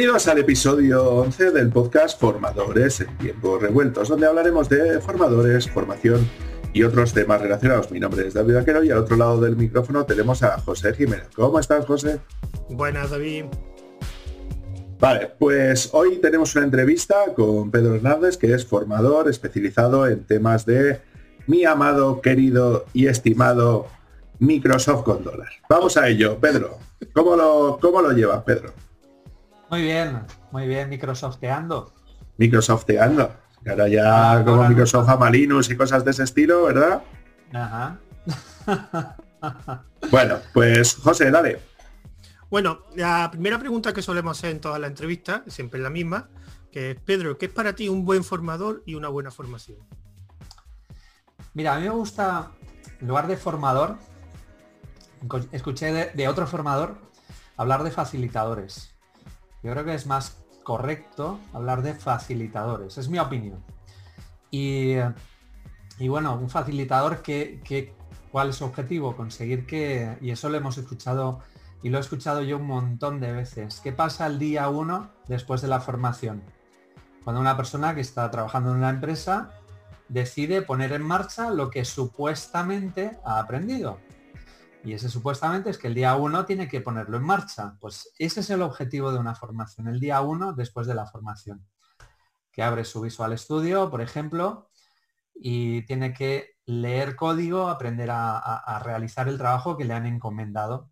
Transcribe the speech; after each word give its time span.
Bienvenidos 0.00 0.28
al 0.28 0.38
episodio 0.38 1.10
11 1.10 1.50
del 1.50 1.68
podcast 1.68 2.18
Formadores 2.18 3.02
en 3.02 3.18
tiempos 3.18 3.60
revueltos, 3.60 4.08
donde 4.08 4.26
hablaremos 4.26 4.66
de 4.70 4.98
formadores, 4.98 5.68
formación 5.68 6.26
y 6.72 6.84
otros 6.84 7.12
temas 7.12 7.42
relacionados. 7.42 7.90
Mi 7.90 8.00
nombre 8.00 8.26
es 8.26 8.32
David 8.32 8.54
Vaquero 8.54 8.82
y 8.82 8.90
al 8.90 8.96
otro 8.96 9.18
lado 9.18 9.38
del 9.42 9.56
micrófono 9.56 10.06
tenemos 10.06 10.42
a 10.42 10.58
José 10.58 10.94
Jiménez. 10.94 11.28
¿Cómo 11.36 11.60
estás, 11.60 11.84
José? 11.84 12.18
Buenas, 12.70 13.10
David. 13.10 13.44
Vale, 14.98 15.32
pues 15.38 15.90
hoy 15.92 16.16
tenemos 16.16 16.56
una 16.56 16.64
entrevista 16.64 17.34
con 17.36 17.70
Pedro 17.70 17.96
Hernández, 17.96 18.38
que 18.38 18.54
es 18.54 18.64
formador 18.64 19.28
especializado 19.28 20.08
en 20.08 20.24
temas 20.24 20.64
de 20.64 20.98
mi 21.46 21.66
amado, 21.66 22.22
querido 22.22 22.86
y 22.94 23.08
estimado 23.08 23.88
Microsoft 24.38 25.02
con 25.02 25.22
dólar. 25.22 25.50
Vamos 25.68 25.98
a 25.98 26.08
ello, 26.08 26.38
Pedro. 26.40 26.78
¿Cómo 27.12 27.36
lo, 27.36 27.78
cómo 27.82 28.00
lo 28.00 28.12
llevas, 28.12 28.42
Pedro? 28.44 28.72
Muy 29.70 29.82
bien, 29.82 30.26
muy 30.50 30.66
bien, 30.66 30.88
Microsofteando. 30.88 31.94
Microsofteando. 32.38 33.32
Ahora 33.68 33.88
ya 33.88 34.42
como 34.44 34.68
Microsoft 34.68 35.08
ama 35.08 35.30
Linux 35.30 35.70
y 35.70 35.76
cosas 35.76 36.04
de 36.04 36.10
ese 36.10 36.24
estilo, 36.24 36.64
¿verdad? 36.64 37.02
Ajá. 37.52 38.00
bueno, 40.10 40.38
pues 40.52 40.96
José, 40.96 41.30
dale. 41.30 41.60
Bueno, 42.50 42.80
la 42.96 43.30
primera 43.30 43.60
pregunta 43.60 43.92
que 43.92 44.02
solemos 44.02 44.38
hacer 44.38 44.50
en 44.50 44.60
toda 44.60 44.78
la 44.80 44.88
entrevista, 44.88 45.44
siempre 45.46 45.78
es 45.78 45.84
la 45.84 45.90
misma, 45.90 46.30
que 46.72 46.92
es, 46.92 47.00
Pedro, 47.00 47.38
¿qué 47.38 47.46
es 47.46 47.52
para 47.52 47.74
ti 47.74 47.88
un 47.88 48.04
buen 48.04 48.24
formador 48.24 48.82
y 48.86 48.96
una 48.96 49.08
buena 49.08 49.30
formación? 49.30 49.78
Mira, 51.54 51.74
a 51.74 51.78
mí 51.78 51.84
me 51.84 51.90
gusta, 51.90 52.50
en 53.00 53.06
lugar 53.06 53.28
de 53.28 53.36
formador, 53.36 53.98
escuché 55.52 56.12
de 56.12 56.28
otro 56.28 56.46
formador 56.48 56.96
hablar 57.56 57.84
de 57.84 57.92
facilitadores. 57.92 58.94
Yo 59.62 59.72
creo 59.72 59.84
que 59.84 59.94
es 59.94 60.06
más 60.06 60.42
correcto 60.62 61.38
hablar 61.52 61.82
de 61.82 61.94
facilitadores, 61.94 62.98
es 62.98 63.08
mi 63.08 63.18
opinión. 63.18 63.62
Y, 64.50 64.96
bueno, 66.08 66.34
un 66.34 66.50
facilitador 66.50 67.22
que, 67.22 67.94
¿cuál 68.32 68.50
es 68.50 68.56
su 68.56 68.64
objetivo? 68.64 69.16
Conseguir 69.16 69.66
que, 69.66 70.16
y 70.20 70.30
eso 70.30 70.48
lo 70.48 70.56
hemos 70.56 70.78
escuchado 70.78 71.40
y 71.82 71.88
lo 71.88 71.98
he 71.98 72.00
escuchado 72.00 72.42
yo 72.42 72.58
un 72.58 72.66
montón 72.66 73.20
de 73.20 73.32
veces, 73.32 73.80
¿qué 73.80 73.92
pasa 73.92 74.26
el 74.26 74.38
día 74.38 74.68
uno 74.68 75.10
después 75.28 75.62
de 75.62 75.68
la 75.68 75.80
formación? 75.80 76.42
Cuando 77.24 77.40
una 77.40 77.56
persona 77.56 77.94
que 77.94 78.02
está 78.02 78.30
trabajando 78.30 78.70
en 78.70 78.76
una 78.76 78.90
empresa 78.90 79.52
decide 80.08 80.62
poner 80.62 80.92
en 80.92 81.02
marcha 81.02 81.50
lo 81.50 81.70
que 81.70 81.84
supuestamente 81.84 83.18
ha 83.24 83.38
aprendido. 83.38 83.98
Y 84.82 84.94
ese 84.94 85.10
supuestamente 85.10 85.68
es 85.70 85.78
que 85.78 85.88
el 85.88 85.94
día 85.94 86.16
uno 86.16 86.46
tiene 86.46 86.66
que 86.66 86.80
ponerlo 86.80 87.18
en 87.18 87.24
marcha. 87.24 87.76
Pues 87.80 88.12
ese 88.18 88.40
es 88.40 88.50
el 88.50 88.62
objetivo 88.62 89.12
de 89.12 89.18
una 89.18 89.34
formación, 89.34 89.88
el 89.88 90.00
día 90.00 90.20
uno 90.22 90.54
después 90.54 90.86
de 90.86 90.94
la 90.94 91.06
formación. 91.06 91.66
Que 92.50 92.62
abre 92.62 92.84
su 92.84 93.02
Visual 93.02 93.38
Studio, 93.38 93.90
por 93.90 94.00
ejemplo, 94.00 94.70
y 95.34 95.82
tiene 95.86 96.14
que 96.14 96.56
leer 96.66 97.16
código, 97.16 97.68
aprender 97.68 98.10
a, 98.12 98.80
realizar 98.84 99.28
el 99.28 99.38
trabajo 99.38 99.76
que 99.76 99.84
le 99.84 99.94
han 99.94 100.06
encomendado. 100.06 100.90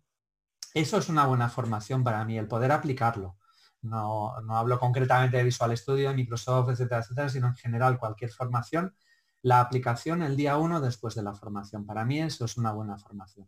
Eso 0.73 0.97
es 0.97 1.09
una 1.09 1.25
buena 1.25 1.49
formación 1.49 2.03
para 2.03 2.23
mí, 2.25 2.37
el 2.37 2.47
poder 2.47 2.71
aplicarlo. 2.71 3.37
No, 3.81 4.39
no 4.41 4.57
hablo 4.57 4.79
concretamente 4.79 5.37
de 5.37 5.43
Visual 5.43 5.75
Studio, 5.77 6.13
Microsoft, 6.13 6.69
etcétera, 6.69 7.01
etcétera, 7.01 7.29
sino 7.29 7.47
en 7.47 7.55
general 7.55 7.97
cualquier 7.97 8.31
formación, 8.31 8.95
la 9.41 9.61
aplicación 9.61 10.21
el 10.21 10.35
día 10.35 10.57
uno 10.57 10.81
después 10.81 11.15
de 11.15 11.23
la 11.23 11.33
formación. 11.33 11.85
Para 11.85 12.05
mí 12.05 12.21
eso 12.21 12.45
es 12.45 12.57
una 12.57 12.71
buena 12.73 12.97
formación. 12.97 13.47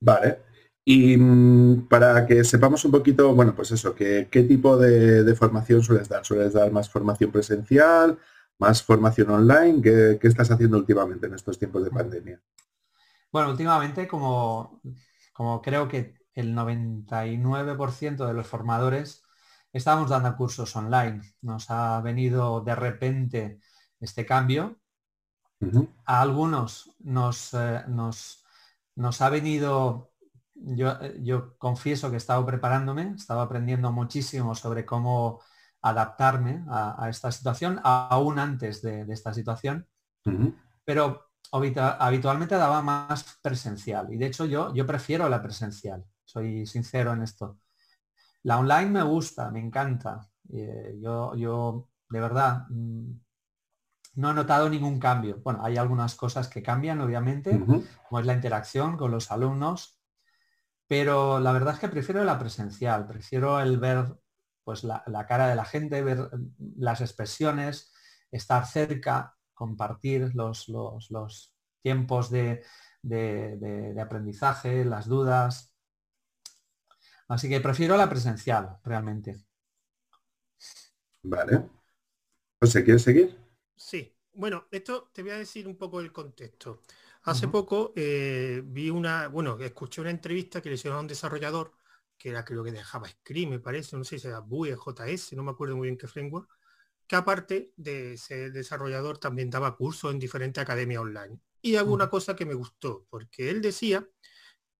Vale. 0.00 0.42
Y 0.84 1.16
mm, 1.16 1.86
para 1.88 2.26
que 2.26 2.44
sepamos 2.44 2.84
un 2.84 2.92
poquito, 2.92 3.34
bueno, 3.34 3.54
pues 3.54 3.70
eso, 3.72 3.94
¿qué, 3.94 4.26
tipo 4.48 4.76
de, 4.78 5.34
formación 5.34 5.82
sueles 5.82 6.08
dar? 6.08 6.24
¿Sueles 6.24 6.54
dar 6.54 6.72
más 6.72 6.88
formación 6.88 7.30
presencial, 7.30 8.18
más 8.58 8.82
formación 8.82 9.30
online? 9.30 9.82
¿Qué, 9.82 10.18
estás 10.22 10.50
haciendo 10.50 10.78
últimamente 10.78 11.26
en 11.26 11.34
estos 11.34 11.58
tiempos 11.58 11.84
de 11.84 11.90
pandemia? 11.90 12.40
Bueno, 13.30 13.50
últimamente, 13.50 14.08
como, 14.08 14.80
como 15.34 15.60
creo 15.60 15.88
que 15.88 16.14
el 16.34 16.54
99% 16.54 18.26
de 18.26 18.32
los 18.32 18.46
formadores 18.46 19.22
estamos 19.72 20.08
dando 20.08 20.36
cursos 20.36 20.74
online. 20.76 21.20
Nos 21.42 21.70
ha 21.70 22.00
venido 22.00 22.60
de 22.62 22.74
repente 22.74 23.60
este 24.00 24.24
cambio. 24.24 24.78
A 26.06 26.22
algunos 26.22 26.94
nos, 27.00 27.52
eh, 27.52 27.82
nos 27.88 28.44
nos 28.98 29.20
ha 29.20 29.30
venido, 29.30 30.10
yo, 30.54 30.98
yo 31.20 31.56
confieso 31.56 32.08
que 32.10 32.16
he 32.16 32.18
estado 32.18 32.44
preparándome, 32.44 33.02
he 33.02 33.14
estado 33.14 33.40
aprendiendo 33.40 33.92
muchísimo 33.92 34.56
sobre 34.56 34.84
cómo 34.84 35.40
adaptarme 35.80 36.64
a, 36.68 37.08
esta 37.08 37.30
situación, 37.30 37.80
aún 37.84 38.40
antes 38.40 38.82
de, 38.82 39.06
esta 39.08 39.32
situación, 39.32 39.86
pero 40.84 41.30
habitualmente 41.52 42.56
daba 42.56 42.82
más 42.82 43.38
presencial 43.40 44.12
y 44.12 44.18
de 44.18 44.26
hecho 44.26 44.44
yo, 44.44 44.74
yo 44.74 44.84
prefiero 44.84 45.28
la 45.28 45.40
presencial, 45.40 46.04
soy 46.24 46.66
sincero 46.66 47.12
en 47.12 47.22
esto. 47.22 47.60
La 48.42 48.58
online 48.58 48.90
me 48.90 49.02
gusta, 49.02 49.50
me 49.50 49.60
encanta. 49.60 50.28
Eh, 50.50 50.98
yo, 51.00 51.36
yo, 51.36 51.88
de 52.08 52.20
verdad, 52.20 52.66
mm, 52.68 53.12
no 54.18 54.32
he 54.32 54.34
notado 54.34 54.68
ningún 54.68 54.98
cambio. 54.98 55.40
Bueno, 55.44 55.64
hay 55.64 55.76
algunas 55.76 56.16
cosas 56.16 56.48
que 56.48 56.60
cambian, 56.60 57.00
obviamente, 57.00 57.56
como 58.08 58.18
es 58.18 58.26
la 58.26 58.34
interacción 58.34 58.96
con 58.96 59.12
los 59.12 59.30
alumnos, 59.30 60.00
pero 60.88 61.38
la 61.38 61.52
verdad 61.52 61.74
es 61.74 61.80
que 61.80 61.88
prefiero 61.88 62.24
la 62.24 62.36
presencial, 62.36 63.06
prefiero 63.06 63.60
el 63.60 63.78
ver 63.78 64.18
pues, 64.64 64.82
la, 64.82 65.04
cara 65.28 65.46
de 65.46 65.54
la 65.54 65.64
gente, 65.64 66.02
ver 66.02 66.30
las 66.76 67.00
expresiones, 67.00 67.92
estar 68.32 68.66
cerca, 68.66 69.36
compartir 69.54 70.34
los, 70.34 70.68
los, 70.68 71.54
tiempos 71.80 72.28
de, 72.28 72.64
de 73.02 74.00
aprendizaje, 74.02 74.84
las 74.84 75.06
dudas. 75.06 75.76
Así 77.28 77.48
que 77.48 77.60
prefiero 77.60 77.96
la 77.96 78.10
presencial, 78.10 78.78
realmente. 78.82 79.44
Vale. 81.22 81.68
José, 82.60 82.82
¿quieres 82.82 83.02
seguir? 83.02 83.47
Sí, 83.78 84.12
bueno, 84.32 84.66
esto 84.70 85.10
te 85.12 85.22
voy 85.22 85.30
a 85.32 85.38
decir 85.38 85.66
un 85.68 85.76
poco 85.76 86.00
el 86.00 86.12
contexto. 86.12 86.82
Hace 87.22 87.48
poco 87.48 87.92
eh, 87.94 88.62
vi 88.64 88.88
una, 88.88 89.28
bueno, 89.28 89.58
escuché 89.60 90.00
una 90.00 90.10
entrevista 90.10 90.60
que 90.60 90.68
le 90.68 90.76
hicieron 90.76 90.98
a 90.98 91.02
un 91.02 91.06
desarrollador, 91.06 91.72
que 92.16 92.30
era 92.30 92.44
creo 92.44 92.64
que 92.64 92.72
dejaba 92.72 93.08
Scream, 93.08 93.50
me 93.50 93.58
parece, 93.58 93.96
no 93.96 94.04
sé 94.04 94.18
si 94.18 94.26
era 94.26 94.40
Bue, 94.40 94.74
JS, 94.74 95.36
no 95.36 95.42
me 95.42 95.50
acuerdo 95.50 95.76
muy 95.76 95.88
bien 95.88 95.98
qué 95.98 96.06
framework, 96.06 96.48
que 97.06 97.16
aparte 97.16 97.72
de 97.76 98.16
ser 98.16 98.52
desarrollador 98.52 99.18
también 99.18 99.50
daba 99.50 99.76
cursos 99.76 100.12
en 100.12 100.18
diferentes 100.18 100.62
academias 100.62 101.02
online. 101.02 101.40
Y 101.60 101.76
alguna 101.76 102.08
cosa 102.08 102.34
que 102.34 102.46
me 102.46 102.54
gustó, 102.54 103.06
porque 103.10 103.50
él 103.50 103.60
decía 103.60 104.08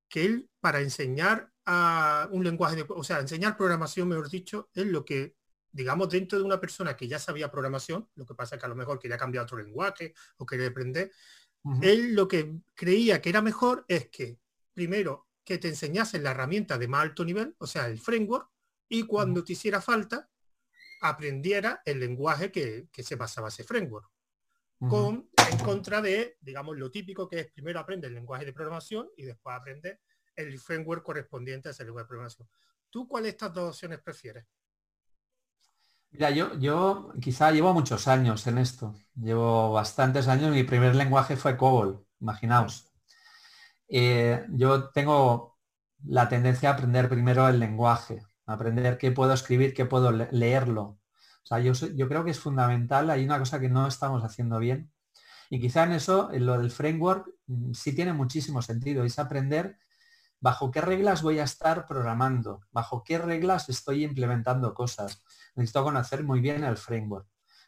que 0.09 0.25
él 0.25 0.51
para 0.61 0.81
enseñar 0.81 1.53
a 1.67 2.29
un 2.33 2.45
lenguaje, 2.45 2.77
de, 2.77 2.87
o 2.89 3.05
sea, 3.05 3.21
enseñar 3.21 3.57
programación, 3.57 4.09
mejor 4.09 4.31
dicho, 4.31 4.71
es 4.75 4.87
lo 4.87 5.05
que 5.05 5.38
digamos, 5.79 6.09
dentro 6.09 6.37
de 6.41 6.45
una 6.45 6.59
persona 6.59 6.97
que 6.97 7.07
ya 7.07 7.21
sabía 7.21 7.53
programación, 7.53 8.09
lo 8.17 8.27
que 8.27 8.35
pasa 8.35 8.57
es 8.57 8.61
que 8.61 8.67
a 8.67 8.69
lo 8.69 8.75
mejor 8.75 8.99
quería 8.99 9.17
cambiar 9.17 9.45
otro 9.45 9.59
lenguaje 9.59 10.13
o 10.37 10.45
quería 10.45 10.67
aprender, 10.67 11.13
él 11.83 12.15
lo 12.17 12.27
que 12.27 12.53
creía 12.75 13.23
que 13.23 13.29
era 13.29 13.43
mejor 13.43 13.85
es 13.87 14.09
que, 14.09 14.41
primero, 14.75 15.29
que 15.45 15.59
te 15.59 15.69
enseñasen 15.69 16.25
la 16.25 16.33
herramienta 16.33 16.79
de 16.79 16.89
más 16.89 17.03
alto 17.03 17.25
nivel, 17.25 17.55
o 17.59 17.67
sea, 17.69 17.87
el 17.87 18.01
framework, 18.01 18.51
y 18.89 19.05
cuando 19.05 19.45
te 19.45 19.53
hiciera 19.53 19.81
falta, 19.81 20.29
aprendiera 21.01 21.81
el 21.85 22.01
lenguaje 22.01 22.51
que, 22.51 22.89
se 22.93 23.15
basaba 23.15 23.47
ese 23.47 23.63
framework. 23.63 24.11
Con, 24.81 25.29
en 25.51 25.59
contra 25.59 26.03
de, 26.03 26.39
digamos, 26.41 26.77
lo 26.77 26.91
típico 26.91 27.29
que 27.29 27.41
es 27.41 27.51
primero 27.53 27.79
aprende 27.79 28.09
el 28.09 28.15
lenguaje 28.15 28.45
de 28.45 28.53
programación 28.53 29.11
y 29.17 29.25
después 29.25 29.55
aprende 29.55 30.01
el 30.35 30.59
framework 30.59 31.05
correspondiente 31.05 31.69
a 31.69 31.71
ese 31.71 31.85
lenguaje 31.85 32.05
de 32.05 32.09
programación. 32.09 32.49
¿Tú 32.91 33.07
cuál 33.07 33.25
de 33.25 33.31
estas 33.31 33.53
dos 33.53 33.71
opciones 33.71 34.01
prefieres? 34.01 34.45
Mira, 36.11 36.31
yo, 36.31 36.55
yo 36.59 37.13
quizá 37.21 37.51
llevo 37.51 37.73
muchos 37.75 38.09
años 38.09 38.47
en 38.47 38.59
esto. 38.59 38.95
Llevo 39.15 39.73
bastantes 39.73 40.29
años. 40.29 40.51
Mi 40.53 40.65
primer 40.65 40.95
lenguaje 40.95 41.37
fue 41.37 41.57
COBOL, 41.57 42.05
imaginaos. 42.21 42.91
Eh, 43.89 44.45
yo 44.51 44.91
tengo 44.91 45.59
la 46.05 46.29
tendencia 46.29 46.71
a 46.71 46.73
aprender 46.75 47.09
primero 47.09 47.49
el 47.49 47.59
lenguaje, 47.61 48.23
aprender 48.47 48.99
qué 48.99 49.13
puedo 49.13 49.33
escribir, 49.33 49.75
qué 49.75 49.87
puedo 49.87 50.13
leerlo. 50.13 50.83
O 51.45 51.47
sea, 51.49 51.61
yo, 51.61 51.73
yo 51.97 52.09
creo 52.09 52.25
que 52.25 52.31
es 52.33 52.41
fundamental. 52.41 53.11
Hay 53.11 53.25
una 53.25 53.39
cosa 53.39 53.61
que 53.61 53.69
no 53.69 53.87
estamos 53.87 54.23
haciendo 54.25 54.59
bien. 54.59 54.93
Y 55.51 55.61
quizá 55.61 55.85
en 55.85 55.93
eso, 55.93 56.33
en 56.33 56.47
lo 56.47 56.59
del 56.59 56.71
framework, 56.71 57.29
mm, 57.47 57.73
sí 57.75 57.95
tiene 57.95 58.13
muchísimo 58.15 58.63
sentido. 58.63 59.05
Es 59.05 59.19
aprender 59.19 59.79
bajo 60.41 60.71
qué 60.71 60.81
reglas 60.81 61.23
voy 61.23 61.39
a 61.39 61.45
estar 61.45 61.87
programando, 61.87 62.61
bajo 62.71 63.03
qué 63.05 63.19
reglas 63.19 63.69
estoy 63.69 64.05
implementando 64.05 64.75
cosas 64.75 65.23
necesito 65.59 65.85
conocer 65.85 66.25
muy 66.25 66.41
bien 66.41 66.65
el 66.65 66.77
framework. 66.77 67.27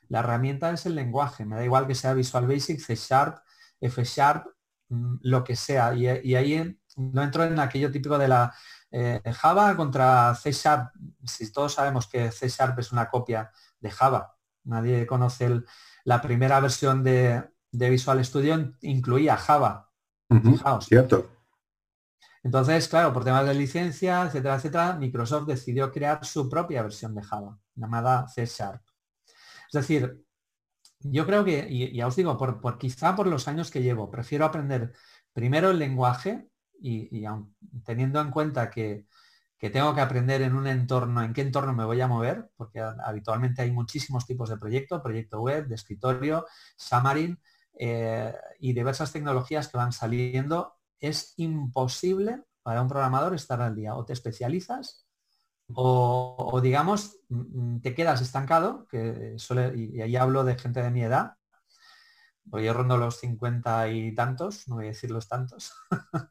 La 0.09 0.21
herramienta 0.21 0.71
es 0.71 0.87
el 0.87 0.95
lenguaje, 0.95 1.45
me 1.45 1.57
da 1.57 1.65
igual 1.65 1.87
que 1.87 1.95
sea 1.95 2.15
Visual 2.15 2.47
Basic, 2.47 2.81
C 2.81 2.95
Sharp, 2.95 3.39
F 3.81 4.03
Sharp, 4.05 4.47
mm, 4.89 5.17
lo 5.23 5.45
que 5.45 5.57
sea. 5.57 5.95
Y, 5.95 6.07
ahí 6.35 6.79
no 6.97 7.23
entro 7.23 7.45
en 7.45 7.59
aquello 7.59 7.91
típico 7.91 8.19
de 8.19 8.29
la, 8.29 8.55
eh, 8.91 9.21
Java 9.33 9.77
contra 9.77 10.35
C 10.35 10.53
Sharp. 10.53 10.93
Si 11.25 11.53
todos 11.53 11.75
sabemos 11.75 12.07
que 12.07 12.31
C 12.33 12.49
Sharp 12.49 12.79
es 12.79 12.93
una 12.93 13.09
copia 13.09 13.51
de 13.81 13.91
Java, 13.91 14.37
nadie 14.65 15.07
conoce 15.07 15.63
la 16.05 16.21
primera 16.21 16.61
versión 16.61 17.03
de, 17.05 17.51
Visual 17.73 18.25
Studio 18.25 18.75
incluía 18.81 19.37
Java. 19.37 19.91
cierto. 20.81 21.31
Entonces, 22.43 22.89
claro, 22.89 23.13
por 23.13 23.25
temas 23.25 23.47
de 23.47 23.55
licencia, 23.55 24.23
etcétera, 24.25 24.57
etcétera, 24.57 24.95
Microsoft 24.95 25.47
decidió 25.47 25.93
crear 25.93 26.25
su 26.25 26.49
propia 26.49 26.83
versión 26.83 27.15
de 27.15 27.23
Java, 27.23 27.59
llamada 27.75 28.27
C 28.29 28.47
Sharp. 28.47 28.83
Es 29.73 29.73
decir, 29.73 30.25
yo 31.01 31.27
creo 31.27 31.45
que, 31.45 31.67
y, 31.69 31.95
ya 31.95 32.07
os 32.07 32.17
digo, 32.17 32.37
por, 32.37 32.79
quizá 32.79 33.15
por 33.15 33.27
los 33.27 33.47
años 33.49 33.71
que 33.71 33.83
llevo, 33.83 34.11
prefiero 34.11 34.45
aprender 34.45 34.93
primero 35.33 35.71
el 35.71 35.79
lenguaje 35.79 36.49
y, 36.81 37.25
teniendo 37.85 38.21
en 38.21 38.31
cuenta 38.31 38.71
que, 38.71 39.07
tengo 39.59 39.95
que 39.95 40.01
aprender 40.01 40.41
en 40.41 40.55
un 40.55 40.67
entorno, 40.67 41.23
en 41.23 41.35
qué 41.35 41.43
entorno 41.43 41.75
me 41.75 41.85
voy 41.85 42.01
a 42.01 42.09
mover, 42.09 42.51
porque 42.57 42.81
habitualmente 42.81 43.61
hay 43.61 43.71
muchísimos 43.71 44.27
tipos 44.27 44.49
de 44.49 44.57
proyectos, 44.57 45.03
proyecto 45.03 45.43
web, 45.43 45.67
de 45.67 45.75
escritorio, 45.75 46.47
Xamarin 46.79 47.39
eh, 47.79 48.35
y 48.59 48.73
diversas 48.73 49.13
tecnologías 49.13 49.69
que 49.69 49.77
van 49.77 49.93
saliendo, 49.93 50.80
es 51.01 51.35
imposible 51.37 52.43
para 52.63 52.83
un 52.83 52.89
programador 52.89 53.35
estar 53.35 53.61
al 53.61 53.75
día. 53.75 53.95
O 53.95 54.05
te 54.05 54.13
especializas 54.13 55.07
o, 55.75 56.61
digamos, 56.63 57.19
mm, 57.29 57.79
te 57.81 57.95
quedas 57.95 58.21
estancado, 58.21 58.87
que 58.89 59.35
suele, 59.39 59.77
y 59.77 60.01
ahí 60.01 60.17
hablo 60.17 60.45
de 60.45 60.59
gente 60.59 60.83
de 60.83 60.91
mi 60.91 61.03
edad, 61.03 61.35
voy 62.45 62.65
yo 62.65 62.73
rondo 62.73 62.97
los 62.97 63.19
cincuenta 63.19 63.89
y 63.89 64.15
tantos, 64.15 64.67
no 64.69 64.77
voy 64.77 64.87
a 64.87 64.89
decir 64.89 65.11
los 65.11 65.29
tantos. 65.29 65.73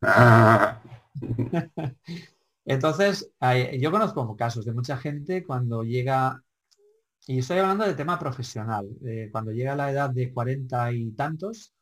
Entonces, 2.66 3.32
yo 3.80 3.92
conozco 3.92 4.36
casos 4.36 4.66
de 4.66 4.74
mucha 4.74 4.98
gente 4.98 5.44
cuando 5.44 5.84
llega, 5.84 6.44
y 7.26 7.40
estoy 7.40 7.60
hablando 7.60 7.86
de 7.86 7.94
tema 7.94 8.20
profesional, 8.20 8.90
cuando 9.32 9.52
llega 9.52 9.74
a 9.74 9.78
la 9.78 9.92
edad 9.92 10.10
de 10.10 10.34
cuarenta 10.34 10.92
y 10.92 11.12
tantos, 11.12 11.74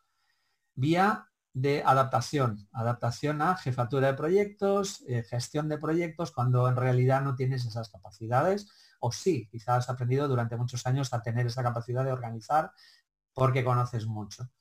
vía 0.75 1.28
de 1.62 1.81
adaptación, 1.83 2.69
adaptación 2.71 3.42
a 3.42 3.56
jefatura 3.56 4.07
de 4.07 4.13
proyectos, 4.13 5.04
eh, 5.07 5.24
gestión 5.24 5.68
de 5.69 5.80
proyectos, 5.80 6.31
cuando 6.31 6.68
en 6.68 6.75
realidad 6.75 7.24
no 7.24 7.36
tienes 7.36 7.65
esas 7.65 7.89
capacidades, 7.89 8.69
o 9.00 9.12
sí, 9.12 9.48
quizás 9.50 9.77
has 9.77 9.89
aprendido 9.89 10.27
durante 10.27 10.56
muchos 10.56 10.86
años 10.86 11.13
a 11.13 11.21
tener 11.24 11.48
esa 11.48 11.63
capacidad 11.63 12.04
de 12.04 12.12
organizar 12.12 12.71
porque 13.33 13.63
conoces 13.63 14.06
mucho. 14.06 14.51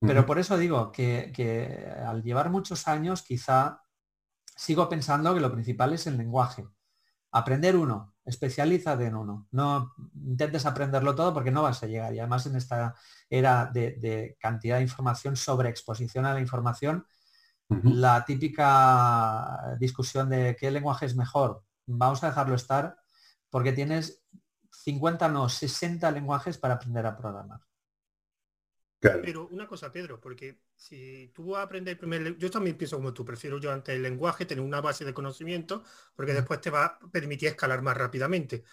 Pero 0.00 0.26
por 0.26 0.38
eso 0.38 0.58
digo 0.58 0.92
que, 0.92 1.32
que, 1.34 1.88
al 2.04 2.22
llevar 2.22 2.50
muchos 2.50 2.88
años 2.88 3.22
quizá 3.22 3.80
sigo 4.44 4.88
pensando 4.88 5.32
que 5.32 5.40
lo 5.40 5.52
principal 5.52 5.92
es 5.92 6.06
el 6.06 6.18
lenguaje. 6.18 6.66
Aprender 7.30 7.76
uno, 7.76 8.13
especialízate 8.24 9.06
en 9.06 9.16
uno. 9.16 9.48
No 9.52 9.94
intentes 10.14 10.66
aprenderlo 10.66 11.14
todo 11.14 11.34
porque 11.34 11.50
no 11.50 11.62
vas 11.62 11.82
a 11.82 11.86
llegar. 11.86 12.14
Y 12.14 12.18
además 12.18 12.46
en 12.46 12.56
esta 12.56 12.94
era 13.28 13.70
de, 13.72 14.36
cantidad 14.40 14.76
de 14.76 14.82
información, 14.82 15.36
sobre 15.36 15.68
exposición 15.68 16.26
a 16.26 16.34
la 16.34 16.40
información, 16.40 17.06
la 17.68 18.24
típica 18.24 19.76
discusión 19.78 20.28
de 20.28 20.54
qué 20.58 20.70
lenguaje 20.70 21.06
es 21.06 21.16
mejor, 21.16 21.64
vamos 21.86 22.22
a 22.22 22.28
dejarlo 22.28 22.54
estar 22.54 22.98
porque 23.50 23.72
tienes 23.72 24.22
50, 24.70 25.28
no, 25.28 25.48
60 25.48 26.10
lenguajes 26.10 26.58
para 26.58 26.74
aprender 26.74 27.06
a 27.06 27.16
programar. 27.16 27.60
Pero 29.00 29.48
una 29.48 29.66
cosa, 29.66 29.92
Pedro, 29.92 30.20
porque 30.20 30.62
si 30.76 31.30
tú 31.34 31.50
vas 31.50 31.60
a 31.60 31.62
aprender 31.62 31.98
primer, 31.98 32.36
yo 32.36 32.50
también 32.50 32.76
pienso 32.76 32.96
como 32.96 33.14
tú, 33.14 33.24
prefiero 33.24 33.58
yo 33.58 33.72
ante 33.72 33.94
el 33.94 34.02
lenguaje 34.02 34.44
tener 34.44 34.62
una 34.62 34.80
base 34.80 35.04
de 35.04 35.14
conocimiento, 35.14 35.82
porque 36.14 36.34
después 36.34 36.60
te 36.60 36.70
va 36.70 36.84
a 36.84 36.98
permitir 37.10 37.48
escalar 37.48 37.82
más 37.82 37.96
rápidamente. 37.96 38.64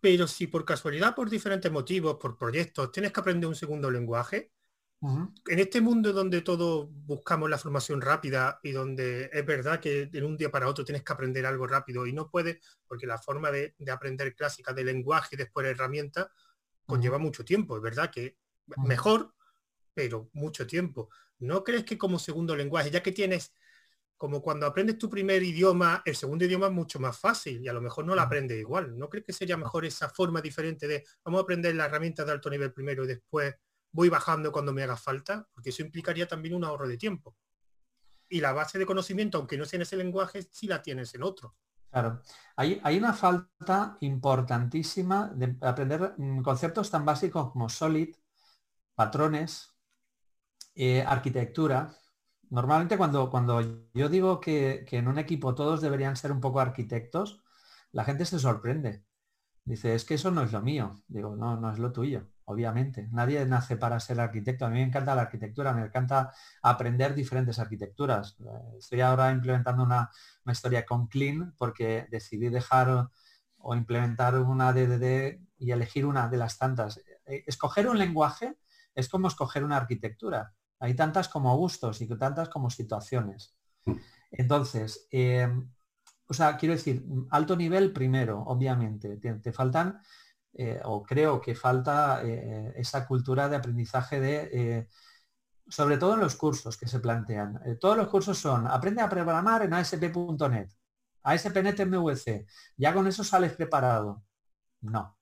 Pero 0.00 0.26
si 0.26 0.46
por 0.46 0.64
casualidad, 0.64 1.14
por 1.14 1.28
diferentes 1.28 1.70
motivos, 1.70 2.16
por 2.16 2.36
proyectos, 2.36 2.92
tienes 2.92 3.12
que 3.12 3.20
aprender 3.20 3.48
un 3.48 3.54
segundo 3.54 3.90
lenguaje, 3.90 4.52
en 5.02 5.58
este 5.58 5.82
mundo 5.82 6.14
donde 6.14 6.40
todos 6.40 6.88
buscamos 6.90 7.50
la 7.50 7.58
formación 7.58 8.00
rápida 8.00 8.58
y 8.62 8.72
donde 8.72 9.28
es 9.30 9.44
verdad 9.44 9.78
que 9.78 10.06
de 10.06 10.24
un 10.24 10.34
día 10.34 10.50
para 10.50 10.66
otro 10.66 10.82
tienes 10.82 11.02
que 11.02 11.12
aprender 11.12 11.44
algo 11.44 11.66
rápido 11.66 12.06
y 12.06 12.14
no 12.14 12.30
puedes, 12.30 12.58
porque 12.86 13.06
la 13.06 13.18
forma 13.18 13.50
de, 13.50 13.74
aprender 13.92 14.34
clásica 14.34 14.72
de 14.72 14.82
lenguaje 14.82 15.34
y 15.34 15.36
después 15.36 15.66
herramientas 15.66 16.28
conlleva 16.86 17.18
mucho 17.18 17.44
tiempo. 17.44 17.76
Es 17.76 17.82
verdad 17.82 18.10
que 18.10 18.38
mejor 18.78 19.34
pero 19.94 20.28
mucho 20.32 20.66
tiempo. 20.66 21.08
¿No 21.38 21.64
crees 21.64 21.84
que 21.84 21.98
como 21.98 22.18
segundo 22.18 22.56
lenguaje, 22.56 22.90
ya 22.90 23.02
que 23.02 23.12
tienes, 23.12 23.52
como 24.16 24.40
cuando 24.40 24.66
aprendes 24.66 24.98
tu 24.98 25.10
primer 25.10 25.42
idioma, 25.42 26.02
el 26.04 26.16
segundo 26.16 26.44
idioma 26.44 26.66
es 26.66 26.72
mucho 26.72 27.00
más 27.00 27.18
fácil 27.18 27.60
y 27.62 27.68
a 27.68 27.72
lo 27.72 27.80
mejor 27.80 28.04
no 28.04 28.14
lo 28.14 28.22
aprendes 28.22 28.58
igual? 28.58 28.96
¿No 28.96 29.08
crees 29.08 29.26
que 29.26 29.32
sería 29.32 29.56
mejor 29.56 29.84
esa 29.84 30.08
forma 30.08 30.40
diferente 30.40 30.86
de 30.86 31.04
vamos 31.24 31.40
a 31.40 31.42
aprender 31.42 31.74
la 31.74 31.86
herramienta 31.86 32.24
de 32.24 32.32
alto 32.32 32.48
nivel 32.48 32.72
primero 32.72 33.04
y 33.04 33.08
después 33.08 33.54
voy 33.92 34.08
bajando 34.08 34.52
cuando 34.52 34.72
me 34.72 34.82
haga 34.82 34.96
falta? 34.96 35.46
Porque 35.52 35.70
eso 35.70 35.82
implicaría 35.82 36.26
también 36.26 36.54
un 36.54 36.64
ahorro 36.64 36.88
de 36.88 36.96
tiempo. 36.96 37.36
Y 38.28 38.40
la 38.40 38.52
base 38.52 38.78
de 38.78 38.86
conocimiento, 38.86 39.38
aunque 39.38 39.58
no 39.58 39.64
sea 39.64 39.78
en 39.78 39.82
ese 39.82 39.96
lenguaje, 39.96 40.42
sí 40.50 40.66
la 40.66 40.80
tienes 40.80 41.14
en 41.14 41.22
otro. 41.22 41.56
Claro, 41.90 42.22
hay, 42.56 42.80
hay, 42.82 42.98
una 42.98 43.12
falta 43.12 43.96
importantísima 44.00 45.28
de 45.28 45.56
aprender 45.60 46.14
mm, 46.16 46.42
conceptos 46.42 46.90
tan 46.90 47.04
básicos 47.04 47.52
como 47.52 47.68
solid, 47.68 48.16
patrones, 48.96 49.73
eh, 50.74 51.02
arquitectura. 51.06 51.94
Normalmente 52.50 52.96
cuando, 52.96 53.30
cuando 53.30 53.60
yo 53.94 54.08
digo 54.08 54.40
que, 54.40 54.86
en 54.90 55.08
un 55.08 55.18
equipo 55.18 55.54
todos 55.54 55.80
deberían 55.80 56.16
ser 56.16 56.32
un 56.32 56.40
poco 56.40 56.60
arquitectos, 56.60 57.42
la 57.92 58.04
gente 58.04 58.24
se 58.24 58.38
sorprende. 58.38 59.04
Dice, 59.64 59.94
es 59.94 60.04
que 60.04 60.14
eso 60.14 60.30
no 60.30 60.42
es 60.42 60.52
lo 60.52 60.60
mío. 60.62 61.02
Digo, 61.08 61.36
no, 61.36 61.56
no 61.56 61.72
es 61.72 61.78
lo 61.78 61.92
tuyo, 61.92 62.28
obviamente. 62.44 63.08
Nadie 63.12 63.44
nace 63.46 63.76
para 63.76 63.98
ser 64.00 64.20
arquitecto. 64.20 64.66
A 64.66 64.70
mí 64.70 64.76
me 64.78 64.82
encanta 64.84 65.14
la 65.14 65.22
arquitectura, 65.22 65.72
me 65.72 65.86
encanta 65.86 66.32
aprender 66.62 67.14
diferentes 67.14 67.58
arquitecturas. 67.58 68.36
Estoy 68.78 69.00
ahora 69.00 69.30
implementando 69.32 69.82
una, 69.82 70.10
una 70.44 70.52
historia 70.52 70.84
con 70.84 71.08
Clean 71.08 71.54
porque 71.56 72.06
decidí 72.10 72.48
dejar 72.50 73.08
o 73.64 73.74
implementar 73.74 74.38
una 74.38 74.72
DDD 74.72 75.40
y 75.58 75.70
elegir 75.72 76.06
una 76.06 76.28
de 76.28 76.36
las 76.36 76.58
tantas. 76.58 76.98
Eh, 77.26 77.44
escoger 77.46 77.88
un 77.88 77.98
lenguaje 77.98 78.58
es 78.94 79.08
como 79.08 79.28
escoger 79.28 79.64
una 79.64 79.78
arquitectura. 79.78 80.54
Hay 80.84 80.94
tantas 80.94 81.30
como 81.30 81.56
gustos 81.56 82.02
y 82.02 82.06
tantas 82.06 82.50
como 82.50 82.68
situaciones. 82.68 83.56
Mm. 83.86 83.92
Entonces, 84.32 85.08
eh, 85.10 85.48
o 86.28 86.34
sea, 86.34 86.58
quiero 86.58 86.74
decir, 86.74 87.06
alto 87.30 87.56
nivel 87.56 87.90
primero, 87.90 88.42
obviamente. 88.42 89.16
Te, 89.16 89.52
faltan, 89.52 90.02
eh, 90.52 90.80
o 90.84 91.02
creo 91.02 91.40
que 91.40 91.54
falta 91.54 92.20
eh, 92.22 92.74
esa 92.76 93.06
cultura 93.06 93.48
de 93.48 93.56
aprendizaje 93.56 94.20
de, 94.20 94.88
sobre 95.68 95.96
todo 95.96 96.14
en 96.14 96.20
los 96.20 96.36
cursos 96.36 96.76
que 96.76 96.86
se 96.86 97.00
plantean. 97.00 97.60
todos 97.80 97.96
los 97.96 98.08
cursos 98.08 98.38
son, 98.38 98.66
aprende 98.66 99.00
a 99.00 99.08
programar 99.08 99.62
en 99.62 99.72
ASP.NET, 99.72 100.70
ASP.NET 101.22 101.86
MVC. 101.86 102.46
Ya 102.76 102.92
con 102.92 103.06
eso 103.06 103.24
sales 103.24 103.54
preparado. 103.54 104.22
No. 104.82 105.16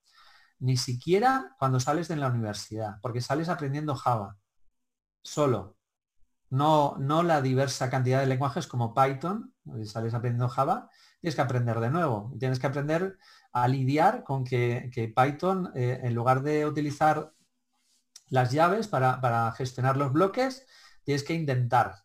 Ni 0.59 0.76
siquiera 0.76 1.54
cuando 1.57 1.78
sales 1.78 2.09
de 2.09 2.16
la 2.16 2.28
universidad, 2.28 2.97
porque 3.00 3.21
sales 3.21 3.49
aprendiendo 3.49 3.95
Java 3.95 4.37
solo, 5.23 5.76
no, 6.52 6.97
no 6.99 7.23
la 7.23 7.41
diversa 7.41 7.88
cantidad 7.88 8.21
de 8.21 8.26
lenguajes 8.26 8.67
como 8.67 8.93
Python, 8.93 9.55
si 9.76 9.87
sales 9.87 10.12
aprendiendo 10.12 10.50
Java, 10.50 10.91
tienes 11.23 11.35
que 11.35 11.41
aprender 11.41 11.81
de 11.81 11.91
nuevo. 11.91 12.31
Tienes 12.38 12.59
que 12.59 12.67
aprender 12.67 13.17
a 13.52 13.69
lidiar 13.69 14.23
con 14.23 14.45
que, 14.45 14.91
Python, 15.17 15.73
eh, 15.75 16.00
en 16.02 16.14
lugar 16.14 16.43
de 16.43 16.67
utilizar 16.67 17.33
las 18.29 18.50
llaves 18.52 18.87
para, 18.88 19.52
gestionar 19.57 19.97
los 19.97 20.12
bloques, 20.12 20.67
tienes 21.05 21.25
que 21.25 21.33
intentar. 21.33 22.05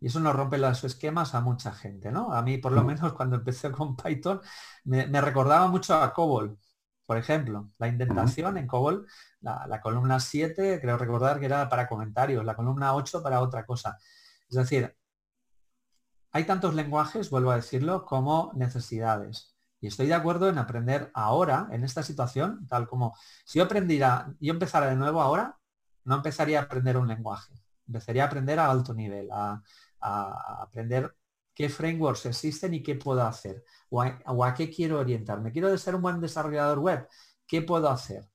Y 0.00 0.06
eso 0.06 0.20
nos 0.20 0.34
rompe 0.34 0.56
los 0.56 0.82
esquemas 0.84 1.34
a 1.34 1.42
mucha 1.42 1.72
gente, 1.72 2.10
¿no? 2.10 2.32
A 2.32 2.40
mí, 2.40 2.58
por 2.58 2.72
lo 2.72 2.84
mm. 2.84 2.86
menos, 2.86 3.12
cuando 3.12 3.36
empecé 3.36 3.70
con 3.70 3.96
Python, 3.96 4.40
me, 4.84 5.06
me 5.08 5.20
recordaba 5.20 5.68
mucho 5.68 5.94
a 5.94 6.14
COBOL. 6.14 6.58
Por 7.06 7.18
ejemplo, 7.18 7.70
la 7.78 7.88
indentación 7.88 8.56
en 8.56 8.66
COBOL, 8.66 9.06
la, 9.40 9.80
columna 9.82 10.20
7, 10.20 10.80
creo 10.80 10.96
recordar 10.96 11.38
que 11.38 11.46
era 11.46 11.68
para 11.68 11.86
comentarios, 11.86 12.44
la 12.44 12.56
columna 12.56 12.94
8 12.94 13.22
para 13.22 13.40
otra 13.40 13.66
cosa. 13.66 13.98
Es 14.48 14.56
decir, 14.56 14.96
hay 16.32 16.44
tantos 16.44 16.74
lenguajes, 16.74 17.30
vuelvo 17.30 17.50
a 17.50 17.56
decirlo, 17.56 18.04
como 18.06 18.52
necesidades. 18.54 19.54
Y 19.80 19.88
estoy 19.88 20.06
de 20.06 20.14
acuerdo 20.14 20.48
en 20.48 20.58
aprender 20.58 21.10
ahora, 21.14 21.68
en 21.70 21.84
esta 21.84 22.02
situación, 22.02 22.66
tal 22.68 22.88
como 22.88 23.14
si 23.44 23.58
yo 23.58 23.66
aprendiera, 23.66 24.34
yo 24.40 24.52
empezara 24.52 24.86
de 24.88 24.96
nuevo 24.96 25.20
ahora, 25.20 25.58
no 26.04 26.16
empezaría 26.16 26.60
a 26.60 26.62
aprender 26.62 26.96
un 26.96 27.08
lenguaje. 27.08 27.52
Empezaría 27.86 28.24
a 28.24 28.26
aprender 28.26 28.58
a 28.58 28.70
alto 28.70 28.94
nivel, 28.94 29.28
a 29.30 29.62
aprender 30.62 31.14
qué 31.54 31.68
frameworks 31.68 32.26
existen 32.26 32.74
y 32.74 32.82
qué 32.82 32.96
puedo 32.96 33.22
hacer, 33.22 33.64
o 33.90 34.02
a, 34.44 34.54
qué 34.54 34.70
quiero 34.70 34.98
orientarme. 34.98 35.52
Quiero 35.52 35.76
ser 35.78 35.94
un 35.94 36.02
buen 36.02 36.20
desarrollador 36.20 36.80
web, 36.80 37.08
¿qué 37.46 37.62
puedo 37.62 37.88
hacer? 37.88 38.28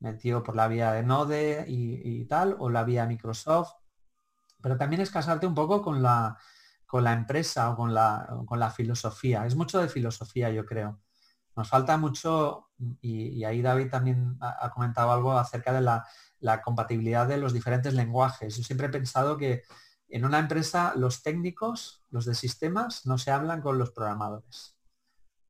Metido 0.00 0.42
por 0.42 0.56
la 0.56 0.68
vía 0.68 0.92
de 0.92 1.02
Node 1.02 1.64
y, 1.68 2.24
tal, 2.26 2.56
o 2.58 2.68
la 2.68 2.84
vía 2.84 3.06
Microsoft. 3.06 3.72
Pero 4.60 4.76
también 4.76 5.02
es 5.02 5.10
casarte 5.10 5.46
un 5.46 5.54
poco 5.54 5.80
con 5.82 6.02
la, 6.02 6.36
con 6.86 7.04
la 7.04 7.12
empresa 7.12 7.70
o 7.70 7.76
con 7.76 7.94
la, 7.94 8.28
con 8.46 8.58
la 8.58 8.70
filosofía. 8.70 9.46
Es 9.46 9.54
mucho 9.54 9.80
de 9.80 9.88
filosofía, 9.88 10.50
yo 10.50 10.66
creo. 10.66 11.00
Nos 11.54 11.68
falta 11.68 11.96
mucho, 11.96 12.70
y, 13.00 13.42
ahí 13.44 13.62
David 13.62 13.88
también 13.90 14.36
ha, 14.40 14.70
comentado 14.70 15.10
algo 15.12 15.32
acerca 15.32 15.72
de 15.72 15.80
la, 15.80 16.06
la, 16.40 16.60
compatibilidad 16.60 17.26
de 17.26 17.38
los 17.38 17.54
diferentes 17.54 17.94
lenguajes. 17.94 18.56
Yo 18.56 18.62
siempre 18.62 18.88
he 18.88 18.90
pensado 18.90 19.38
que 19.38 19.62
en 20.08 20.24
una 20.24 20.38
empresa 20.38 20.92
los 20.96 21.22
técnicos, 21.22 22.04
los 22.10 22.24
de 22.24 22.34
sistemas, 22.34 23.06
no 23.06 23.18
se 23.18 23.30
hablan 23.30 23.60
con 23.60 23.78
los 23.78 23.90
programadores 23.90 24.76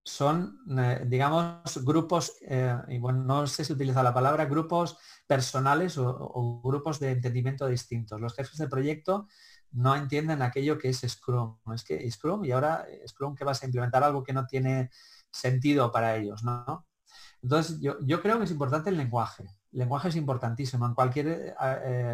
son, 0.07 0.61
eh, 0.79 1.03
digamos, 1.05 1.85
grupos, 1.85 2.35
eh, 2.43 2.79
y 2.89 2.99
bueno, 2.99 3.25
no 3.25 3.47
sé 3.49 3.65
si 3.65 3.73
utiliza 3.73 4.05
la 4.05 4.15
palabra, 4.15 4.45
grupos 4.45 4.97
personales 5.27 5.99
o, 5.99 6.61
grupos 6.63 7.01
de 7.01 7.11
entendimiento 7.11 7.67
distintos. 7.67 8.21
Los 8.21 8.33
jefes 8.33 8.57
de 8.57 8.69
proyecto 8.69 9.27
no 9.73 9.97
entienden 9.97 10.43
aquello 10.43 10.79
que 10.79 10.91
es 10.91 11.01
Scrum. 11.01 11.57
Es 11.75 11.83
que 11.83 12.09
Scrum 12.09 12.45
y 12.45 12.53
ahora 12.53 12.87
eh, 12.89 13.03
Scrum 13.09 13.35
que 13.35 13.45
vas 13.45 13.61
a 13.61 13.67
implementar 13.67 14.05
algo 14.05 14.23
que 14.23 14.33
no 14.33 14.47
tiene 14.47 14.91
sentido 15.33 15.91
para 15.91 16.15
ellos, 16.17 16.45
¿no? 16.45 16.87
Entonces, 17.43 17.81
yo, 17.81 18.23
creo 18.23 18.39
que 18.39 18.45
es 18.45 18.51
importante 18.53 18.91
el 18.91 18.97
lenguaje. 18.97 19.43
El 19.73 19.81
lenguaje 19.81 20.09
es 20.09 20.17
importantísimo 20.17 20.87
en 20.87 20.95
cualquier 20.95 21.55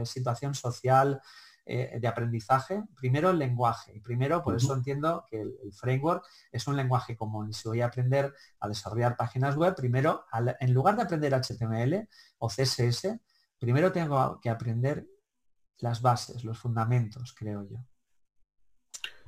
situación 0.05 0.55
social, 0.55 1.21
eh, 1.65 1.99
de 2.01 2.09
aprendizaje, 2.09 2.83
primero 2.97 3.31
el 3.31 3.39
lenguaje. 3.39 3.93
Y 3.95 4.01
primero, 4.01 4.43
por 4.43 4.57
eso 4.57 4.75
entiendo 4.75 5.25
que 5.31 5.43
el, 5.43 5.55
framework 5.73 6.25
es 6.51 6.67
un 6.67 6.77
lenguaje 6.77 7.17
común. 7.17 7.51
Y 7.51 7.53
si 7.53 7.69
voy 7.69 7.81
a 7.81 7.87
aprender 7.87 8.35
a 8.59 8.69
desarrollar 8.69 9.17
páginas 9.17 9.55
web, 9.55 9.75
primero, 9.77 10.25
en 10.59 10.75
lugar 10.75 10.97
de 10.97 11.03
aprender 11.03 11.33
HTML 11.33 12.09
o 12.39 12.49
CSS, 12.49 13.17
primero 13.61 13.93
tengo 13.93 14.41
que 14.43 14.51
aprender 14.51 15.07
las 15.79 16.03
bases, 16.03 16.43
los 16.43 16.59
fundamentos, 16.59 17.33
creo 17.39 17.65
yo. 17.69 17.79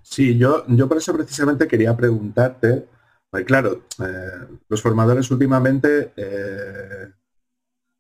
Sí, 0.02 0.36
yo, 0.36 0.64
yo 0.66 0.88
por 0.88 0.98
eso 0.98 1.14
precisamente 1.14 1.68
quería 1.68 1.96
preguntarte, 1.96 2.88
porque 3.30 3.44
claro, 3.44 3.84
eh, 4.04 4.58
los 4.68 4.82
formadores 4.82 5.30
últimamente 5.30 6.12
eh, 6.16 7.12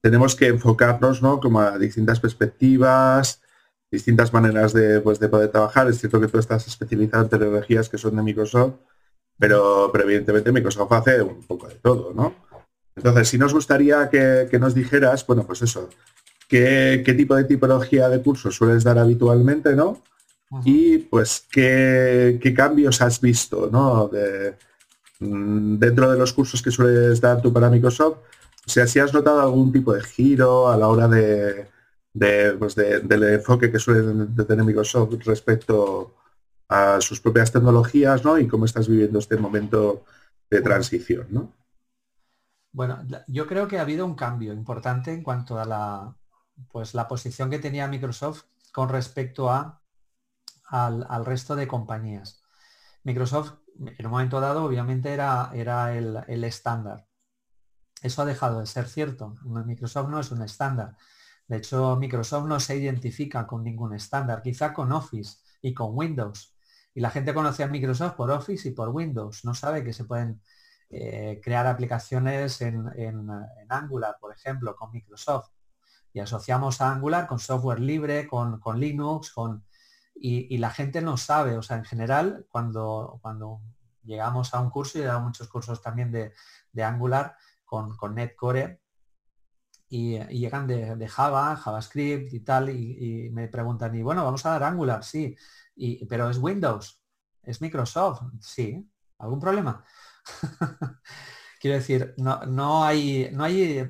tenemos 0.02 0.34
que 0.34 0.48
enfocarnos 0.48 1.22
¿no? 1.22 1.38
como 1.38 1.60
a 1.60 1.78
distintas 1.78 2.18
perspectivas, 2.18 3.40
distintas 3.94 4.32
maneras 4.32 4.72
de, 4.72 5.00
pues, 5.00 5.18
de 5.18 5.28
poder 5.28 5.50
trabajar. 5.50 5.88
Es 5.88 5.98
cierto 5.98 6.20
que 6.20 6.28
tú 6.28 6.38
estás 6.38 6.66
especializado 6.66 7.24
en 7.24 7.30
tecnologías 7.30 7.88
que 7.88 7.98
son 7.98 8.16
de 8.16 8.22
Microsoft, 8.22 8.74
pero, 9.38 9.90
pero 9.92 10.04
evidentemente 10.04 10.52
Microsoft 10.52 10.92
hace 10.92 11.22
un 11.22 11.42
poco 11.42 11.68
de 11.68 11.76
todo, 11.76 12.12
¿no? 12.12 12.34
Entonces, 12.96 13.28
si 13.28 13.38
nos 13.38 13.52
gustaría 13.52 14.08
que, 14.08 14.58
nos 14.60 14.74
dijeras, 14.74 15.26
bueno, 15.26 15.44
pues 15.44 15.62
eso, 15.62 15.88
¿qué, 16.48 17.02
tipo 17.16 17.34
de 17.34 17.44
tipología 17.44 18.08
de 18.08 18.22
cursos 18.22 18.54
sueles 18.54 18.84
dar 18.84 18.98
habitualmente, 18.98 19.74
¿no? 19.74 20.02
Y 20.64 20.98
pues 20.98 21.46
qué, 21.50 22.38
cambios 22.54 23.00
has 23.00 23.20
visto, 23.20 23.68
¿no? 23.72 24.08
De, 24.08 24.54
mm, 25.18 25.78
dentro 25.78 26.12
de 26.12 26.18
los 26.18 26.32
cursos 26.32 26.62
que 26.62 26.70
sueles 26.70 27.20
dar 27.20 27.42
tú 27.42 27.52
para 27.52 27.70
Microsoft, 27.70 28.18
o 28.66 28.70
sea, 28.70 28.86
si 28.86 28.98
has 28.98 29.12
notado 29.12 29.40
algún 29.40 29.72
tipo 29.72 29.92
de 29.92 30.02
giro 30.02 30.68
a 30.68 30.76
la 30.76 30.88
hora 30.88 31.08
de, 31.08 31.66
pues 32.14 32.74
del 32.76 33.22
enfoque 33.24 33.72
que 33.72 33.78
suele 33.78 34.26
tener 34.44 34.64
Microsoft 34.64 35.14
respecto 35.24 36.14
a 36.68 37.00
sus 37.00 37.20
propias 37.20 37.50
tecnologías, 37.50 38.24
¿no? 38.24 38.38
Y 38.38 38.46
cómo 38.46 38.64
estás 38.64 38.88
viviendo 38.88 39.18
este 39.18 39.36
momento 39.36 40.04
de 40.48 40.60
transición, 40.60 41.26
¿no? 41.30 41.52
Bueno, 42.72 43.04
yo 43.28 43.46
creo 43.46 43.68
que 43.68 43.78
ha 43.78 43.82
habido 43.82 44.04
un 44.04 44.14
cambio 44.14 44.52
importante 44.52 45.12
en 45.12 45.22
cuanto 45.22 45.58
a 45.58 45.64
la, 45.64 46.16
pues, 46.70 46.94
la 46.94 47.06
posición 47.06 47.50
que 47.50 47.58
tenía 47.58 47.86
Microsoft 47.88 48.44
con 48.72 48.88
respecto 48.88 49.50
a, 49.50 49.80
al, 50.64 51.24
resto 51.24 51.54
de 51.54 51.68
compañías. 51.68 52.42
Microsoft, 53.04 53.54
en 53.78 54.06
un 54.06 54.12
momento 54.12 54.40
dado, 54.40 54.64
obviamente 54.64 55.12
era, 55.12 55.50
era 55.54 55.96
el, 55.96 56.18
el 56.26 56.44
estándar. 56.44 57.06
Eso 58.02 58.22
ha 58.22 58.24
dejado 58.24 58.60
de 58.60 58.66
ser 58.66 58.88
cierto. 58.88 59.36
Microsoft 59.44 60.08
no 60.08 60.18
es 60.18 60.30
un 60.32 60.42
estándar. 60.42 60.96
De 61.46 61.58
hecho, 61.58 61.96
Microsoft 61.96 62.46
no 62.46 62.58
se 62.58 62.76
identifica 62.76 63.46
con 63.46 63.62
ningún 63.62 63.94
estándar, 63.94 64.42
quizá 64.42 64.72
con 64.72 64.92
Office 64.92 65.38
y 65.60 65.74
con 65.74 65.90
Windows. 65.92 66.54
Y 66.94 67.00
la 67.00 67.10
gente 67.10 67.34
conoce 67.34 67.64
a 67.64 67.68
Microsoft 67.68 68.14
por 68.14 68.30
Office 68.30 68.68
y 68.68 68.72
por 68.72 68.88
Windows. 68.90 69.44
No 69.44 69.54
sabe 69.54 69.84
que 69.84 69.92
se 69.92 70.04
pueden 70.04 70.40
eh, 70.90 71.40
crear 71.42 71.66
aplicaciones 71.66 72.60
en, 72.60 72.88
Angular, 73.68 74.16
por 74.20 74.32
ejemplo, 74.32 74.74
con 74.76 74.92
Microsoft. 74.92 75.50
Y 76.12 76.20
asociamos 76.20 76.80
a 76.80 76.92
Angular 76.92 77.26
con 77.26 77.40
software 77.40 77.80
libre, 77.80 78.28
con, 78.28 78.60
Linux, 78.78 79.32
con, 79.32 79.66
y, 80.14 80.56
la 80.58 80.70
gente 80.70 81.02
no 81.02 81.16
sabe. 81.16 81.58
O 81.58 81.62
sea, 81.62 81.76
en 81.76 81.84
general, 81.84 82.46
cuando, 82.48 83.18
cuando 83.20 83.60
llegamos 84.04 84.54
a 84.54 84.60
un 84.60 84.70
curso, 84.70 84.98
y 84.98 85.02
he 85.02 85.04
dado 85.06 85.20
muchos 85.20 85.48
cursos 85.48 85.82
también 85.82 86.12
de, 86.12 86.32
Angular 86.82 87.36
con, 87.64 87.96
con 87.96 88.14
NetCore, 88.14 88.83
y, 89.94 90.18
llegan 90.40 90.66
de, 90.66 91.08
Java, 91.08 91.54
JavaScript 91.56 92.32
y 92.32 92.40
tal, 92.40 92.70
y, 92.70 93.30
me 93.32 93.48
preguntan, 93.48 93.94
y 93.94 94.02
bueno, 94.02 94.24
vamos 94.24 94.44
a 94.44 94.50
dar 94.50 94.64
Angular, 94.64 95.04
sí, 95.04 95.36
y, 95.76 96.04
pero 96.06 96.28
es 96.28 96.38
Windows, 96.38 97.00
es 97.42 97.60
Microsoft, 97.60 98.22
sí, 98.40 98.90
¿algún 99.18 99.38
problema? 99.38 99.84
Quiero 101.60 101.76
decir, 101.76 102.14
no, 102.18 102.44
no, 102.44 102.84
hay, 102.84 103.30
no 103.32 103.44
hay, 103.44 103.88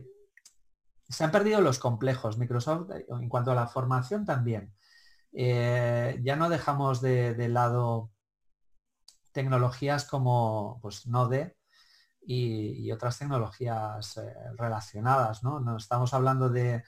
se 1.09 1.25
han 1.25 1.31
perdido 1.31 1.63
los 1.63 1.79
complejos, 1.79 2.37
Microsoft 2.37 2.91
en 3.09 3.29
cuanto 3.31 3.53
a 3.53 3.55
la 3.55 3.67
formación 3.67 4.27
también. 4.27 4.75
Eh, 5.33 6.21
ya 6.23 6.37
no 6.37 6.49
dejamos 6.51 7.01
de, 7.01 7.35
de 7.35 7.49
lado 7.49 8.13
tecnologías 9.33 10.05
como 10.05 10.79
pues 10.83 11.07
Node, 11.07 11.57
y, 12.27 12.91
otras 12.93 13.19
tecnologías 13.19 14.17
eh, 14.17 14.35
relacionadas, 14.57 15.43
¿no? 15.43 15.77
estamos 15.77 16.15
hablando 16.15 16.49
de, 16.49 16.83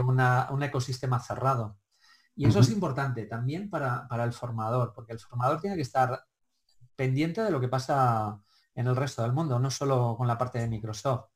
un 0.00 0.62
ecosistema 0.62 1.20
cerrado. 1.20 1.78
Y 2.36 2.46
eso 2.46 2.60
es 2.60 2.70
importante 2.70 3.26
también 3.26 3.68
para, 3.68 4.06
el 4.24 4.32
formador, 4.32 4.92
porque 4.94 5.12
el 5.12 5.18
formador 5.18 5.60
tiene 5.60 5.76
que 5.76 5.82
estar 5.82 6.24
pendiente 6.96 7.42
de 7.42 7.50
lo 7.50 7.60
que 7.60 7.68
pasa 7.68 8.40
en 8.74 8.86
el 8.86 8.96
resto 8.96 9.22
del 9.22 9.32
mundo, 9.32 9.58
no 9.58 9.70
solo 9.70 10.14
con 10.16 10.26
la 10.26 10.38
parte 10.38 10.58
de 10.58 10.68
Microsoft. 10.68 11.26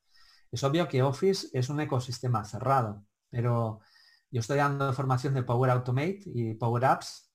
Es 0.51 0.63
obvio 0.63 0.87
que 0.87 1.03
Office 1.03 1.49
es 1.53 1.69
un 1.69 1.79
ecosistema 1.81 2.43
cerrado, 2.45 3.05
pero 3.29 3.81
yo 4.31 4.39
estoy 4.39 4.57
dando 4.57 4.93
formación 4.93 5.33
de 5.33 5.43
Power 5.43 5.71
Automate 5.71 6.21
y 6.25 6.53
Power 6.53 6.85
Apps 6.85 7.31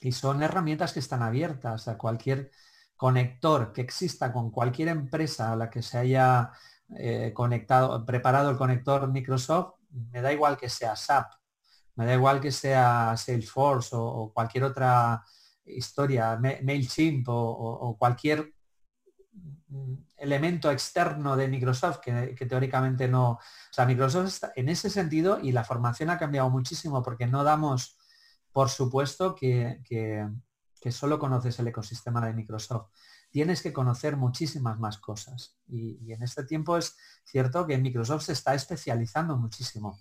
y 0.00 0.12
son 0.12 0.42
herramientas 0.42 0.92
que 0.92 1.00
están 1.00 1.22
abiertas 1.22 1.88
a 1.88 1.98
cualquier 1.98 2.50
conector 3.00 3.72
que 3.72 3.80
exista 3.80 4.30
con 4.30 4.50
cualquier 4.50 4.88
empresa 4.88 5.52
a 5.52 5.56
la 5.56 5.70
que 5.70 5.80
se 5.80 5.96
haya 5.96 6.52
eh, 6.98 7.32
conectado, 7.32 8.04
preparado 8.04 8.50
el 8.50 8.58
conector 8.58 9.08
Microsoft, 9.08 9.76
me 10.12 10.20
da 10.20 10.30
igual 10.30 10.58
que 10.58 10.68
sea 10.68 10.94
SAP, 10.94 11.32
me 11.94 12.04
da 12.04 12.12
igual 12.12 12.42
que 12.42 12.52
sea 12.52 13.16
Salesforce 13.16 13.96
o, 13.96 14.30
cualquier 14.34 14.64
otra 14.64 15.24
historia, 15.64 16.38
MailChimp 16.38 17.26
o, 17.30 17.96
cualquier 17.98 18.52
mm, 19.68 19.94
elemento 20.18 20.70
externo 20.70 21.38
de 21.38 21.48
Microsoft 21.48 22.00
que, 22.00 22.46
teóricamente 22.46 23.08
no... 23.08 23.30
O 23.30 23.38
sea, 23.72 23.86
Microsoft 23.86 24.26
está 24.26 24.52
en 24.54 24.68
ese 24.68 24.90
sentido 24.90 25.40
y 25.42 25.52
la 25.52 25.64
formación 25.64 26.10
ha 26.10 26.18
cambiado 26.18 26.50
muchísimo 26.50 27.02
porque 27.02 27.26
no 27.26 27.44
damos 27.44 27.96
por 28.52 28.68
supuesto 28.68 29.34
que, 29.34 29.80
que 29.86 30.28
solo 30.90 31.18
conoces 31.18 31.58
el 31.58 31.68
ecosistema 31.68 32.24
de 32.26 32.32
Microsoft. 32.32 32.90
Tienes 33.30 33.62
que 33.62 33.72
conocer 33.72 34.16
muchísimas 34.16 34.78
más 34.78 34.98
cosas. 34.98 35.58
Y, 35.68 36.12
en 36.12 36.22
este 36.22 36.44
tiempo 36.44 36.76
es 36.76 36.96
cierto 37.24 37.66
que 37.66 37.78
Microsoft 37.78 38.24
se 38.24 38.32
está 38.32 38.54
especializando 38.54 39.36
muchísimo. 39.36 39.98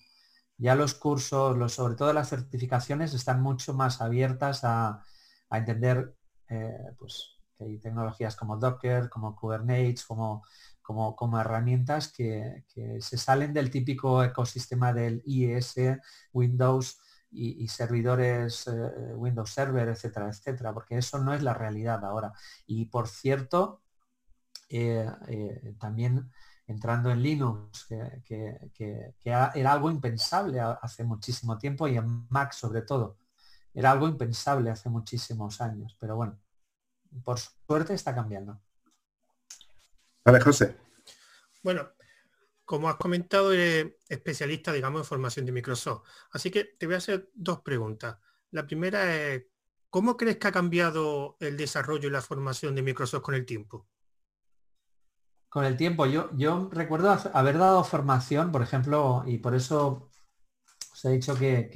Ya 0.58 0.76
los 0.76 0.94
cursos, 0.94 1.74
sobre 1.74 1.96
todo 1.96 2.14
las 2.14 2.30
certificaciones, 2.30 3.14
están 3.14 3.42
mucho 3.42 3.74
más 3.74 4.02
abiertas 4.02 4.62
a, 4.64 5.04
entender 5.52 6.16
eh, 6.48 6.94
pues, 6.98 7.38
que 7.58 7.66
hay 7.66 7.78
tecnologías 7.80 8.36
como 8.36 8.58
Docker, 8.58 9.10
como 9.10 9.36
Kubernetes, 9.36 10.06
como, 10.06 10.44
como, 10.82 11.40
herramientas 11.40 12.12
que, 12.12 12.66
que, 12.74 13.02
se 13.02 13.18
salen 13.18 13.54
del 13.54 13.70
típico 13.70 14.24
ecosistema 14.24 14.94
del 14.94 15.22
IS, 15.26 15.76
Windows, 16.34 17.00
y, 17.32 17.68
servidores 17.68 18.68
eh, 18.68 19.14
Windows 19.16 19.52
Server, 19.52 19.88
etcétera, 19.90 20.30
etcétera, 20.30 20.74
porque 20.74 20.98
eso 20.98 21.20
no 21.20 21.34
es 21.34 21.44
la 21.44 21.54
realidad 21.54 22.04
ahora. 22.04 22.34
Y 22.66 22.86
por 22.86 23.08
cierto, 23.08 23.82
eh, 24.70 25.08
eh, 25.28 25.76
también 25.80 26.32
entrando 26.68 27.12
en 27.12 27.22
Linux, 27.22 27.88
que, 28.26 29.14
era 29.24 29.72
algo 29.72 29.90
impensable 29.92 30.60
hace 30.60 31.04
muchísimo 31.04 31.58
tiempo 31.58 31.88
y 31.88 31.98
en 31.98 32.28
Mac 32.30 32.54
sobre 32.54 32.82
todo. 32.82 33.18
Era 33.74 33.92
algo 33.92 34.08
impensable 34.08 34.70
hace 34.70 34.90
muchísimos 34.90 35.62
años, 35.62 35.96
pero 36.00 36.16
bueno, 36.16 36.40
por 37.24 37.40
suerte 37.40 37.94
está 37.94 38.14
cambiando. 38.14 38.60
Vale, 40.26 40.42
José. 40.42 40.78
Bueno, 41.64 41.90
como 42.70 42.88
has 42.88 42.98
comentado, 42.98 43.52
eres 43.52 43.96
especialista, 44.08 44.72
digamos, 44.72 45.02
en 45.02 45.06
formación 45.06 45.44
de 45.44 45.52
Microsoft. 45.52 46.04
Así 46.30 46.52
que 46.52 46.66
te 46.66 46.86
voy 46.86 46.94
a 46.94 47.00
hacer 47.00 47.32
dos 47.34 47.62
preguntas. 47.62 48.18
La 48.52 48.68
primera 48.68 49.12
es, 49.12 49.46
¿cómo 49.90 50.16
crees 50.16 50.38
que 50.38 50.50
ha 50.50 50.52
cambiado 50.52 51.36
el 51.40 51.58
desarrollo 51.58 52.08
y 52.08 52.12
la 52.12 52.22
formación 52.22 52.76
de 52.76 52.84
Microsoft 52.84 53.24
con 53.24 53.34
el 53.34 53.44
tiempo? 53.44 53.88
Con 55.50 55.66
el 55.66 55.78
tiempo, 55.78 56.06
yo, 56.06 56.70
recuerdo 56.72 57.18
haber 57.34 57.58
dado 57.58 57.84
formación, 57.84 58.52
por 58.52 58.62
ejemplo, 58.62 59.24
y 59.26 59.40
por 59.40 59.56
eso 59.56 60.12
os 60.94 61.06
he 61.06 61.10
dicho 61.10 61.36
que, 61.36 61.72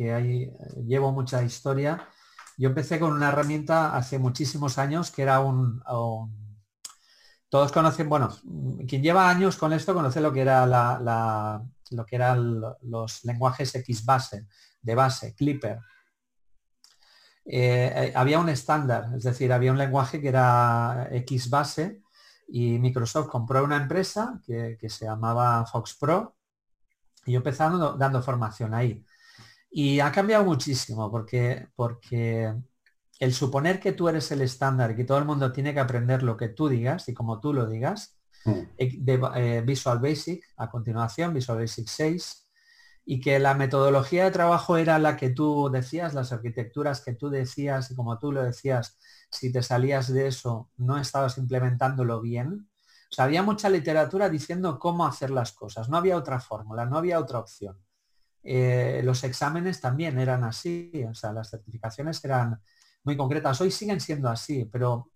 llevo 0.85 1.11
mucha 1.11 1.41
historia. 1.41 2.07
Yo 2.55 2.69
empecé 2.69 2.99
con 2.99 3.13
una 3.13 3.29
herramienta 3.29 3.97
hace 3.97 4.19
muchísimos 4.19 4.77
años 4.77 5.09
que 5.09 5.23
era 5.23 5.39
un, 5.39 5.81
todos 7.53 7.71
conocen, 7.71 8.09
bueno, 8.09 8.35
quien 8.87 9.03
lleva 9.03 9.29
años 9.29 9.57
con 9.57 9.73
esto 9.73 9.93
conoce 9.93 10.19
lo 10.19 10.33
que 10.33 10.41
era 10.41 10.63
eran 12.09 12.61
los 12.81 13.23
lenguajes 13.25 13.75
X 13.75 14.03
base, 14.03 14.47
de 14.81 14.95
base, 14.95 15.35
Clipper. 15.35 15.77
Eh, 17.45 17.93
eh, 17.95 18.13
había 18.15 18.39
un 18.39 18.49
estándar, 18.49 19.09
es 19.15 19.21
decir, 19.21 19.53
había 19.53 19.71
un 19.71 19.77
lenguaje 19.77 20.19
que 20.19 20.29
era 20.29 21.09
X 21.11 21.51
base 21.51 22.01
y 22.47 22.79
Microsoft 22.79 23.27
compró 23.27 23.63
una 23.63 23.77
empresa 23.77 24.41
que, 24.43 24.89
se 24.89 25.05
llamaba 25.05 25.63
Fox 25.67 25.93
Pro 25.93 26.35
y 27.23 27.33
yo 27.33 27.37
empecé 27.37 27.61
dando, 27.61 28.23
formación 28.23 28.73
ahí. 28.73 29.05
Y 29.69 29.99
ha 29.99 30.11
cambiado 30.11 30.43
muchísimo 30.43 31.11
porque, 31.11 31.67
porque 31.75 32.51
el 33.19 33.33
suponer 33.33 33.79
que 33.79 33.93
tú 33.93 34.09
eres 34.09 34.31
el 34.31 34.41
estándar 34.41 34.91
y 34.91 34.95
que 34.95 35.03
todo 35.03 35.17
el 35.17 35.25
mundo 35.25 35.51
tiene 35.51 35.73
que 35.73 35.79
aprender 35.79 36.23
lo 36.23 36.35
que 36.37 36.49
tú 36.49 36.67
digas 36.67 37.07
y 37.09 37.13
como 37.13 37.39
tú 37.39 37.53
lo 37.53 37.67
digas, 37.67 38.17
mm. 38.45 38.59
eh, 38.77 38.91
de, 38.97 39.61
Visual 39.61 39.99
Basic, 39.99 40.43
a 40.57 40.69
continuación, 40.69 41.33
Visual 41.33 41.59
Basic 41.59 41.87
6, 41.87 42.49
y 43.05 43.19
que 43.19 43.37
la 43.39 43.53
metodología 43.53 44.23
de 44.23 44.31
trabajo 44.31 44.77
era 44.77 44.97
la 44.97 45.17
que 45.17 45.29
tú 45.29 45.69
decías, 45.71 46.13
las 46.13 46.31
arquitecturas 46.31 47.01
que 47.01 47.13
tú 47.13 47.29
decías 47.29 47.91
y 47.91 47.95
como 47.95 48.17
tú 48.17 48.31
lo 48.31 48.43
decías, 48.43 48.97
si 49.29 49.51
te 49.51 49.61
salías 49.61 50.11
de 50.13 50.27
eso 50.27 50.69
no 50.77 50.97
estabas 50.97 51.37
implementándolo 51.37 52.21
bien. 52.21 52.69
O 53.11 53.15
sea, 53.15 53.25
había 53.25 53.43
mucha 53.43 53.69
literatura 53.69 54.29
diciendo 54.29 54.79
cómo 54.79 55.05
hacer 55.05 55.29
las 55.29 55.51
cosas, 55.51 55.89
no 55.89 55.97
había 55.97 56.17
otra 56.17 56.39
fórmula, 56.39 56.85
no 56.85 56.97
había 56.97 57.19
otra 57.19 57.39
opción. 57.39 57.77
Eh, 58.41 59.01
los 59.03 59.23
exámenes 59.23 59.79
también 59.79 60.19
eran 60.19 60.43
así, 60.43 60.91
o 61.09 61.13
sea, 61.13 61.31
las 61.31 61.49
certificaciones 61.49 62.23
eran 62.25 62.59
muy 63.03 63.17
concretas. 63.17 63.59
Hoy 63.61 63.71
siguen 63.71 63.99
siendo 63.99 64.29
así, 64.29 64.65
pero 64.65 65.11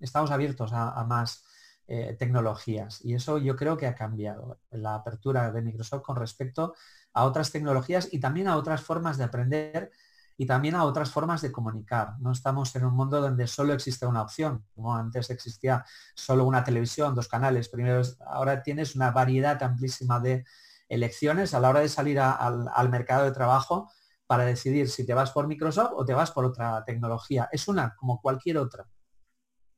estamos 0.00 0.30
abiertos 0.30 0.72
a 0.72 1.04
más 1.04 1.44
eh, 1.88 2.16
tecnologías. 2.18 3.04
Y 3.04 3.12
eso 3.14 3.38
yo 3.38 3.56
creo 3.56 3.76
que 3.76 3.86
ha 3.88 3.94
cambiado 3.94 4.60
la 4.70 4.94
apertura 4.94 5.50
de 5.50 5.60
Microsoft 5.60 6.02
con 6.02 6.16
respecto 6.16 6.74
a 7.12 7.24
otras 7.24 7.50
tecnologías 7.50 8.08
y 8.12 8.20
también 8.20 8.46
a 8.46 8.56
otras 8.56 8.80
formas 8.82 9.18
de 9.18 9.24
aprender 9.24 9.90
y 10.38 10.46
también 10.46 10.76
a 10.76 10.84
otras 10.84 11.10
formas 11.10 11.42
de 11.42 11.50
comunicar. 11.50 12.14
No 12.20 12.32
estamos 12.32 12.74
en 12.76 12.84
un 12.84 12.94
mundo 12.94 13.20
donde 13.20 13.48
solo 13.48 13.74
existe 13.74 14.06
una 14.06 14.22
opción, 14.22 14.64
como 14.74 14.94
antes 14.94 15.28
existía 15.30 15.84
solo 16.14 16.46
una 16.46 16.62
televisión, 16.62 17.16
dos 17.16 17.28
canales. 17.28 17.68
Primero, 17.68 18.00
ahora 18.26 18.62
tienes 18.62 18.94
una 18.94 19.10
variedad 19.10 19.62
amplísima 19.62 20.20
de 20.20 20.44
elecciones 20.88 21.52
a 21.52 21.60
la 21.60 21.68
hora 21.68 21.80
de 21.80 21.88
salir 21.88 22.20
al, 22.20 22.70
al 22.72 22.88
mercado 22.90 23.24
de 23.24 23.32
trabajo 23.32 23.90
para 24.32 24.46
decidir 24.46 24.88
si 24.88 25.04
te 25.04 25.12
vas 25.12 25.30
por 25.30 25.46
Microsoft 25.46 25.92
o 25.94 26.06
te 26.06 26.14
vas 26.14 26.30
por 26.30 26.46
otra 26.46 26.82
tecnología. 26.86 27.50
Es 27.52 27.68
una 27.68 27.94
como 27.94 28.18
cualquier 28.18 28.56
otra. 28.56 28.88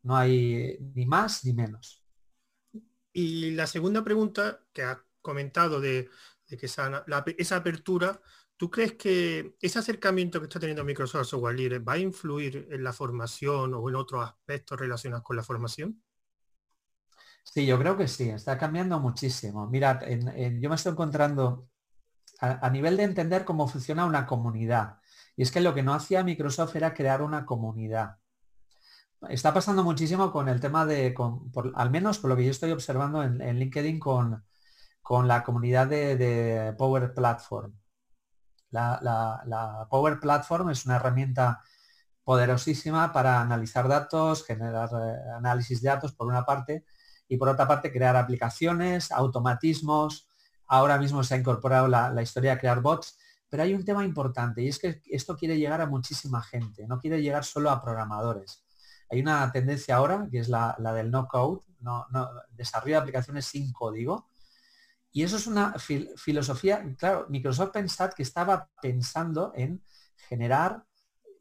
No 0.04 0.16
hay 0.16 0.78
ni 0.94 1.06
más 1.06 1.44
ni 1.44 1.52
menos. 1.52 2.04
Y 3.12 3.50
la 3.50 3.66
segunda 3.66 4.04
pregunta 4.04 4.60
que 4.72 4.84
has 4.84 4.98
comentado 5.20 5.80
de, 5.80 6.08
que 6.46 6.66
esa, 6.66 7.04
esa, 7.36 7.56
apertura, 7.56 8.20
¿tú 8.56 8.70
crees 8.70 8.92
que 8.92 9.56
ese 9.60 9.80
acercamiento 9.80 10.38
que 10.38 10.44
está 10.44 10.60
teniendo 10.60 10.84
Microsoft 10.84 11.22
a 11.22 11.24
Software 11.24 11.56
Libre 11.56 11.80
va 11.80 11.94
a 11.94 11.98
influir 11.98 12.68
en 12.70 12.84
la 12.84 12.92
formación 12.92 13.74
o 13.74 13.88
en 13.88 13.96
otros 13.96 14.24
aspectos 14.24 14.78
relacionados 14.78 15.24
con 15.24 15.34
la 15.34 15.42
formación? 15.42 16.00
Sí, 17.42 17.66
yo 17.66 17.76
creo 17.76 17.96
que 17.96 18.06
sí, 18.06 18.30
está 18.30 18.56
cambiando 18.56 19.00
muchísimo. 19.00 19.68
Mirad, 19.68 20.02
yo 20.60 20.68
me 20.68 20.76
estoy 20.76 20.92
encontrando 20.92 21.70
a, 22.52 22.70
nivel 22.70 22.96
de 22.96 23.04
entender 23.04 23.44
cómo 23.44 23.68
funciona 23.68 24.06
una 24.06 24.26
comunidad. 24.26 24.98
Y 25.36 25.42
es 25.42 25.50
que 25.50 25.60
lo 25.60 25.74
que 25.74 25.82
no 25.82 25.94
hacía 25.94 26.24
Microsoft 26.24 26.76
era 26.76 26.94
crear 26.94 27.22
una 27.22 27.44
comunidad 27.46 28.18
está 29.28 29.52
pasando 29.54 29.84
muchísimo 29.84 30.32
con 30.32 30.48
el 30.48 30.60
tema 30.60 30.86
de, 30.86 31.14
al 31.74 31.90
menos 31.90 32.18
por 32.18 32.30
lo 32.30 32.36
que 32.36 32.44
yo 32.44 32.50
estoy 32.50 32.72
observando 32.72 33.22
en, 33.22 33.58
LinkedIn 33.58 33.98
con, 33.98 34.44
con, 35.02 35.28
la 35.28 35.42
comunidad 35.42 35.86
de, 35.86 36.74
Power 36.76 37.14
Platform. 37.14 37.74
La, 38.70 39.86
Power 39.88 40.18
Platform 40.18 40.70
es 40.70 40.84
una 40.86 40.96
herramienta 40.96 41.62
poderosísima 42.24 43.12
para 43.12 43.40
analizar 43.40 43.86
datos, 43.86 44.44
generar 44.46 44.88
eh, 44.92 45.16
análisis 45.36 45.82
de 45.82 45.90
datos 45.90 46.12
por 46.14 46.26
una 46.26 46.44
parte 46.44 46.86
y 47.28 47.36
por 47.36 47.50
otra 47.50 47.68
parte 47.68 47.92
crear 47.92 48.16
aplicaciones, 48.16 49.12
automatismos. 49.12 50.26
Ahora 50.66 50.98
mismo 50.98 51.22
se 51.22 51.34
ha 51.34 51.38
incorporado 51.38 51.88
la, 51.88 52.22
historia 52.22 52.52
de 52.52 52.60
crear 52.60 52.80
bots, 52.80 53.18
pero 53.48 53.62
hay 53.62 53.74
un 53.74 53.84
tema 53.84 54.04
importante 54.04 54.62
y 54.62 54.68
es 54.68 54.78
que 54.78 55.02
esto 55.10 55.36
quiere 55.36 55.58
llegar 55.58 55.80
a 55.80 55.86
muchísima 55.86 56.42
gente, 56.42 56.86
no 56.86 56.98
quiere 56.98 57.22
llegar 57.22 57.44
solo 57.44 57.70
a 57.70 57.82
programadores 57.82 58.64
hay 59.10 59.20
una 59.20 59.50
tendencia 59.52 59.96
ahora 59.96 60.28
que 60.30 60.38
es 60.38 60.48
la, 60.48 60.76
del 60.78 61.10
no 61.10 61.26
code, 61.28 61.62
no, 61.80 62.06
desarrollo 62.50 62.96
de 62.96 63.00
aplicaciones 63.00 63.46
sin 63.46 63.72
código. 63.72 64.28
Y 65.12 65.22
eso 65.22 65.36
es 65.36 65.46
una 65.46 65.74
filosofía, 65.78 66.84
claro, 66.98 67.26
Microsoft 67.28 67.70
pensad 67.70 68.12
que 68.12 68.24
estaba 68.24 68.68
pensando 68.82 69.52
en 69.54 69.84
generar 70.28 70.84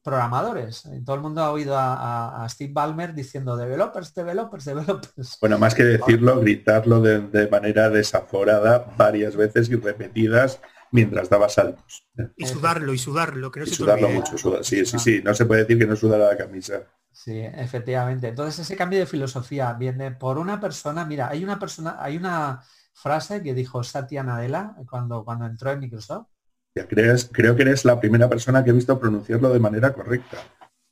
programadores. 0.03 0.83
Todo 1.05 1.15
el 1.15 1.21
mundo 1.21 1.41
ha 1.41 1.51
oído 1.51 1.75
a, 1.77 2.45
Steve 2.49 2.73
Ballmer 2.73 3.13
diciendo 3.13 3.55
developers, 3.55 4.13
developers, 4.13 4.65
developers. 4.65 5.37
Bueno, 5.41 5.57
más 5.57 5.73
que 5.73 5.83
decirlo, 5.83 6.39
gritarlo 6.41 7.01
de, 7.01 7.47
manera 7.47 7.89
desaforada 7.89 8.93
varias 8.97 9.35
veces 9.35 9.69
y 9.69 9.75
repetidas 9.75 10.59
mientras 10.91 11.29
daba 11.29 11.49
saltos. 11.49 12.05
Y 12.35 12.45
sudarlo, 12.45 12.93
y 12.93 12.97
sudarlo, 12.97 13.49
que 13.51 13.61
no 13.61 13.65
se 13.65 13.75
sudarlo 13.75 14.09
mucho, 14.09 14.63
sí, 14.63 14.85
sí, 14.85 14.99
sí, 14.99 15.21
no 15.23 15.33
se 15.33 15.45
puede 15.45 15.61
decir 15.61 15.79
que 15.79 15.87
no 15.87 15.95
sudara 15.95 16.27
la 16.27 16.37
camisa. 16.37 16.83
Sí, 17.11 17.39
efectivamente. 17.39 18.27
Entonces 18.27 18.59
ese 18.59 18.75
cambio 18.75 18.99
de 18.99 19.05
filosofía 19.05 19.73
viene 19.73 20.11
por 20.11 20.37
una 20.37 20.59
persona, 20.59 21.05
mira, 21.05 21.29
hay 21.29 21.43
una 21.43 21.57
persona, 21.59 21.97
hay 21.99 22.17
una 22.17 22.61
frase 22.93 23.41
que 23.41 23.53
dijo 23.53 23.83
Satya 23.83 24.23
Nadella 24.23 24.75
cuando, 24.89 25.23
cuando 25.23 25.45
entró 25.45 25.71
en 25.71 25.79
Microsoft. 25.79 26.27
Crees, 26.73 27.29
creo 27.31 27.55
que 27.55 27.61
eres 27.61 27.85
la 27.85 27.99
primera 27.99 28.27
persona 28.27 28.63
que 28.63 28.71
he 28.71 28.73
visto 28.73 28.99
pronunciarlo 28.99 29.51
de 29.53 29.59
manera 29.59 29.93
correcta. 29.93 30.37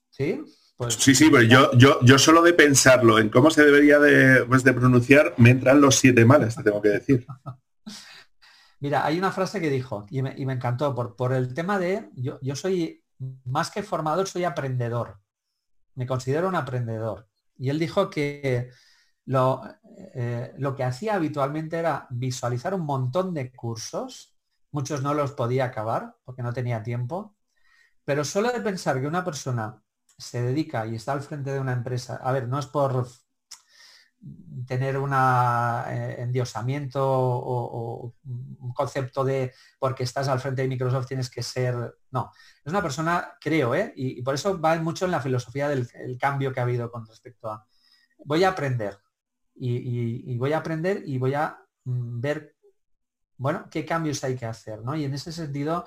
¿Sí? 0.10 0.44
Pues, 0.78 0.96
sí, 0.96 1.16
sí, 1.16 1.30
pero 1.32 1.44
yo, 1.44 1.72
yo, 1.78 2.00
yo 2.02 2.18
solo 2.18 2.42
de 2.42 2.54
pensarlo 2.54 3.20
en 3.20 3.30
cómo 3.30 3.52
se 3.52 3.64
debería 3.64 4.00
de, 4.00 4.46
pues, 4.46 4.64
de 4.64 4.74
pronunciar, 4.74 5.34
me 5.38 5.52
entran 5.52 5.82
los 5.82 5.96
siete 5.96 6.26
males, 6.26 6.56
te 6.56 6.64
tengo 6.64 6.82
que 6.82 6.90
decir. 6.90 7.26
Mira, 8.80 9.06
hay 9.06 9.20
una 9.20 9.32
frase 9.32 9.62
que 9.62 9.70
dijo 9.70 10.08
y 10.10 10.22
me, 10.22 10.34
encantó 10.38 10.96
por, 10.96 11.16
por 11.16 11.34
el 11.34 11.54
tema 11.54 11.78
de 11.78 12.10
yo, 12.16 12.40
yo 12.42 12.56
soy 12.56 13.04
más 13.46 13.70
que 13.70 13.84
formador, 13.84 14.28
soy 14.28 14.44
aprendedor 14.44 15.20
me 15.96 16.08
considero 16.08 16.48
un 16.48 16.56
aprendedor. 16.56 17.28
Y 17.58 17.70
él 17.70 17.80
dijo 17.80 18.10
que 18.10 18.72
lo, 19.26 19.62
eh, 20.16 20.54
lo, 20.58 20.76
que 20.76 20.84
hacía 20.84 21.16
habitualmente 21.16 21.78
era 21.78 22.08
visualizar 22.10 22.74
un 22.74 22.86
montón 22.86 23.34
de 23.34 23.52
cursos, 23.52 24.31
muchos 24.72 25.02
no 25.02 25.14
los 25.14 25.32
podía 25.34 25.66
acabar 25.66 26.16
porque 26.24 26.44
no 26.44 26.54
tenía 26.54 26.84
tiempo, 26.84 27.36
pero 28.06 28.24
solo 28.24 28.52
de 28.52 28.62
pensar 28.62 29.00
que 29.00 29.08
una 29.08 29.24
persona 29.24 29.84
se 30.18 30.42
dedica 30.42 30.86
y 30.86 30.96
está 30.96 31.14
al 31.14 31.22
frente 31.22 31.52
de 31.52 31.60
una 31.60 31.74
empresa, 31.74 32.18
a 32.18 32.32
ver, 32.32 32.48
no 32.48 32.60
es 32.60 32.68
por 32.68 33.08
tener 34.68 34.98
un 34.98 35.14
eh, 35.14 36.16
endiosamiento 36.20 37.02
o, 37.04 38.14
un 38.24 38.74
concepto 38.74 39.24
de 39.24 39.52
porque 39.80 40.04
estás 40.04 40.28
al 40.28 40.40
frente 40.40 40.62
de 40.62 40.68
Microsoft 40.68 41.08
tienes 41.08 41.30
que 41.30 41.42
ser... 41.42 41.76
No, 42.12 42.32
es 42.64 42.72
una 42.72 42.82
persona, 42.82 43.34
creo, 43.42 43.74
¿eh? 43.74 43.92
y, 43.96 44.22
por 44.22 44.36
eso 44.36 44.60
va 44.60 44.76
mucho 44.76 45.06
en 45.06 45.12
la 45.12 45.22
filosofía 45.22 45.68
del 45.68 45.88
cambio 46.20 46.54
que 46.54 46.60
ha 46.60 46.64
habido 46.64 46.92
con 46.92 47.06
respecto 47.06 47.50
a... 47.50 47.66
Voy 48.24 48.44
a 48.44 48.50
aprender 48.50 49.00
y, 49.56 50.38
voy 50.38 50.54
a 50.54 50.58
aprender 50.58 51.04
y 51.06 51.18
voy 51.18 51.34
a 51.34 51.58
mm, 51.84 52.22
ver, 52.22 52.56
bueno, 53.42 53.68
qué 53.72 53.86
cambios 53.86 54.24
hay 54.24 54.36
que 54.36 54.46
hacer, 54.46 54.84
¿no? 54.84 54.96
Y 54.96 55.04
en 55.04 55.16
ese 55.16 55.32
sentido, 55.32 55.86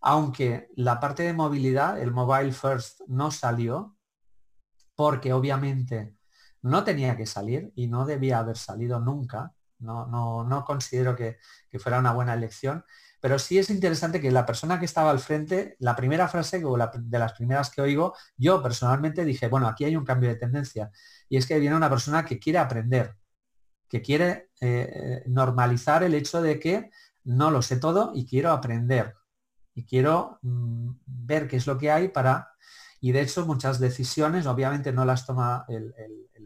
aunque 0.00 0.70
la 0.74 1.00
parte 1.00 1.22
de 1.22 1.34
movilidad, 1.34 2.00
el 2.00 2.12
mobile 2.12 2.50
first, 2.50 3.02
no 3.08 3.30
salió, 3.30 3.98
porque 4.94 5.34
obviamente 5.34 6.16
no 6.62 6.82
tenía 6.82 7.14
que 7.14 7.26
salir 7.26 7.70
y 7.76 7.88
no 7.88 8.06
debía 8.06 8.38
haber 8.38 8.56
salido 8.56 9.00
nunca. 9.00 9.52
No, 9.80 10.06
no, 10.06 10.44
no 10.44 10.64
considero 10.64 11.14
que, 11.14 11.36
fuera 11.78 11.98
una 11.98 12.12
buena 12.12 12.32
elección, 12.32 12.86
pero 13.20 13.38
sí 13.38 13.58
es 13.58 13.68
interesante 13.68 14.18
que 14.18 14.30
la 14.30 14.46
persona 14.46 14.78
que 14.78 14.86
estaba 14.86 15.10
al 15.10 15.18
frente, 15.18 15.76
la 15.80 15.94
primera 15.96 16.26
frase 16.26 16.64
o 16.64 16.74
de 16.78 17.18
las 17.18 17.34
primeras 17.34 17.68
que 17.68 17.82
oigo, 17.82 18.14
yo 18.38 18.62
personalmente 18.62 19.26
dije, 19.26 19.48
bueno, 19.48 19.68
aquí 19.68 19.84
hay 19.84 19.94
un 19.94 20.06
cambio 20.06 20.30
de 20.30 20.36
tendencia 20.36 20.90
y 21.28 21.36
es 21.36 21.46
que 21.46 21.58
viene 21.58 21.76
una 21.76 21.90
persona 21.90 22.24
que 22.24 22.38
quiere 22.38 22.60
aprender, 22.60 23.14
que 23.94 24.02
quiere 24.02 24.50
eh, 24.60 25.22
normalizar 25.28 26.02
el 26.02 26.14
hecho 26.14 26.42
de 26.42 26.58
que 26.58 26.90
no 27.22 27.52
lo 27.52 27.62
sé 27.62 27.76
todo 27.76 28.10
y 28.12 28.26
quiero 28.26 28.50
aprender. 28.50 29.14
Y 29.72 29.84
quiero 29.84 30.40
mm, 30.42 30.90
ver 31.06 31.46
qué 31.46 31.58
es 31.58 31.68
lo 31.68 31.78
que 31.78 31.92
hay 31.92 32.08
para 32.08 32.48
Y 33.00 33.12
de 33.12 33.20
hecho 33.20 33.46
muchas 33.46 33.78
decisiones, 33.78 34.46
obviamente 34.46 34.92
no 34.92 35.04
las 35.04 35.24
toma 35.24 35.64
el, 35.68 35.94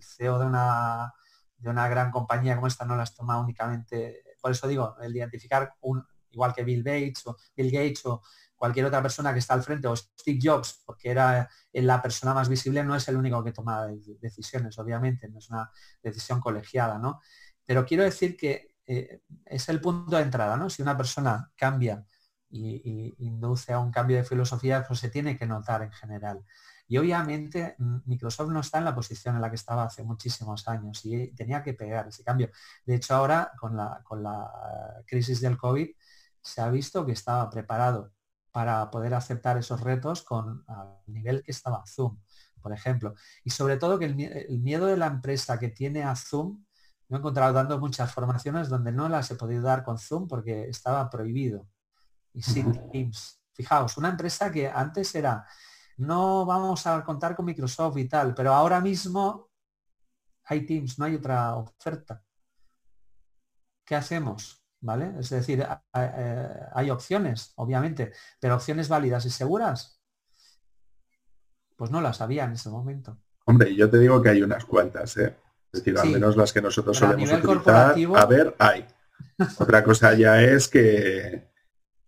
CEO 0.03 0.39
de 0.39 0.45
una, 0.45 1.15
de 1.57 1.71
una 1.71 1.89
gran 1.89 2.11
compañía 2.11 2.55
como 2.55 2.67
esta, 2.67 2.85
no 2.85 2.97
las 2.97 3.15
toma 3.15 3.41
únicamente, 3.41 4.25
por 4.43 4.51
eso 4.51 4.69
digo, 4.69 4.97
el 5.01 5.17
identificar 5.17 5.73
un, 5.81 6.07
igual 6.31 6.53
que 6.53 6.65
Bill 6.65 6.83
Gates 6.83 7.27
o 7.29 7.39
Bill 7.57 7.71
Gates 7.71 8.05
o 8.05 8.21
cualquier 8.59 8.87
otra 8.87 9.01
persona 9.01 9.33
que 9.33 9.39
está 9.39 9.55
al 9.55 9.63
frente, 9.63 9.89
o 9.89 9.97
Steve 9.97 10.39
Jobs, 10.43 10.83
porque 10.85 11.11
era 11.11 11.49
la 11.73 12.03
persona 12.03 12.35
más 12.35 12.49
visible, 12.49 12.85
no 12.85 12.97
es 12.97 13.09
el 13.09 13.17
único 13.17 13.43
que 13.43 13.53
toma 13.53 13.87
decisiones, 14.21 14.79
obviamente, 14.79 15.29
no 15.29 15.39
es 15.39 15.49
una 15.49 15.71
decisión 16.03 16.41
colegiada, 16.41 16.99
¿no? 16.99 17.21
Pero 17.65 17.87
quiero 17.87 18.03
decir 18.03 18.37
que 18.37 18.75
eh, 18.87 19.23
es 19.45 19.69
el 19.69 19.81
punto 19.81 20.17
de 20.17 20.23
entrada, 20.23 20.57
¿no? 20.57 20.69
Si 20.69 20.83
una 20.83 20.97
persona 20.97 21.53
cambia 21.57 22.05
y, 22.51 23.15
induce 23.19 23.73
a 23.73 23.79
un 23.79 23.93
cambio 23.93 24.17
de 24.17 24.25
filosofía, 24.25 24.85
pues 24.87 25.01
se 25.01 25.11
tiene 25.11 25.37
que 25.39 25.47
notar 25.47 25.83
en 25.83 25.93
general. 25.93 26.45
Y 26.89 26.97
obviamente 26.99 27.77
mm, 27.79 27.99
Microsoft 28.07 28.51
no 28.51 28.61
está 28.61 28.79
en 28.79 28.87
la 28.87 28.95
posición 28.95 29.37
en 29.37 29.43
la 29.43 29.51
que 29.51 29.57
estaba 29.57 29.85
hace 29.85 30.03
muchísimos 30.03 30.67
años 30.69 31.05
y 31.05 31.29
tenía 31.35 31.63
que 31.63 31.75
pegar 31.75 32.09
ese 32.09 32.25
cambio. 32.25 32.51
De 32.87 32.95
hecho, 32.97 33.15
ahora 33.15 33.53
con 33.59 33.77
la, 33.77 34.01
con 34.05 34.23
la 34.23 34.51
crisis 35.07 35.41
del 35.41 35.59
COVID 35.59 35.89
se 36.41 36.61
ha 36.63 36.71
visto 36.71 37.05
que 37.05 37.13
estaba 37.13 37.49
preparado 37.51 38.13
para 38.59 38.91
poder 38.91 39.15
aceptar 39.15 39.57
esos 39.57 39.81
retos 39.83 40.23
con 40.23 40.65
el 41.07 41.15
nivel 41.15 41.45
que 41.45 41.53
estaba 41.53 41.85
Zoom, 41.87 42.19
por 42.61 42.73
ejemplo. 42.73 43.15
Y 43.45 43.51
sobre 43.51 43.77
todo 43.77 44.01
que 44.01 44.07
el, 44.07 44.17
miedo 44.59 44.87
de 44.87 44.97
la 44.97 45.07
empresa 45.07 45.61
que 45.61 45.69
tiene 45.69 46.03
a 46.03 46.17
Zoom, 46.17 46.65
me 47.07 47.17
he 47.17 47.21
encontrado 47.21 47.53
dando 47.53 47.79
muchas 47.79 48.13
formaciones 48.13 48.69
donde 48.69 48.91
no 48.91 49.09
las 49.09 49.31
he 49.31 49.37
podido 49.37 49.63
dar 49.63 49.85
con 49.85 49.97
Zoom 49.97 50.27
porque 50.27 50.69
estaba 50.69 51.09
prohibido. 51.09 51.69
Y 52.33 52.43
sin 52.43 52.91
Teams. 52.91 53.41
Fijaos, 53.53 53.97
una 53.97 54.09
empresa 54.09 54.51
que 54.51 54.69
antes 54.69 55.15
era, 55.15 55.47
no 55.99 56.45
vamos 56.45 56.85
a 56.89 57.05
contar 57.05 57.37
con 57.37 57.45
Microsoft 57.45 57.97
y 57.99 58.09
tal, 58.09 58.35
pero 58.35 58.53
ahora 58.53 58.81
mismo 58.81 59.53
hay 60.47 60.67
Teams, 60.67 60.99
no 60.99 61.05
hay 61.05 61.15
otra 61.15 61.55
oferta. 61.55 62.25
¿Qué 63.85 63.95
hacemos? 63.95 64.65
¿Vale? 64.81 65.13
Es 65.19 65.31
decir, 65.31 65.67
hay 65.93 66.91
opciones, 66.91 67.53
obviamente, 67.57 68.13
pero 68.39 68.55
opciones 68.55 68.89
válidas 68.89 69.27
y 69.27 69.31
seguras, 69.31 70.01
pues 71.77 71.91
no 71.91 72.01
las 72.01 72.21
había 72.21 72.45
en 72.45 72.53
ese 72.53 72.71
momento. 72.71 73.19
Hombre, 73.45 73.75
yo 73.75 73.91
te 73.91 73.99
digo 73.99 74.23
que 74.23 74.29
hay 74.29 74.43
unas 74.43 74.65
cuantas, 74.65 75.17
¿eh? 75.17 75.35
Es 75.73 75.81
decir, 75.85 75.99
al 75.99 76.11
menos 76.11 76.37
las 76.37 76.53
que 76.53 76.63
nosotros 76.63 76.97
solemos 76.97 77.31
utilizar. 77.31 77.95
A 78.17 78.27
ver, 78.27 78.55
hay. 78.59 78.87
Otra 79.59 79.83
cosa 79.83 80.15
ya 80.15 80.43
es 80.43 80.69
que, 80.69 81.51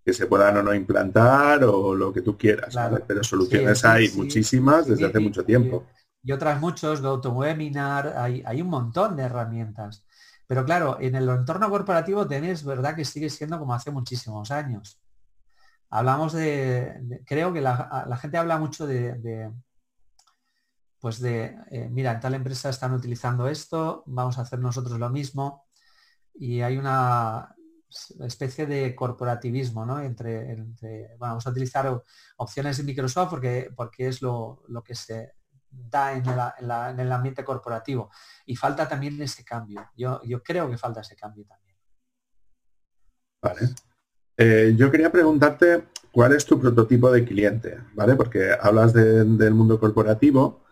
que 0.04 0.12
se 0.12 0.26
puedan 0.26 0.56
o 0.56 0.62
no 0.62 0.72
implantar 0.74 1.64
o 1.64 1.94
lo 1.94 2.12
que 2.12 2.22
tú 2.22 2.38
quieras, 2.38 2.74
pero 3.06 3.22
soluciones 3.24 3.84
hay 3.84 4.10
muchísimas 4.10 4.86
desde 4.86 5.06
hace 5.06 5.18
mucho 5.18 5.44
tiempo. 5.44 5.86
Y 6.22 6.32
otras 6.32 6.60
muchos, 6.60 7.00
GoToWebinar, 7.00 8.14
hay, 8.16 8.42
hay 8.44 8.62
un 8.62 8.68
montón 8.68 9.16
de 9.16 9.24
herramientas. 9.24 10.04
Pero 10.50 10.64
claro, 10.64 10.98
en 11.00 11.14
el 11.14 11.28
entorno 11.28 11.70
corporativo 11.70 12.26
tenéis 12.26 12.64
verdad 12.64 12.96
que 12.96 13.04
sigue 13.04 13.30
siendo 13.30 13.56
como 13.56 13.72
hace 13.72 13.92
muchísimos 13.92 14.50
años. 14.50 15.00
Hablamos 15.90 16.32
de, 16.32 17.22
creo 17.24 17.52
que 17.52 17.60
la, 17.60 18.18
gente 18.20 18.36
habla 18.36 18.58
mucho 18.58 18.84
de, 18.84 19.52
pues 20.98 21.20
de, 21.20 21.56
eh, 21.70 21.88
mira, 21.88 22.10
en 22.10 22.18
tal 22.18 22.34
empresa 22.34 22.68
están 22.68 22.92
utilizando 22.92 23.46
esto, 23.46 24.02
vamos 24.06 24.38
a 24.38 24.42
hacer 24.42 24.58
nosotros 24.58 24.98
lo 24.98 25.08
mismo. 25.08 25.68
Y 26.34 26.62
hay 26.62 26.78
una 26.78 27.54
especie 28.18 28.66
de 28.66 28.96
corporativismo, 28.96 29.86
¿no? 29.86 30.00
Entre, 30.00 31.16
vamos 31.16 31.46
a 31.46 31.50
utilizar 31.50 32.02
opciones 32.38 32.76
de 32.76 32.82
Microsoft 32.82 33.30
porque, 33.30 33.70
porque 33.76 34.08
es 34.08 34.20
lo, 34.20 34.64
lo 34.66 34.82
que 34.82 34.96
se, 34.96 35.30
da 35.70 36.12
en, 36.16 37.00
el 37.00 37.12
ambiente 37.12 37.44
corporativo. 37.44 38.10
Y 38.46 38.56
falta 38.56 38.88
también 38.88 39.20
ese 39.22 39.44
cambio. 39.44 39.88
Yo, 39.96 40.20
yo 40.24 40.42
creo 40.42 40.68
que 40.70 40.78
falta 40.78 41.00
ese 41.00 41.16
cambio 41.16 41.44
también. 41.46 41.76
Vale. 43.42 43.60
Eh, 44.36 44.74
yo 44.76 44.90
quería 44.90 45.12
preguntarte 45.12 45.84
cuál 46.12 46.32
es 46.32 46.44
tu 46.44 46.60
prototipo 46.60 47.10
de 47.10 47.24
cliente, 47.24 47.78
¿vale? 47.94 48.16
Porque 48.16 48.56
hablas 48.60 48.92
del 48.92 49.54
mundo 49.54 49.78
corporativo. 49.78 50.64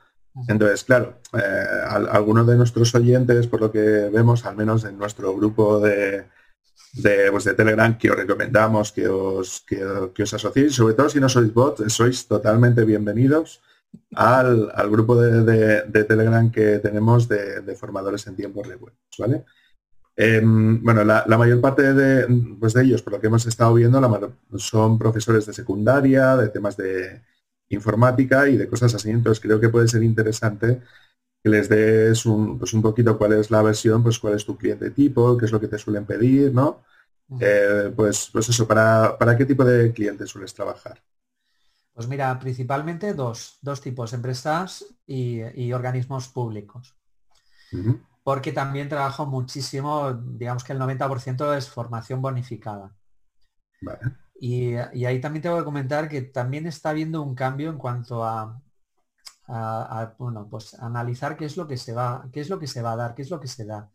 Entonces, 0.47 0.85
claro, 0.85 1.21
eh, 1.33 2.09
algunos 2.11 2.47
de 2.47 2.57
nuestros 2.57 2.95
oyentes, 2.95 3.47
por 3.47 3.61
lo 3.61 3.73
que 3.73 4.09
vemos, 4.13 4.45
al 4.45 4.57
menos 4.57 4.85
en 4.85 4.97
nuestro 4.97 5.35
grupo 5.35 5.81
de, 5.81 6.27
de, 6.93 7.31
pues 7.31 7.45
de 7.45 7.55
Telegram, 7.55 7.97
que 7.99 8.11
os 8.11 8.17
recomendamos 8.17 8.93
que 8.93 9.09
os, 9.09 9.65
que, 9.67 10.23
os 10.23 10.35
asociéis, 10.35 10.75
sobre 10.75 10.95
todo 10.95 11.09
si 11.09 11.21
no 11.21 11.29
sois 11.29 11.53
bots, 11.53 11.93
sois 11.93 12.27
totalmente 12.27 12.85
bienvenidos 12.85 13.61
al, 14.15 14.91
grupo 14.91 15.21
de, 15.21 16.05
Telegram 16.05 16.51
que 16.51 16.79
tenemos 16.79 17.29
de, 17.29 17.77
formadores 17.77 18.27
en 18.27 18.37
tiempos 18.37 18.69
de 18.69 18.79
¿vale? 19.19 19.45
Em, 20.17 20.83
bueno, 20.83 21.05
la, 21.05 21.25
mayor 21.39 21.61
parte 21.61 21.95
de, 21.95 22.27
pues 22.59 22.75
de 22.75 22.83
ellos, 22.83 23.03
por 23.03 23.13
lo 23.13 23.21
que 23.21 23.29
hemos 23.29 23.47
estado 23.47 23.75
viendo, 23.75 24.01
son 24.57 24.99
profesores 24.99 25.47
de 25.47 25.53
secundaria, 25.53 26.37
de 26.37 26.49
temas 26.49 26.77
de 26.77 27.23
informática 27.69 28.49
y 28.49 28.57
de 28.57 28.69
cosas 28.69 28.95
así. 28.95 29.11
Entonces 29.11 29.41
creo 29.41 29.61
que 29.61 29.69
puede 29.69 29.89
ser 29.89 30.03
interesante 30.03 30.81
que 31.43 31.51
les 31.51 31.69
des 31.69 32.27
un, 32.27 32.59
pues 32.59 32.73
un 32.75 32.83
poquito 32.83 33.17
cuál 33.17 33.35
es 33.35 33.51
la 33.51 33.63
versión, 33.63 34.03
pues 34.03 34.19
cuál 34.19 34.35
es 34.35 34.45
tu 34.45 34.57
cliente 34.57 34.91
tipo, 34.91 35.37
qué 35.37 35.47
es 35.47 35.53
lo 35.53 35.61
que 35.61 35.69
te 35.69 35.79
suelen 35.79 36.05
pedir, 36.05 36.53
¿no? 36.53 36.83
Eh, 37.41 37.93
pues, 37.95 38.31
pues 38.33 38.49
eso, 38.49 38.67
¿para, 38.67 39.17
¿para 39.19 39.37
qué 39.37 39.45
tipo 39.45 39.65
de 39.65 39.93
clientes 39.93 40.31
sueles 40.31 40.55
trabajar? 40.55 41.01
Pues 41.99 42.07
mira, 42.07 42.39
principalmente 42.39 43.13
dos, 43.13 43.59
tipos, 43.83 44.13
empresas 44.13 44.85
y, 45.05 45.73
organismos 45.73 46.29
públicos. 46.29 46.97
Porque 48.23 48.53
también 48.53 48.89
trabajo 48.89 49.27
muchísimo, 49.27 50.13
digamos 50.13 50.63
que 50.63 50.75
el 50.75 50.79
90% 50.79 51.57
es 51.57 51.69
formación 51.69 52.23
bonificada. 52.23 52.95
Y, 54.41 54.77
ahí 54.77 55.21
también 55.21 55.43
tengo 55.43 55.59
que 55.59 55.65
comentar 55.65 56.09
que 56.09 56.23
también 56.23 56.69
está 56.69 56.91
habiendo 56.91 57.21
un 57.21 57.35
cambio 57.35 57.69
en 57.69 57.79
cuanto 57.79 58.25
a, 58.25 58.63
bueno, 60.21 60.47
pues 60.49 60.75
analizar 60.75 61.37
qué 61.37 61.47
es 61.47 61.57
lo 61.57 61.67
que 61.67 61.77
se 61.77 61.95
va, 61.95 62.29
qué 62.33 62.39
es 62.39 62.49
lo 62.49 62.61
que 62.61 62.69
se 62.69 62.81
va 62.81 62.93
a 62.93 62.97
dar, 62.97 63.17
qué 63.17 63.23
es 63.23 63.31
lo 63.31 63.41
que 63.41 63.49
se 63.49 63.65
da. 63.65 63.91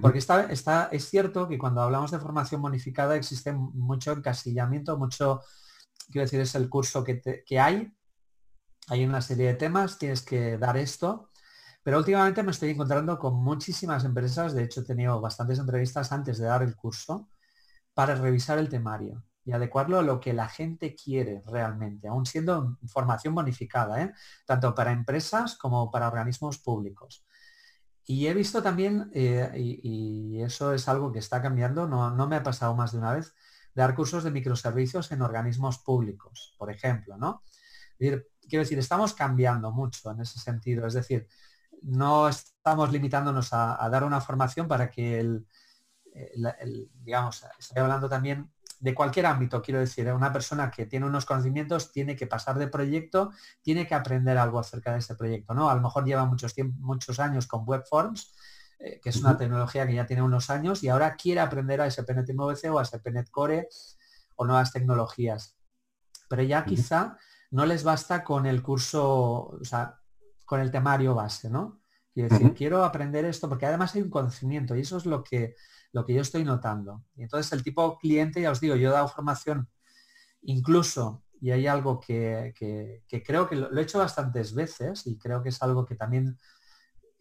Porque 0.00 0.18
está, 0.18 0.44
está, 0.44 0.90
es 0.92 1.10
cierto 1.10 1.48
que 1.48 1.58
cuando 1.58 1.80
hablamos 1.80 2.12
de 2.12 2.20
formación 2.20 2.62
bonificada 2.62 3.16
existe 3.16 3.52
mucho 3.52 4.12
encasillamiento, 4.12 4.96
mucho 4.96 5.40
quiero 6.12 6.26
decir, 6.26 6.40
es 6.40 6.54
el 6.54 6.68
curso 6.68 7.02
que, 7.04 7.60
hay. 7.60 7.92
Hay 8.88 9.04
una 9.04 9.20
serie 9.20 9.48
de 9.48 9.54
temas, 9.54 9.98
tienes 9.98 10.22
que 10.22 10.58
dar 10.58 10.76
esto. 10.76 11.30
Pero 11.82 11.98
últimamente 11.98 12.42
me 12.44 12.52
estoy 12.52 12.70
encontrando 12.70 13.18
con 13.18 13.34
muchísimas 13.34 14.04
empresas, 14.04 14.54
de 14.54 14.64
hecho 14.64 14.82
he 14.82 14.84
tenido 14.84 15.20
bastantes 15.20 15.58
entrevistas 15.58 16.12
antes 16.12 16.38
de 16.38 16.46
dar 16.46 16.62
el 16.62 16.76
curso, 16.76 17.28
para 17.94 18.14
revisar 18.14 18.58
el 18.58 18.68
temario 18.68 19.24
y 19.44 19.52
adecuarlo 19.52 19.98
a 19.98 20.02
lo 20.02 20.20
que 20.20 20.32
la 20.32 20.48
gente 20.48 20.94
quiere 20.94 21.42
realmente, 21.46 22.08
aún 22.08 22.26
siendo 22.26 22.78
formación 22.86 23.34
bonificada, 23.34 24.00
¿eh? 24.02 24.12
tanto 24.46 24.74
para 24.74 24.92
empresas 24.92 25.56
como 25.56 25.90
para 25.90 26.08
organismos 26.08 26.58
públicos. 26.58 27.26
Y 28.04 28.26
he 28.26 28.34
visto 28.34 28.62
también, 28.62 29.10
eh, 29.14 29.50
y, 29.56 30.40
eso 30.42 30.72
es 30.72 30.88
algo 30.88 31.12
que 31.12 31.20
está 31.20 31.40
cambiando, 31.40 31.86
no, 31.88 32.10
no 32.10 32.26
me 32.26 32.36
ha 32.36 32.42
pasado 32.42 32.74
más 32.74 32.92
de 32.92 32.98
una 32.98 33.14
vez, 33.14 33.34
dar 33.74 33.94
cursos 33.94 34.24
de 34.24 34.30
microservicios 34.30 35.12
en 35.12 35.22
organismos 35.22 35.78
públicos, 35.78 36.54
por 36.58 36.70
ejemplo, 36.70 37.16
¿no? 37.16 37.42
quiero 37.98 38.64
decir, 38.64 38.78
estamos 38.78 39.14
cambiando 39.14 39.70
mucho 39.70 40.10
en 40.10 40.20
ese 40.20 40.38
sentido, 40.38 40.86
es 40.86 40.94
decir, 40.94 41.28
no 41.82 42.28
estamos 42.28 42.92
limitándonos 42.92 43.52
a, 43.52 43.88
dar 43.90 44.04
una 44.04 44.20
formación 44.20 44.68
para 44.68 44.90
que 44.90 45.20
el, 45.20 45.46
digamos, 46.94 47.44
estoy 47.58 47.80
hablando 47.80 48.08
también 48.08 48.50
de 48.80 48.94
cualquier 48.94 49.26
ámbito, 49.26 49.62
quiero 49.62 49.78
decir, 49.78 50.08
¿eh? 50.08 50.12
una 50.12 50.32
persona 50.32 50.70
que 50.70 50.86
tiene 50.86 51.06
unos 51.06 51.24
conocimientos 51.24 51.92
tiene 51.92 52.16
que 52.16 52.26
pasar 52.26 52.58
de 52.58 52.66
proyecto, 52.66 53.30
tiene 53.62 53.86
que 53.86 53.94
aprender 53.94 54.36
algo 54.36 54.58
acerca 54.58 54.92
de 54.92 54.98
ese 54.98 55.14
proyecto, 55.14 55.54
¿no? 55.54 55.70
A 55.70 55.74
lo 55.76 55.80
mejor 55.80 56.04
lleva 56.04 56.24
muchos, 56.24 56.52
muchos 56.80 57.20
años 57.20 57.46
con 57.46 57.62
webforms 57.64 58.34
eh, 58.84 58.98
que 59.00 59.10
es 59.10 59.16
una 59.18 59.36
tecnología 59.36 59.86
que 59.86 59.94
ya 59.94 60.06
tiene 60.06 60.22
unos 60.22 60.50
años 60.50 60.82
y 60.82 60.88
ahora 60.88 61.14
quiere 61.14 61.38
aprender 61.38 61.80
a 61.80 61.88
SPNet 61.88 62.34
MVC 62.34 62.68
o 62.72 62.80
a 62.80 62.84
SPNet 62.84 63.30
Core 63.30 63.68
o 64.34 64.44
nuevas 64.44 64.72
tecnologías. 64.72 65.56
Pero 66.28 66.42
ya 66.42 66.64
quizá 66.64 67.16
no 67.52 67.64
les 67.64 67.84
basta 67.84 68.24
con 68.24 68.44
el 68.44 68.60
curso, 68.60 69.50
o 69.60 69.64
sea, 69.64 70.00
con 70.44 70.60
el 70.60 70.72
temario 70.72 71.14
base, 71.14 71.48
¿no? 71.48 71.80
Quiero 72.12 72.28
decir, 72.28 72.54
quiero 72.54 72.84
aprender 72.84 73.24
esto 73.24 73.48
porque 73.48 73.66
además 73.66 73.94
hay 73.94 74.02
un 74.02 74.10
conocimiento 74.10 74.74
y 74.74 74.80
eso 74.80 74.96
es 74.96 75.06
lo 75.06 75.22
que, 75.22 75.54
lo 75.92 76.04
que 76.04 76.14
yo 76.14 76.22
estoy 76.22 76.44
notando. 76.44 77.04
Y 77.14 77.22
entonces 77.22 77.52
el 77.52 77.62
tipo 77.62 77.98
cliente, 77.98 78.42
ya 78.42 78.50
os 78.50 78.60
digo, 78.60 78.74
yo 78.74 78.88
he 78.88 78.92
dado 78.92 79.06
formación 79.06 79.68
incluso, 80.42 81.22
y 81.40 81.52
hay 81.52 81.68
algo 81.68 82.00
que, 82.00 82.52
que 82.56 83.22
creo 83.22 83.48
que 83.48 83.56
lo, 83.56 83.76
he 83.78 83.82
hecho 83.82 83.98
bastantes 83.98 84.54
veces 84.54 85.06
y 85.06 85.18
creo 85.18 85.40
que 85.40 85.50
es 85.50 85.62
algo 85.62 85.86
que 85.86 85.94
también 85.94 86.38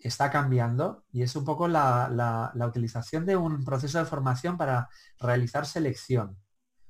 está 0.08 0.32
cambiando 0.32 1.06
y 1.12 1.22
es 1.24 1.36
un 1.36 1.46
poco 1.46 1.68
la, 1.68 2.52
utilización 2.68 3.26
de 3.26 3.36
un 3.38 3.64
proceso 3.64 4.00
de 4.00 4.06
formación 4.06 4.58
para 4.58 4.90
realizar 5.20 5.66
selección. 5.66 6.38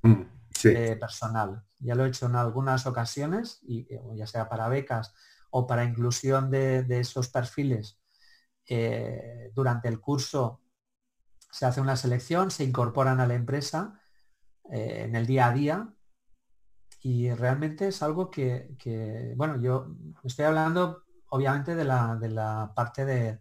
Mm, 0.03 0.21
eh, 0.63 0.97
personal. 0.99 1.63
Ya 1.79 1.95
lo 1.95 2.05
he 2.05 2.09
hecho 2.09 2.27
en 2.27 2.35
algunas 2.35 2.85
ocasiones, 2.85 3.59
y, 3.63 3.81
eh, 3.93 4.01
ya 4.15 4.27
sea 4.27 4.49
para 4.49 4.67
becas 4.67 5.13
o 5.49 5.65
para 5.65 5.83
inclusión 5.83 6.51
de, 6.51 6.85
esos 6.99 7.29
perfiles. 7.29 7.99
durante 9.53 9.89
el 9.89 9.99
curso 9.99 10.61
se 11.51 11.65
hace 11.65 11.81
una 11.81 11.97
selección, 11.97 12.51
se 12.51 12.63
incorporan 12.63 13.19
a 13.19 13.27
la 13.27 13.33
empresa 13.33 13.99
en 14.69 15.15
el 15.15 15.25
día 15.25 15.47
a 15.47 15.53
día 15.53 15.93
y 17.01 17.31
realmente 17.31 17.87
es 17.87 18.01
algo 18.03 18.29
que, 18.29 19.33
bueno, 19.35 19.59
yo 19.59 19.95
estoy 20.23 20.45
hablando 20.45 21.03
obviamente 21.31 21.75
de 21.75 21.83
la, 21.83 22.15
de 22.15 22.29
la 22.29 22.71
parte 22.75 23.05
de, 23.05 23.39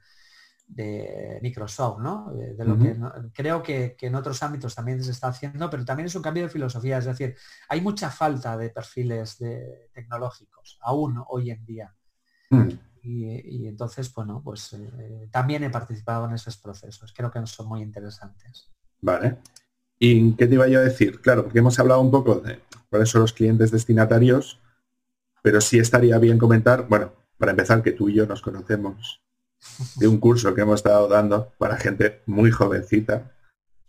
Microsoft, 1.42 1.98
¿no? 2.00 2.32
De, 2.32 2.64
lo 2.64 2.78
que 2.78 2.96
creo 3.34 3.60
que, 3.60 3.96
en 4.00 4.14
otros 4.14 4.40
ámbitos 4.42 4.74
también 4.74 5.02
se 5.02 5.10
está 5.10 5.28
haciendo, 5.28 5.68
pero 5.68 5.84
también 5.84 6.06
es 6.06 6.14
un 6.14 6.22
cambio 6.22 6.44
de 6.44 6.48
filosofía, 6.48 6.98
es 6.98 7.06
decir, 7.06 7.36
hay 7.68 7.80
mucha 7.80 8.08
falta 8.08 8.56
de 8.56 8.70
perfiles 8.70 9.38
de, 9.38 9.90
tecnológicos, 9.92 10.78
aún 10.80 11.22
hoy 11.28 11.50
en 11.50 11.64
día. 11.64 11.94
Mm. 12.50 12.68
Y, 13.02 13.66
entonces, 13.66 14.12
bueno, 14.14 14.40
pues 14.44 14.74
eh, 14.74 15.28
también 15.32 15.64
he 15.64 15.70
participado 15.70 16.26
en 16.26 16.34
esos 16.34 16.56
procesos, 16.56 17.12
creo 17.12 17.30
que 17.32 17.44
son 17.46 17.66
muy 17.66 17.82
interesantes. 17.82 18.70
Vale. 19.00 19.38
¿Y 19.98 20.34
qué 20.34 20.46
te 20.46 20.54
iba 20.54 20.68
yo 20.68 20.78
a 20.78 20.84
decir? 20.84 21.20
Claro, 21.20 21.44
porque 21.44 21.58
hemos 21.58 21.78
hablado 21.80 22.00
un 22.00 22.10
poco 22.10 22.36
de 22.36 22.60
por 22.88 23.02
eso 23.02 23.18
los 23.18 23.32
clientes 23.32 23.70
destinatarios, 23.70 24.60
pero 25.42 25.60
sí 25.60 25.78
estaría 25.78 26.18
bien 26.18 26.38
comentar, 26.38 26.86
bueno, 26.88 27.12
para 27.40 27.52
empezar, 27.52 27.82
que 27.82 27.92
tú 27.92 28.10
y 28.10 28.14
yo 28.14 28.26
nos 28.26 28.42
conocemos 28.42 29.22
de 29.96 30.06
un 30.06 30.18
curso 30.18 30.54
que 30.54 30.60
hemos 30.60 30.80
estado 30.80 31.08
dando 31.08 31.52
para 31.56 31.78
gente 31.78 32.20
muy 32.26 32.50
jovencita, 32.50 33.32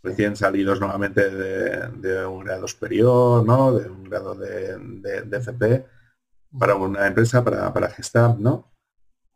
recién 0.02 0.36
salidos 0.36 0.80
nuevamente 0.80 1.28
de, 1.28 2.26
un 2.26 2.44
grado 2.44 2.66
superior, 2.66 3.44
¿no? 3.44 3.74
De 3.74 3.90
un 3.90 4.04
grado 4.04 4.34
de, 4.34 4.78
de, 4.78 5.36
FP 5.36 5.84
para 6.58 6.74
una 6.76 7.06
empresa, 7.06 7.44
para, 7.44 7.72
para 7.74 7.94
¿no? 8.38 8.72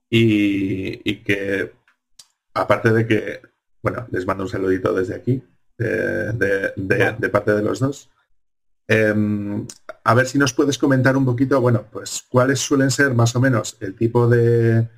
Y, 0.09 1.17
que, 1.23 1.75
aparte 2.55 2.93
de 2.93 3.07
que, 3.07 3.43
bueno, 3.83 4.07
les 4.11 4.27
mando 4.27 4.45
un 4.45 4.51
saludito 4.51 4.95
desde 4.95 5.15
aquí, 5.15 5.43
de, 5.77 7.29
parte 7.31 7.53
de 7.53 7.63
los 7.63 7.81
dos. 7.81 8.11
Em, 8.89 9.67
a 10.07 10.15
ver 10.15 10.27
si 10.29 10.39
nos 10.39 10.53
puedes 10.53 10.79
comentar 10.79 11.17
un 11.17 11.25
poquito, 11.25 11.61
bueno, 11.61 11.85
pues 11.91 12.25
cuáles 12.29 12.61
suelen 12.61 12.93
ser 12.93 13.13
más 13.15 13.35
o 13.35 13.41
menos 13.41 13.77
el 13.81 13.97
tipo 13.97 14.29
de, 14.29 14.89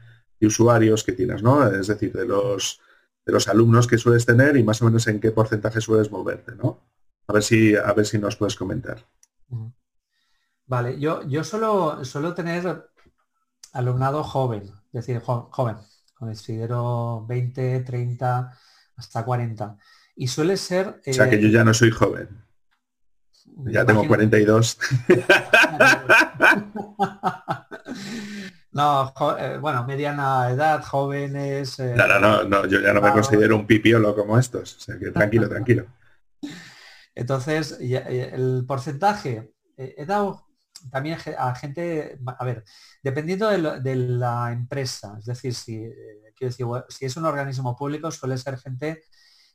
usuarios 0.40 1.02
que 1.02 1.12
tienes, 1.12 1.42
¿no? 1.42 1.66
Es 1.66 1.86
decir, 1.86 2.12
de 2.12 2.26
los 2.26 2.80
de 3.24 3.32
los 3.32 3.48
alumnos 3.48 3.86
que 3.86 3.98
sueles 3.98 4.24
tener 4.24 4.56
y 4.56 4.62
más 4.62 4.80
o 4.80 4.84
menos 4.84 5.06
en 5.06 5.20
qué 5.20 5.32
porcentaje 5.32 5.80
sueles 5.80 6.10
moverte, 6.10 6.54
¿no? 6.54 6.88
A 7.26 7.32
ver 7.32 7.42
si, 7.42 7.74
a 7.74 7.92
ver 7.92 8.06
si 8.06 8.18
nos 8.18 8.36
puedes 8.36 8.54
comentar. 8.54 9.04
Vale, 10.66 10.98
yo, 10.98 11.26
yo 11.26 11.44
solo 11.44 12.04
suelo 12.04 12.32
tener 12.34 12.90
alumnado 13.72 14.22
joven, 14.22 14.62
es 14.92 15.06
decir, 15.06 15.20
joven, 15.20 15.76
considero 16.14 17.26
20, 17.26 17.80
30, 17.80 18.58
hasta 18.96 19.24
40. 19.24 19.76
Y 20.16 20.28
suele 20.28 20.56
ser... 20.56 21.00
o 21.06 21.12
sea 21.12 21.28
que 21.28 21.40
yo 21.40 21.48
ya 21.48 21.64
no 21.64 21.74
soy 21.74 21.90
joven. 21.90 22.47
Ya 23.66 23.84
tengo 23.84 24.06
42. 24.06 24.78
no, 28.72 29.12
eh, 29.38 29.58
bueno, 29.60 29.84
mediana 29.84 30.50
edad, 30.50 30.82
jóvenes. 30.84 31.78
Eh, 31.80 31.94
no, 31.96 32.06
no, 32.20 32.44
no, 32.44 32.66
yo 32.66 32.80
ya 32.80 32.92
no 32.92 33.00
me 33.00 33.12
considero 33.12 33.56
un 33.56 33.66
pipiolo 33.66 34.14
como 34.14 34.38
estos. 34.38 34.76
O 34.76 34.80
sea 34.80 34.98
que 34.98 35.10
tranquilo, 35.10 35.48
tranquilo. 35.54 35.86
Entonces, 37.14 37.78
el 37.80 38.64
porcentaje, 38.66 39.54
eh, 39.76 39.94
he 39.96 40.06
dado 40.06 40.46
también 40.92 41.18
a 41.36 41.54
gente, 41.56 42.20
a 42.24 42.44
ver, 42.44 42.62
dependiendo 43.02 43.48
de, 43.48 43.96
la 43.96 44.52
empresa, 44.52 45.16
es 45.18 45.24
decir, 45.24 45.52
si, 45.52 45.90
si 46.88 47.04
es 47.04 47.16
un 47.16 47.24
organismo 47.24 47.76
público, 47.76 48.12
suele 48.12 48.38
ser 48.38 48.58
gente 48.58 49.02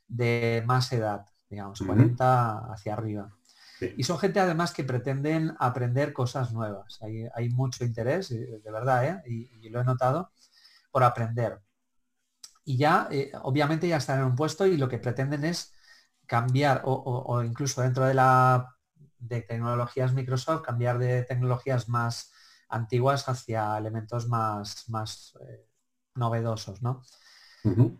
de 0.06 0.62
más 0.66 0.92
edad, 0.92 1.24
digamos, 1.48 1.80
40 1.80 2.70
hacia 2.70 2.92
arriba. 2.92 3.34
Y 3.96 4.04
son 4.04 4.18
gente 4.18 4.40
además 4.40 4.72
que 4.72 4.84
pretenden 4.84 5.54
aprender 5.58 6.12
cosas 6.12 6.52
nuevas. 6.52 6.98
Hay, 7.02 7.48
mucho 7.50 7.84
interés, 7.84 8.30
de 8.30 8.70
verdad, 8.70 9.04
¿eh? 9.04 9.22
y, 9.26 9.68
lo 9.68 9.80
he 9.80 9.84
notado, 9.84 10.30
por 10.90 11.02
aprender. 11.02 11.60
Y 12.64 12.76
ya, 12.78 13.08
eh, 13.10 13.32
obviamente 13.42 13.88
ya 13.88 13.96
están 13.98 14.20
en 14.20 14.26
un 14.26 14.36
puesto 14.36 14.66
y 14.66 14.76
lo 14.76 14.88
que 14.88 14.98
pretenden 14.98 15.44
es 15.44 15.72
cambiar, 16.26 16.82
o, 16.84 17.42
incluso 17.42 17.82
dentro 17.82 18.04
de 18.06 18.14
la 18.14 18.74
de 19.18 19.42
tecnologías 19.42 20.12
Microsoft, 20.12 20.62
cambiar 20.62 20.98
de 20.98 21.22
tecnologías 21.22 21.88
más 21.88 22.32
antiguas 22.68 23.28
hacia 23.28 23.76
elementos 23.78 24.28
más, 24.28 24.88
más 24.88 25.34
eh, 25.48 25.66
novedosos, 26.14 26.82
¿no? 26.82 27.02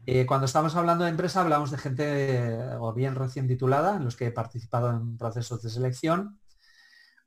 Eh, 0.04 0.26
cuando 0.26 0.44
estamos 0.44 0.76
hablando 0.76 1.04
de 1.04 1.10
empresa 1.10 1.40
hablamos 1.40 1.70
de 1.70 1.78
gente 1.78 2.52
o 2.78 2.92
bien 2.92 3.14
recién 3.14 3.48
titulada, 3.48 3.96
en 3.96 4.04
los 4.04 4.14
que 4.14 4.26
he 4.26 4.30
participado 4.30 4.90
en 4.90 5.16
procesos 5.16 5.62
de 5.62 5.70
selección, 5.70 6.38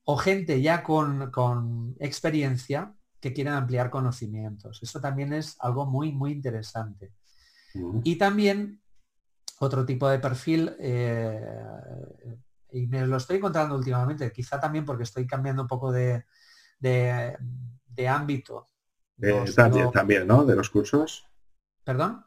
o 0.04 0.18
gente 0.18 0.62
ya 0.62 0.84
con, 0.84 1.96
experiencia 2.00 2.94
que 3.20 3.34
quieren 3.34 3.54
ampliar 3.54 3.90
conocimientos. 3.90 4.80
Eso 4.84 5.02
también 5.02 5.34
es 5.34 5.56
algo 5.60 5.88
muy, 5.88 6.12
muy 6.12 6.32
interesante. 6.32 7.12
Y 8.04 8.18
también 8.18 8.82
otro 9.60 9.86
tipo 9.86 10.08
de 10.08 10.20
perfil, 10.20 10.76
eh, 10.80 11.42
y 12.72 12.88
me 12.88 13.06
lo 13.06 13.18
estoy 13.18 13.38
encontrando 13.38 13.76
últimamente, 13.76 14.32
quizá 14.32 14.60
también 14.60 14.86
porque 14.86 15.04
estoy 15.04 15.26
cambiando 15.26 15.64
un 15.64 15.68
poco 15.68 15.92
de, 15.92 16.24
ámbito. 18.08 18.70
también, 19.92 20.28
¿no? 20.28 20.46
De 20.46 20.56
los 20.56 20.70
cursos. 20.70 21.28
¿Perdón? 21.84 22.27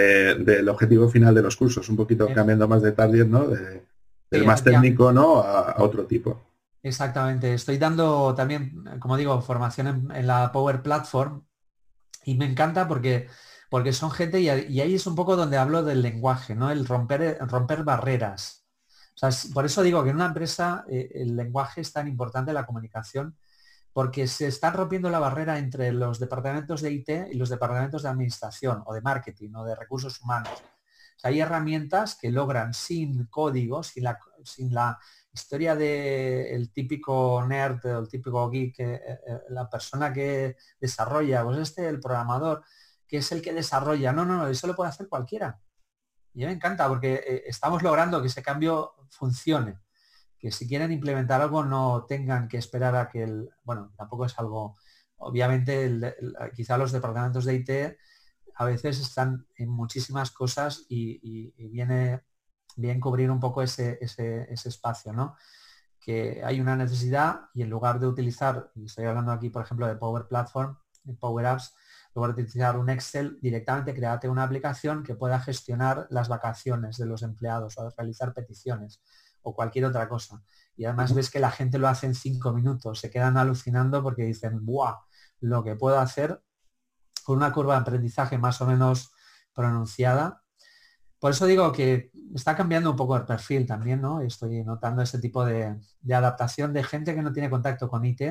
Del 0.00 0.68
objetivo 0.68 1.08
final 1.08 1.34
de 1.34 1.42
los 1.42 1.56
cursos, 1.56 1.88
un 1.88 1.96
poquito 1.96 2.28
cambiando 2.32 2.68
más 2.68 2.82
de 2.82 2.92
target, 2.92 3.26
¿no? 3.26 3.46
De, 3.46 3.82
del 4.30 4.44
más 4.44 4.62
técnico, 4.62 5.12
¿no? 5.12 5.38
A, 5.40 5.76
otro 5.78 6.04
tipo. 6.06 6.40
Exactamente. 6.82 7.52
Estoy 7.54 7.78
dando 7.78 8.34
también, 8.34 8.84
como 9.00 9.16
digo, 9.16 9.40
formación 9.40 10.10
en, 10.14 10.26
la 10.26 10.52
Power 10.52 10.82
Platform 10.82 11.42
y 12.24 12.36
me 12.36 12.46
encanta 12.46 12.86
porque, 12.86 13.28
porque 13.70 13.92
son 13.92 14.10
gente 14.10 14.40
y, 14.40 14.48
ahí 14.48 14.94
es 14.94 15.06
un 15.06 15.14
poco 15.14 15.36
donde 15.36 15.56
hablo 15.56 15.82
del 15.82 16.02
lenguaje, 16.02 16.54
¿no? 16.54 16.70
El 16.70 16.86
romper, 16.86 17.38
romper 17.40 17.84
barreras. 17.84 18.64
por 19.52 19.64
eso 19.64 19.82
digo 19.82 20.04
que 20.04 20.10
en 20.10 20.16
una 20.16 20.26
empresa 20.26 20.84
eh, 20.88 21.10
el 21.14 21.36
lenguaje 21.36 21.80
es 21.80 21.92
tan 21.92 22.06
importante, 22.08 22.52
la 22.52 22.66
comunicación, 22.66 23.36
porque 23.96 24.26
se 24.26 24.46
está 24.46 24.70
rompiendo 24.70 25.08
la 25.08 25.18
barrera 25.18 25.56
entre 25.56 25.90
los 25.90 26.20
departamentos 26.20 26.82
de 26.82 26.92
IT 26.92 27.08
y 27.32 27.36
los 27.38 27.48
departamentos 27.48 28.02
de 28.02 28.10
administración 28.10 28.82
o 28.84 28.92
de 28.92 29.00
marketing 29.00 29.54
o 29.54 29.64
de 29.64 29.74
recursos 29.74 30.20
humanos. 30.20 30.52
hay 31.22 31.40
herramientas 31.40 32.14
que 32.14 32.30
logran 32.30 32.74
sin 32.74 33.24
código, 33.28 33.82
sin 33.82 34.04
la, 34.04 34.98
historia 35.32 35.74
del 35.74 36.70
típico 36.72 37.42
nerd 37.48 37.86
o 37.86 38.00
el 38.00 38.08
típico 38.08 38.50
geek, 38.50 38.78
eh, 38.80 39.00
eh, 39.02 39.18
la 39.48 39.70
persona 39.70 40.12
que 40.12 40.58
desarrolla, 40.78 41.42
pues 41.44 41.56
este, 41.56 41.88
el 41.88 41.98
programador, 41.98 42.64
que 43.08 43.16
es 43.16 43.32
el 43.32 43.40
que 43.40 43.54
desarrolla. 43.54 44.12
No, 44.12 44.26
no, 44.26 44.36
no, 44.36 44.48
eso 44.48 44.66
lo 44.66 44.76
puede 44.76 44.90
hacer 44.90 45.08
cualquiera. 45.08 45.58
Y 46.34 46.44
me 46.44 46.52
encanta 46.52 46.86
porque 46.86 47.14
eh, 47.14 47.44
estamos 47.46 47.82
logrando 47.82 48.20
que 48.20 48.28
ese 48.28 48.42
cambio 48.42 48.92
funcione 49.08 49.78
que 50.46 50.52
si 50.52 50.68
quieren 50.68 50.92
implementar 50.92 51.40
algo 51.40 51.64
no 51.64 52.04
tengan 52.06 52.46
que 52.46 52.56
esperar 52.56 52.94
a 52.94 53.08
que 53.08 53.24
el, 53.24 53.50
bueno, 53.64 53.92
tampoco 53.96 54.26
es 54.26 54.38
algo, 54.38 54.76
obviamente 55.16 56.14
quizá 56.54 56.78
los 56.78 56.92
departamentos 56.92 57.44
de 57.44 57.54
IT 57.56 57.70
a 58.54 58.64
veces 58.64 59.00
están 59.00 59.44
en 59.56 59.68
muchísimas 59.68 60.30
cosas 60.30 60.86
y, 60.88 61.50
viene 61.68 62.22
bien 62.76 63.00
cubrir 63.00 63.28
un 63.28 63.40
poco 63.40 63.60
ese, 63.60 63.98
ese, 64.00 64.46
espacio, 64.68 65.12
¿no? 65.12 65.34
Que 65.98 66.40
hay 66.44 66.60
una 66.60 66.76
necesidad 66.76 67.40
y 67.52 67.62
en 67.62 67.70
lugar 67.70 67.98
de 67.98 68.06
utilizar, 68.06 68.70
y 68.76 68.84
estoy 68.84 69.06
hablando 69.06 69.32
aquí 69.32 69.50
por 69.50 69.64
ejemplo 69.64 69.88
de 69.88 69.96
Power 69.96 70.28
Platform, 70.28 70.78
de 71.02 71.14
Power 71.14 71.46
Apps, 71.46 71.74
en 71.74 72.12
lugar 72.14 72.36
de 72.36 72.42
utilizar 72.44 72.78
un 72.78 72.88
Excel, 72.88 73.36
directamente 73.42 73.92
créate 73.92 74.28
una 74.28 74.44
aplicación 74.44 75.02
que 75.02 75.16
pueda 75.16 75.40
gestionar 75.40 76.06
las 76.08 76.28
vacaciones 76.28 76.98
de 76.98 77.06
los 77.06 77.24
empleados 77.24 77.76
o 77.78 77.90
realizar 77.90 78.32
peticiones 78.32 79.02
o 79.46 79.54
cualquier 79.54 79.84
otra 79.84 80.08
cosa. 80.08 80.42
Y 80.76 80.84
además 80.86 81.14
ves 81.14 81.30
que 81.30 81.38
la 81.38 81.52
gente 81.52 81.78
lo 81.78 81.86
hace 81.86 82.06
en 82.06 82.16
cinco 82.16 82.52
minutos, 82.52 82.98
se 82.98 83.10
quedan 83.10 83.36
alucinando 83.36 84.02
porque 84.02 84.24
dicen, 84.24 84.66
¡buah! 84.66 84.96
Lo 85.40 85.62
que 85.62 85.76
puedo 85.76 86.00
hacer 86.00 86.42
con 87.24 87.36
una 87.36 87.52
curva 87.52 87.74
de 87.74 87.80
aprendizaje 87.80 88.38
más 88.38 88.60
o 88.60 88.66
menos 88.66 89.12
pronunciada. 89.54 90.42
Por 91.20 91.30
eso 91.30 91.46
digo 91.46 91.70
que 91.70 92.10
está 92.34 92.56
cambiando 92.56 92.90
un 92.90 92.96
poco 92.96 93.16
el 93.16 93.24
perfil 93.24 93.66
también, 93.66 94.00
¿no? 94.00 94.20
Estoy 94.20 94.64
notando 94.64 95.02
ese 95.02 95.20
tipo 95.20 95.44
de, 95.44 95.76
adaptación 96.12 96.72
de 96.72 96.82
gente 96.82 97.14
que 97.14 97.22
no 97.22 97.32
tiene 97.32 97.48
contacto 97.48 97.88
con 97.88 98.04
IT 98.04 98.22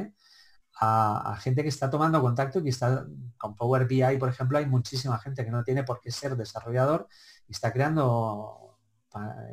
a, 0.82 1.32
a, 1.32 1.38
gente 1.38 1.64
que 1.64 1.70
está 1.70 1.90
tomando 1.90 2.22
contacto 2.22 2.60
y 2.60 2.64
que 2.64 2.70
está 2.70 3.06
con 3.38 3.56
Power 3.56 3.88
BI, 3.88 4.18
por 4.20 4.28
ejemplo, 4.28 4.58
hay 4.58 4.66
muchísima 4.66 5.18
gente 5.20 5.46
que 5.46 5.52
no 5.52 5.64
tiene 5.64 5.86
por 5.86 6.02
qué 6.02 6.12
ser 6.12 6.36
desarrollador 6.36 7.08
y 7.48 7.54
está 7.54 7.72
creando 7.72 8.78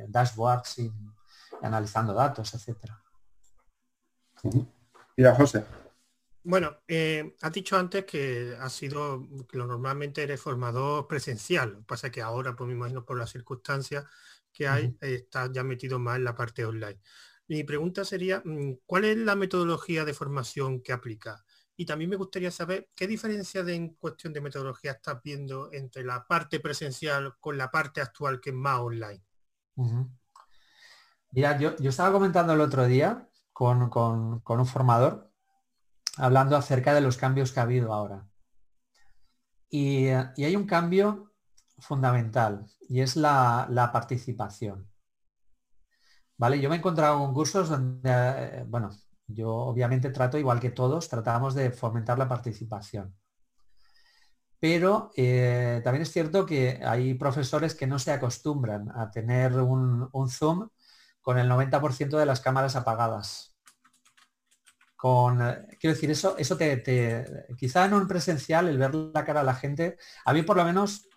dashboards 0.09 0.69
sin, 0.69 1.12
analizando 1.63 2.13
datos, 2.13 2.53
etcétera. 2.55 3.01
Mira, 5.17 5.35
José. 5.35 5.65
Bueno, 6.45 6.79
eh, 6.89 7.37
has 7.41 7.53
dicho 7.53 7.77
antes 7.77 8.05
que 8.05 8.57
ha 8.59 8.69
sido, 8.69 9.29
que 9.49 9.59
lo 9.59 9.67
normalmente 9.67 10.23
eres 10.25 10.41
formador 10.41 11.07
presencial. 11.07 11.71
Lo 11.71 11.79
que 11.79 11.85
pasa 11.85 12.07
es 12.09 12.13
que 12.13 12.23
ahora, 12.23 12.57
pues 12.57 12.67
me 12.67 12.75
imagino 12.75 13.05
por 13.05 13.17
las 13.17 13.31
circunstancias 13.31 14.05
que 14.53 14.67
hay, 14.67 14.97
estás 15.01 15.51
ya 15.53 15.63
metido 15.63 15.99
más 15.99 16.17
en 16.17 16.25
la 16.25 16.35
parte 16.35 16.65
online. 16.65 17.01
Mi 17.47 17.63
pregunta 17.65 18.05
sería, 18.05 18.43
mm, 18.45 18.79
¿cuál 18.87 19.05
es 19.05 19.17
la 19.17 19.37
metodología 19.37 20.05
de 20.05 20.15
formación 20.15 20.83
que 20.83 20.93
aplica? 20.93 21.45
Y 21.77 21.87
también 21.87 22.11
me 22.11 22.17
gustaría 22.17 22.51
saber 22.51 22.91
qué 22.95 23.07
diferencia 23.07 23.63
de, 23.63 23.75
en 23.75 23.95
cuestión 23.95 24.33
de 24.33 24.41
metodología 24.41 24.93
estás 24.93 25.23
viendo 25.23 25.73
entre 25.73 26.05
la 26.05 26.27
parte 26.27 26.61
presencial 26.61 27.35
con 27.41 27.57
la 27.57 27.71
parte 27.71 28.01
actual 28.01 28.41
que 28.41 28.51
es 28.51 28.57
más 28.57 28.81
online. 28.81 29.23
Mira, 31.33 31.59
yo, 31.59 31.75
estaba 31.81 32.13
comentando 32.13 32.53
el 32.53 32.61
otro 32.61 32.85
día 32.85 33.27
con, 33.53 33.83
un 33.83 34.67
formador 34.67 35.33
hablando 36.19 36.57
acerca 36.57 36.93
de 36.93 37.01
los 37.01 37.17
cambios 37.17 37.53
que 37.53 37.61
ha 37.61 37.63
habido 37.63 37.95
ahora. 37.95 38.29
Y, 39.71 40.09
hay 40.09 40.55
un 40.57 40.67
cambio 40.67 41.33
fundamental 41.79 42.67
y 42.87 43.01
es 43.01 43.17
la, 43.17 43.91
participación. 43.93 44.89
¿Vale? 46.37 46.61
Yo 46.61 46.69
me 46.69 46.77
he 46.77 46.79
encontrado 46.79 47.19
con 47.19 47.33
cursos 47.33 47.69
donde, 47.71 48.11
eh, 48.11 48.65
bueno, 48.69 48.91
yo 49.27 49.51
obviamente 49.51 50.11
trato, 50.11 50.37
igual 50.37 50.61
que 50.61 50.71
todos, 50.71 51.09
tratamos 51.09 51.55
de 51.55 51.71
fomentar 51.71 52.19
la 52.19 52.29
participación. 52.29 53.15
Pero 54.61 55.11
eh, 55.17 55.81
también 55.83 56.03
es 56.03 56.13
cierto 56.13 56.45
que 56.45 56.81
hay 56.85 57.15
profesores 57.15 57.75
que 57.75 57.87
no 57.87 57.99
se 57.99 58.13
acostumbran 58.13 58.91
a 58.95 59.11
tener 59.11 59.55
un, 59.55 60.11
Zoom 60.29 60.69
con 61.23 61.39
el 61.39 61.49
90% 61.49 62.19
de 62.19 62.27
las 62.27 62.41
cámaras 62.41 62.77
apagadas. 62.77 63.57
Con, 64.97 65.39
quiero 65.81 65.95
decir, 65.95 66.11
eso, 66.11 66.37
eso 66.37 66.57
te, 66.57 67.25
quizá 67.57 67.87
en 67.87 67.95
un 67.95 68.07
presencial, 68.07 68.69
el 68.69 68.79
ver 68.79 68.95
la 68.95 69.25
cara 69.25 69.41
a 69.41 69.45
la 69.45 69.55
gente, 69.55 69.97
a 70.25 70.33
mí 70.33 70.43
por 70.43 70.57
lo 70.57 70.65
menos 70.65 71.09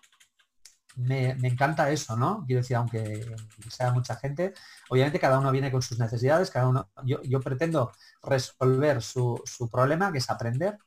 me, 0.96 1.30
encanta 1.42 1.90
eso, 1.90 2.16
¿no? 2.16 2.44
Quiero 2.46 2.62
decir, 2.62 2.76
aunque 2.76 3.36
sea 3.68 3.92
mucha 3.92 4.16
gente, 4.16 4.54
obviamente 4.88 5.20
cada 5.20 5.38
uno 5.38 5.52
viene 5.52 5.70
con 5.70 5.82
sus 5.82 5.98
necesidades, 5.98 6.50
cada 6.50 6.68
uno, 6.68 6.90
yo, 7.04 7.40
pretendo 7.40 7.92
resolver 8.22 9.02
su, 9.02 9.42
problema, 9.70 10.10
que 10.10 10.18
es 10.18 10.30
aprender. 10.30 10.78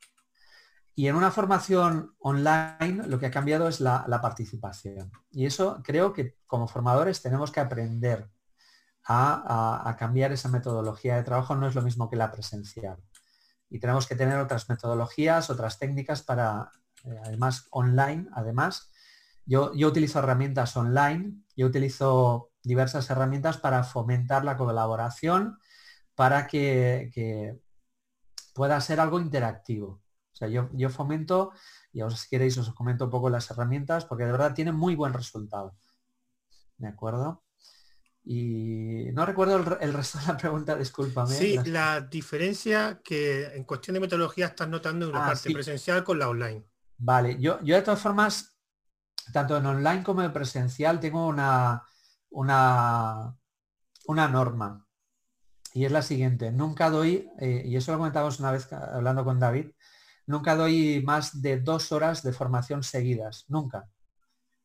Y 0.94 1.06
en 1.06 1.14
una 1.14 1.30
formación 1.30 2.14
online 2.18 3.04
lo 3.06 3.18
que 3.18 3.26
ha 3.26 3.30
cambiado 3.30 3.68
es 3.68 3.80
la, 3.80 4.04
participación. 4.20 5.10
Y 5.30 5.46
eso 5.46 5.80
creo 5.82 6.12
que 6.12 6.36
como 6.46 6.66
formadores 6.66 7.22
tenemos 7.22 7.52
que 7.52 7.60
aprender 7.60 8.28
a, 9.06 9.96
cambiar 9.98 10.32
esa 10.32 10.48
metodología 10.48 11.16
de 11.16 11.22
trabajo. 11.22 11.54
No 11.54 11.66
es 11.66 11.74
lo 11.74 11.82
mismo 11.82 12.08
que 12.08 12.16
la 12.16 12.30
presencial. 12.30 12.98
Y 13.68 13.78
tenemos 13.78 14.06
que 14.06 14.16
tener 14.16 14.38
otras 14.38 14.68
metodologías, 14.68 15.50
otras 15.50 15.78
técnicas 15.78 16.22
para, 16.22 16.70
eh, 17.04 17.20
además, 17.24 17.66
online, 17.70 18.28
además, 18.32 18.90
yo, 19.46 19.72
utilizo 19.72 20.18
herramientas 20.18 20.76
online, 20.76 21.42
yo 21.56 21.66
utilizo 21.66 22.50
diversas 22.62 23.08
herramientas 23.10 23.58
para 23.58 23.82
fomentar 23.84 24.44
la 24.44 24.56
colaboración, 24.56 25.58
para 26.14 26.46
que, 26.46 27.58
pueda 28.54 28.80
ser 28.80 29.00
algo 29.00 29.20
interactivo. 29.20 30.02
O 30.32 30.36
sea, 30.36 30.48
yo, 30.48 30.68
yo 30.72 30.90
fomento, 30.90 31.52
y 31.92 32.00
ahora 32.00 32.16
si 32.16 32.28
queréis 32.28 32.58
os 32.58 32.72
comento 32.74 33.04
un 33.04 33.10
poco 33.10 33.30
las 33.30 33.50
herramientas, 33.50 34.04
porque 34.04 34.24
de 34.24 34.32
verdad 34.32 34.54
tienen 34.54 34.74
muy 34.74 34.94
buen 34.96 35.12
resultado. 35.12 35.74
¿De 36.76 36.88
acuerdo? 36.88 37.42
Y 38.32 39.10
no 39.12 39.26
recuerdo 39.26 39.56
el, 39.80 39.92
resto 39.92 40.20
de 40.20 40.26
la 40.28 40.36
pregunta, 40.36 40.76
discúlpame. 40.76 41.34
Sí, 41.34 41.58
la 41.64 42.00
diferencia 42.00 43.00
que 43.02 43.46
en 43.56 43.64
cuestión 43.64 43.94
de 43.94 44.00
metodología 44.00 44.46
estás 44.46 44.68
notando 44.68 45.06
en 45.06 45.12
la 45.12 45.24
ah, 45.24 45.26
parte 45.30 45.50
presencial 45.52 46.04
con 46.04 46.16
la 46.16 46.28
online. 46.28 46.64
Vale, 46.96 47.40
yo, 47.40 47.58
yo 47.64 47.74
de 47.74 47.82
todas 47.82 48.00
formas 48.00 48.56
tanto 49.32 49.56
en 49.56 49.66
online 49.66 50.04
como 50.04 50.22
en 50.22 50.32
presencial 50.32 51.00
tengo 51.00 51.26
una, 51.26 51.82
una, 52.30 53.36
una 54.06 54.28
norma. 54.28 54.86
Y 55.74 55.84
es 55.84 55.90
la 55.90 56.02
siguiente, 56.02 56.52
nunca 56.52 56.88
doy, 56.88 57.28
eh, 57.40 57.64
y 57.66 57.74
eso 57.74 57.90
lo 57.90 57.98
comentamos 57.98 58.38
una 58.38 58.52
vez 58.52 58.72
hablando 58.72 59.24
con 59.24 59.40
David, 59.40 59.72
nunca 60.26 60.54
doy 60.54 61.02
más 61.04 61.42
de 61.42 61.58
dos 61.58 61.90
horas 61.90 62.22
de 62.22 62.32
formación 62.32 62.84
seguidas, 62.84 63.46
nunca. 63.48 63.90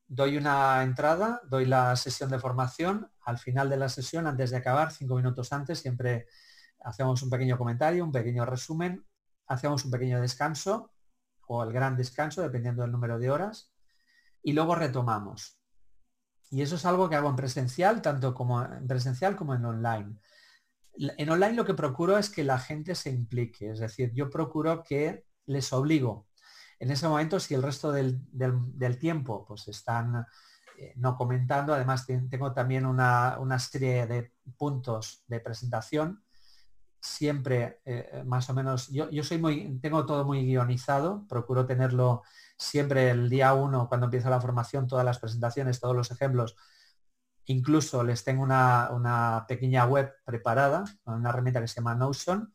Doy 0.08 0.38
una 0.38 0.84
entrada, 0.84 1.42
doy 1.50 1.66
la 1.66 1.96
sesión 1.96 2.30
de 2.30 2.40
formación, 2.40 3.10
al 3.22 3.40
final 3.40 3.70
de 3.70 3.78
la 3.78 3.90
sesión, 3.90 4.28
antes 4.28 4.52
de 4.52 4.58
acabar, 4.58 4.92
cinco 4.92 5.16
minutos 5.16 5.52
antes, 5.52 5.80
siempre 5.80 6.28
hacemos 6.84 7.24
un 7.24 7.30
pequeño 7.30 7.58
comentario, 7.58 8.04
un 8.04 8.12
pequeño 8.12 8.46
resumen, 8.46 9.04
hacemos 9.48 9.84
un 9.84 9.92
pequeño 9.92 10.22
descanso 10.22 10.92
o 11.48 11.64
el 11.64 11.72
gran 11.72 11.98
descanso, 11.98 12.42
dependiendo 12.42 12.84
del 12.84 12.92
número 12.92 13.18
de 13.18 13.32
horas, 13.32 13.72
y 14.44 14.54
luego 14.54 14.76
retomamos. 14.76 15.60
Y 16.52 16.62
eso 16.62 16.76
es 16.76 16.86
algo 16.86 17.10
que 17.10 17.16
hago 17.16 17.30
en 17.30 17.36
presencial, 17.36 18.02
tanto 18.02 18.34
como 18.34 18.64
en 18.64 18.88
presencial 18.88 19.36
como 19.36 19.56
en 19.56 19.66
online. 19.66 20.20
En 20.98 21.30
online 21.30 21.54
lo 21.54 21.66
que 21.66 21.74
procuro 21.74 22.18
es 22.18 22.30
que 22.30 22.44
la 22.44 22.60
gente 22.60 22.96
se 22.96 23.10
implique, 23.10 23.72
es 23.72 23.80
decir, 23.80 24.12
yo 24.14 24.30
procuro 24.30 24.84
que 24.84 25.26
les 25.48 25.74
obligo. 25.74 26.28
En 26.80 26.92
ese 26.92 27.08
momento, 27.08 27.40
si 27.40 27.54
el 27.54 27.64
resto 27.64 27.92
del, 27.92 28.20
tiempo 29.00 29.46
pues 29.46 29.68
están 29.68 30.26
eh, 30.78 30.94
no 30.98 31.16
comentando, 31.16 31.74
además 31.74 32.06
tengo 32.06 32.54
también 32.54 32.86
una, 32.86 33.60
serie 33.60 34.08
de 34.08 34.34
puntos 34.58 35.24
de 35.28 35.40
presentación, 35.40 36.24
siempre 37.00 37.82
eh, 37.86 38.24
más 38.26 38.50
o 38.50 38.54
menos, 38.54 38.90
yo, 38.90 39.10
yo 39.10 39.24
soy 39.24 39.38
muy, 39.38 39.80
tengo 39.80 40.06
todo 40.06 40.26
muy 40.26 40.46
guionizado, 40.46 41.26
procuro 41.28 41.66
tenerlo 41.66 42.24
siempre 42.58 43.10
el 43.12 43.30
día 43.30 43.54
uno, 43.54 43.88
cuando 43.88 44.06
empiezo 44.06 44.30
la 44.30 44.42
formación, 44.42 44.88
todas 44.88 45.06
las 45.06 45.20
presentaciones, 45.20 45.80
todos 45.80 45.96
los 45.96 46.12
ejemplos, 46.12 46.56
incluso 47.46 48.04
les 48.04 48.24
tengo 48.24 48.44
una, 48.44 49.46
pequeña 49.48 49.86
web 49.86 50.14
preparada, 50.26 50.84
una 51.06 51.30
herramienta 51.30 51.62
que 51.62 51.68
se 51.68 51.76
llama 51.76 51.96
Notion, 51.96 52.54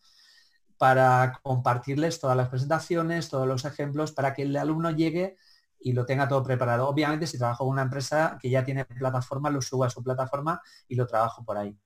para 0.81 1.39
compartirles 1.43 2.21
todas 2.21 2.35
las 2.35 2.49
presentaciones, 2.49 3.29
todos 3.29 3.47
los 3.47 3.67
ejemplos, 3.67 4.13
para 4.13 4.33
que 4.33 4.45
el 4.45 4.57
alumno 4.57 4.91
llegue 4.91 5.37
y 5.79 5.93
lo 5.93 6.07
tenga 6.07 6.27
todo 6.27 6.43
preparado. 6.43 6.89
Obviamente, 6.89 7.27
si 7.27 7.37
trabajo 7.37 7.65
en 7.65 7.71
una 7.73 7.83
empresa 7.83 8.39
que 8.41 8.49
ya 8.49 8.65
tiene 8.65 8.87
plataforma, 8.87 9.51
lo 9.51 9.61
subo 9.61 9.85
a 9.85 9.91
su 9.91 10.03
plataforma 10.03 10.63
y 10.89 10.95
lo 10.95 11.07
trabajo 11.07 11.45
por 11.45 11.59
ahí. 11.59 11.79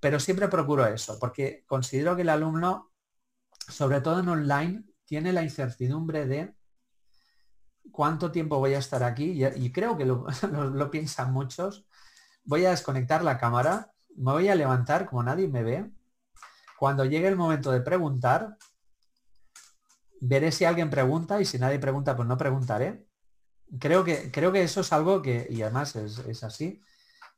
Pero 0.00 0.20
siempre 0.20 0.48
procuro 0.48 0.84
eso, 0.86 1.18
porque 1.18 1.64
considero 1.66 2.14
que 2.14 2.22
el 2.22 2.28
alumno, 2.28 2.92
sobre 3.68 4.02
todo 4.02 4.20
en 4.20 4.28
online, 4.28 4.84
tiene 5.06 5.32
la 5.32 5.42
incertidumbre 5.42 6.26
de 6.26 6.54
cuánto 7.90 8.30
tiempo 8.30 8.58
voy 8.58 8.74
a 8.74 8.80
estar 8.80 9.02
aquí 9.02 9.42
y, 9.46 9.72
creo 9.72 9.96
que 9.96 10.04
lo, 10.04 10.90
piensan 10.90 11.32
muchos. 11.32 11.86
Voy 12.44 12.66
a 12.66 12.70
desconectar 12.70 13.24
la 13.24 13.38
cámara, 13.38 13.94
me 14.14 14.32
voy 14.32 14.48
a 14.48 14.54
levantar 14.54 15.06
como 15.06 15.22
nadie 15.22 15.48
me 15.48 15.62
ve. 15.62 15.90
Cuando 16.78 17.04
llegue 17.04 17.28
el 17.28 17.36
momento 17.36 17.72
de 17.72 17.80
preguntar, 17.80 18.56
veré 20.20 20.52
si 20.52 20.64
alguien 20.64 20.90
pregunta 20.90 21.40
y 21.40 21.44
si 21.44 21.58
nadie 21.58 21.78
pregunta, 21.78 22.16
pues 22.16 22.28
no 22.28 22.36
preguntaré. 22.36 23.06
Creo 23.78 24.04
que, 24.04 24.30
creo 24.30 24.52
que 24.52 24.62
eso 24.62 24.80
es 24.80 24.92
algo 24.92 25.22
que, 25.22 25.46
y 25.50 25.62
además 25.62 25.96
es, 25.96 26.44
así, 26.44 26.80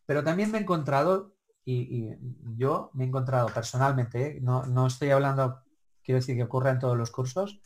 pero 0.05 0.23
también 0.23 0.51
me 0.51 0.59
he 0.59 0.63
encontrado, 0.63 1.35
y, 1.65 2.15
yo 2.57 2.91
me 2.95 3.05
he 3.05 3.07
encontrado 3.07 3.49
personalmente, 3.49 4.39
no, 4.43 4.67
no 4.67 4.87
estoy 4.87 5.11
hablando, 5.11 5.63
quiero 6.03 6.21
decir 6.21 6.37
que 6.37 6.45
ocurre 6.45 6.71
en 6.71 6.79
todos 6.79 6.97
los 6.97 7.11
cursos, 7.11 7.61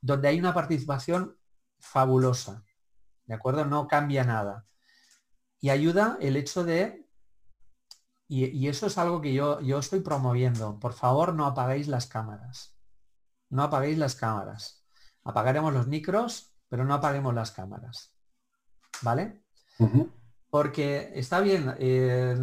donde 0.00 0.28
hay 0.28 0.38
una 0.38 0.52
participación 0.52 1.36
fabulosa. 1.78 2.64
¿De 3.26 3.34
acuerdo? 3.34 3.64
No 3.64 3.88
cambia 3.88 4.24
nada. 4.24 4.66
Y 5.60 5.70
ayuda 5.70 6.18
el 6.20 6.36
hecho 6.36 6.62
de, 6.62 7.03
y, 8.42 8.68
eso 8.68 8.86
es 8.86 8.98
algo 8.98 9.20
que 9.20 9.32
yo, 9.32 9.60
yo 9.60 9.78
estoy 9.78 10.00
promoviendo, 10.00 10.80
por 10.80 10.92
favor 10.92 11.34
no 11.34 11.46
apaguéis 11.46 11.86
las 11.86 12.06
cámaras. 12.06 12.76
No 13.48 13.62
apaguéis 13.62 13.98
las 13.98 14.16
cámaras. 14.16 14.84
Apagaremos 15.22 15.72
los 15.72 15.86
micros, 15.86 16.56
pero 16.68 16.84
no 16.84 16.94
apaguemos 16.94 17.32
las 17.32 17.52
cámaras. 17.52 18.12
¿Vale? 19.02 19.44
Porque 20.50 21.12
está 21.14 21.40
bien, 21.40 21.74
eh, 21.78 22.36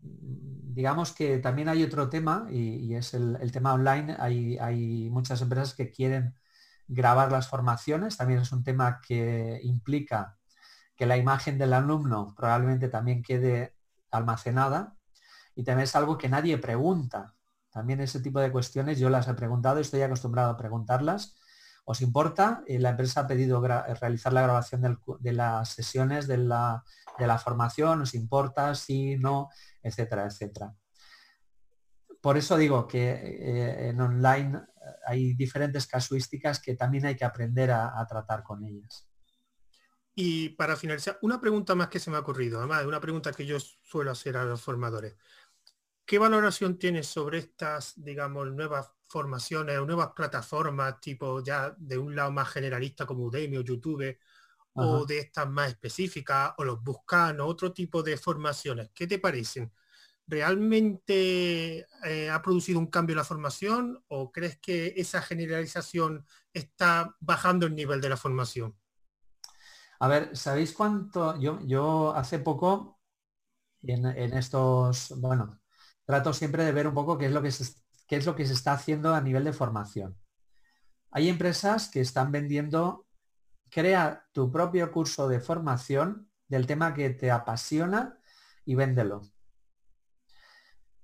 digamos 0.00 1.12
que 1.12 1.38
también 1.38 1.68
hay 1.68 1.82
otro 1.82 2.08
tema 2.08 2.46
y, 2.50 2.94
es 2.94 3.12
el, 3.12 3.52
tema 3.52 3.74
online. 3.74 4.16
Hay, 4.18 4.56
hay 4.58 5.10
muchas 5.10 5.42
empresas 5.42 5.74
que 5.74 5.90
quieren 5.90 6.34
grabar 6.86 7.30
las 7.30 7.48
formaciones, 7.48 8.16
también 8.16 8.40
es 8.40 8.52
un 8.52 8.64
tema 8.64 9.00
que 9.06 9.60
implica 9.62 10.38
que 10.96 11.04
la 11.04 11.18
imagen 11.18 11.58
del 11.58 11.74
alumno 11.74 12.34
probablemente 12.34 12.88
también 12.88 13.22
quede 13.22 13.74
almacenada 14.10 14.97
y 15.58 15.64
también 15.64 15.84
es 15.84 15.96
algo 15.96 16.16
que 16.16 16.28
nadie 16.28 16.56
pregunta. 16.58 17.34
También 17.70 18.00
ese 18.00 18.20
tipo 18.20 18.40
de 18.40 18.50
cuestiones 18.50 18.98
yo 18.98 19.10
las 19.10 19.28
he 19.28 19.34
preguntado, 19.34 19.80
estoy 19.80 20.02
acostumbrado 20.02 20.50
a 20.50 20.56
preguntarlas. 20.56 21.36
¿Os 21.84 22.00
importa? 22.00 22.62
Eh, 22.66 22.78
la 22.78 22.90
empresa 22.90 23.20
ha 23.20 23.26
pedido 23.26 23.60
realizar 23.60 24.32
la 24.32 24.42
grabación 24.42 24.98
de 25.20 25.32
las 25.32 25.70
sesiones 25.70 26.26
de 26.26 26.38
la, 26.38 26.84
de 27.18 27.26
la 27.26 27.38
formación, 27.38 28.02
¿os 28.02 28.14
importa? 28.14 28.74
Sí, 28.74 29.16
no, 29.16 29.48
etcétera, 29.82 30.26
etcétera 30.26 30.74
por 32.20 32.36
eso 32.36 32.56
digo 32.56 32.86
que 32.86 33.10
eh, 33.10 33.88
en 33.88 34.00
online 34.00 34.60
hay 35.06 35.34
diferentes 35.34 35.86
casuísticas 35.86 36.60
que 36.60 36.74
también 36.74 37.06
hay 37.06 37.16
que 37.16 37.24
aprender 37.24 37.70
a, 37.70 38.04
tratar 38.08 38.42
con 38.42 38.64
ellas. 38.64 39.08
Y 40.14 40.50
para 40.50 40.76
finalizar, 40.76 41.18
una 41.22 41.40
pregunta 41.40 41.74
más 41.74 41.88
que 41.88 42.00
se 42.00 42.10
me 42.10 42.16
ha 42.16 42.20
ocurrido, 42.20 42.58
además 42.58 42.84
una 42.86 43.00
pregunta 43.00 43.32
que 43.32 43.46
yo 43.46 43.58
suelo 43.60 44.10
hacer 44.10 44.36
a 44.36 44.44
los 44.44 44.60
formadores. 44.60 45.14
¿Qué 46.08 46.18
valoración 46.18 46.78
tienes 46.78 47.06
sobre 47.06 47.36
estas, 47.36 47.92
digamos, 48.02 48.50
nuevas 48.50 48.90
formaciones 49.10 49.78
o 49.78 49.84
nuevas 49.84 50.12
plataformas, 50.16 50.98
tipo 51.02 51.44
ya 51.44 51.74
de 51.76 51.98
un 51.98 52.16
lado 52.16 52.32
más 52.32 52.48
generalista 52.48 53.04
como 53.04 53.24
Udemy 53.26 53.58
o 53.58 53.60
YouTube, 53.60 54.16
o 54.72 55.04
de 55.04 55.18
estas 55.18 55.50
más 55.50 55.68
específicas, 55.68 56.54
o 56.56 56.64
los 56.64 56.82
Buscan, 56.82 57.38
o 57.40 57.46
otro 57.46 57.74
tipo 57.74 58.02
de 58.02 58.16
formaciones? 58.16 58.90
¿Qué 58.94 59.06
te 59.06 59.18
parecen? 59.18 59.70
¿realmente 60.28 61.86
eh, 62.04 62.30
ha 62.30 62.42
producido 62.42 62.78
un 62.78 62.88
cambio 62.88 63.14
en 63.14 63.18
la 63.18 63.24
formación 63.24 64.04
o 64.08 64.30
crees 64.30 64.58
que 64.58 64.92
esa 64.96 65.22
generalización 65.22 66.26
está 66.52 67.16
bajando 67.20 67.66
el 67.66 67.74
nivel 67.74 68.00
de 68.00 68.10
la 68.10 68.16
formación? 68.16 68.76
A 70.00 70.06
ver, 70.06 70.36
¿sabéis 70.36 70.72
cuánto? 70.72 71.40
Yo, 71.40 71.58
yo 71.64 72.14
hace 72.14 72.38
poco, 72.38 73.00
en, 73.82 74.06
estos, 74.06 75.14
bueno, 75.16 75.60
trato 76.08 76.32
siempre 76.32 76.64
de 76.64 76.72
ver 76.72 76.88
un 76.88 76.94
poco 76.94 77.18
qué 77.18 77.26
es, 77.26 77.32
lo 77.32 77.42
que 77.42 77.52
qué 78.06 78.16
es 78.16 78.24
lo 78.24 78.34
que 78.34 78.46
se 78.46 78.54
está 78.54 78.72
haciendo 78.72 79.14
a 79.14 79.20
nivel 79.20 79.44
de 79.44 79.52
formación. 79.52 80.16
Hay 81.10 81.28
empresas 81.28 81.90
que 81.90 82.00
están 82.00 82.32
vendiendo, 82.32 83.06
crea 83.68 84.26
tu 84.32 84.50
propio 84.50 84.90
curso 84.90 85.28
de 85.28 85.38
formación 85.38 86.30
del 86.48 86.66
tema 86.66 86.94
que 86.94 87.10
te 87.10 87.30
apasiona 87.30 88.18
y 88.64 88.74
véndelo. 88.74 89.20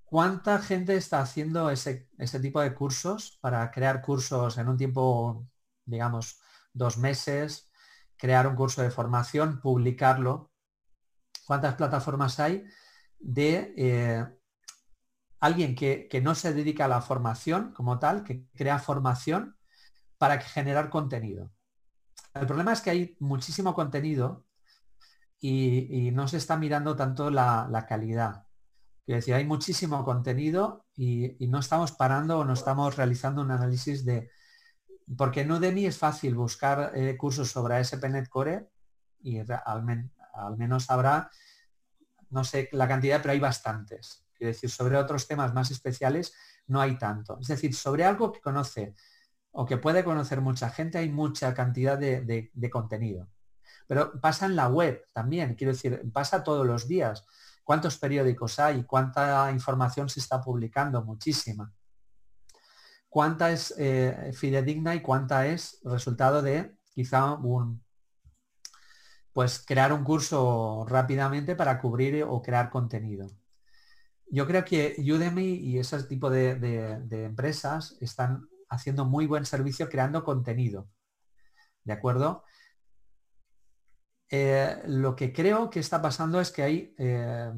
¿Cuánta 0.07 0.59
gente 0.59 0.97
está 0.97 1.21
haciendo 1.21 1.69
ese, 1.69 2.09
tipo 2.41 2.63
de 2.63 2.75
cursos 2.75 3.37
para 3.43 3.71
crear 3.71 4.01
cursos 4.01 4.57
en 4.57 4.69
un 4.69 4.79
tiempo, 4.79 5.47
digamos, 5.85 6.41
dos 6.73 6.97
meses, 6.97 7.71
crear 8.17 8.47
un 8.47 8.57
curso 8.57 8.81
de 8.81 8.91
formación, 8.91 9.61
publicarlo? 9.61 10.51
¿Cuántas 11.47 11.75
plataformas 11.75 12.41
hay 12.41 12.65
de 13.19 13.75
eh, 13.77 14.27
alguien 15.45 15.75
que, 15.75 16.09
no 16.23 16.35
se 16.35 16.55
dedica 16.55 16.87
a 16.87 16.89
la 16.89 17.01
formación 17.01 17.73
como 17.73 17.99
tal, 17.99 18.25
que 18.25 18.47
crea 18.55 18.79
formación 18.79 19.57
para 20.19 20.41
generar 20.41 20.91
contenido? 20.91 21.53
El 22.35 22.47
problema 22.47 22.73
es 22.73 22.81
que 22.81 22.91
hay 22.91 23.17
muchísimo 23.21 23.75
contenido 23.75 24.45
y, 25.41 26.11
no 26.13 26.29
se 26.29 26.39
está 26.39 26.57
mirando 26.57 26.97
tanto 26.97 27.31
la 27.31 27.87
calidad. 27.89 28.45
Quiero 29.05 29.19
decir, 29.19 29.35
hay 29.35 29.45
muchísimo 29.45 30.03
contenido 30.03 30.87
y, 30.97 31.37
no 31.49 31.59
estamos 31.59 31.93
parando 31.93 32.39
o 32.39 32.45
no 32.45 32.55
estamos 32.55 32.97
realizando 32.97 33.43
un 33.43 33.51
análisis 33.51 34.05
de... 34.05 34.31
Porque 35.19 35.43
en 35.43 35.53
Udemy 35.53 35.85
es 35.85 35.99
fácil 35.99 36.35
buscar 36.35 36.93
eh, 36.95 37.15
cursos 37.19 37.51
sobre 37.51 37.77
ASP.NET 37.77 38.29
Core 38.31 38.71
y 39.23 39.39
al, 39.39 39.61
al, 40.35 40.57
menos 40.57 40.91
habrá, 40.91 41.31
no 42.31 42.45
sé 42.45 42.71
la 42.73 42.89
cantidad, 42.89 43.21
pero 43.21 43.33
hay 43.33 43.41
bastantes. 43.41 44.24
Quiero 44.45 44.53
decir, 44.53 44.71
sobre 44.71 44.99
otros 44.99 45.27
temas 45.27 45.55
más 45.55 45.71
especiales 45.71 46.35
no 46.67 46.81
hay 46.83 46.99
tanto. 46.99 47.39
Es 47.41 47.49
decir, 47.49 47.75
sobre 47.75 48.05
algo 48.05 48.31
que 48.31 48.43
conoce 48.43 48.95
o 49.53 49.65
que 49.65 49.79
puede 49.79 50.05
conocer 50.05 50.43
mucha 50.43 50.69
gente 50.69 50.99
hay 50.99 51.09
mucha 51.09 51.55
cantidad 51.55 51.97
de, 51.97 52.51
de 52.53 52.71
contenido. 52.71 53.29
Pero 53.87 54.21
pasa 54.21 54.45
en 54.45 54.55
la 54.55 54.69
web 54.69 55.03
también, 55.15 55.55
quiero 55.55 55.73
decir, 55.73 56.03
pasa 56.13 56.45
todos 56.45 56.67
los 56.67 56.87
días 56.87 57.25
cuántos 57.63 57.97
periódicos 57.97 58.59
hay, 58.59 58.85
cuánta 58.85 59.51
información 59.51 60.11
se 60.11 60.21
está 60.21 60.43
publicando, 60.43 61.03
muchísima. 61.03 61.73
Cuánta 63.09 63.51
es 63.51 63.75
eh, 63.79 64.31
fidedigna 64.35 64.95
y 64.95 65.01
cuánta 65.01 65.47
es 65.47 65.81
resultado 65.85 66.43
de 66.43 66.77
quizá 66.93 67.33
un, 67.33 67.83
pues 69.35 69.65
crear 69.67 69.93
un 69.93 70.05
curso 70.05 70.85
rápidamente 70.89 71.57
para 71.57 71.81
cubrir 71.81 72.25
o 72.25 72.41
crear 72.41 72.71
contenido. 72.71 73.29
Yo 74.27 74.47
creo 74.47 74.65
que 74.65 74.97
Udemy 74.99 75.55
y 75.55 75.79
ese 75.79 76.03
tipo 76.05 76.31
de, 76.31 77.03
empresas 77.11 77.97
están 78.01 78.49
haciendo 78.69 79.05
muy 79.05 79.27
buen 79.27 79.45
servicio 79.45 79.89
creando 79.89 80.25
contenido. 80.25 80.89
¿De 81.85 81.93
acuerdo? 81.93 82.45
Eh, 84.31 84.83
lo 84.87 85.15
que 85.15 85.33
creo 85.33 85.71
que 85.71 85.81
está 85.81 86.01
pasando 86.01 86.41
es 86.41 86.51
que 86.51 86.63
hay, 86.63 86.95
eh, 86.99 87.53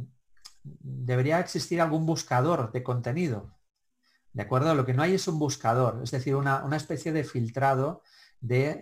debería 0.62 1.40
existir 1.40 1.80
algún 1.80 2.04
buscador 2.04 2.72
de 2.72 2.82
contenido. 2.82 3.56
¿De 4.32 4.42
acuerdo? 4.42 4.74
Lo 4.74 4.84
que 4.84 4.92
no 4.92 5.02
hay 5.02 5.14
es 5.14 5.28
un 5.28 5.38
buscador, 5.38 6.02
es 6.02 6.10
decir, 6.10 6.34
una, 6.36 6.68
especie 6.76 7.12
de 7.12 7.24
filtrado 7.24 8.02
de, 8.40 8.80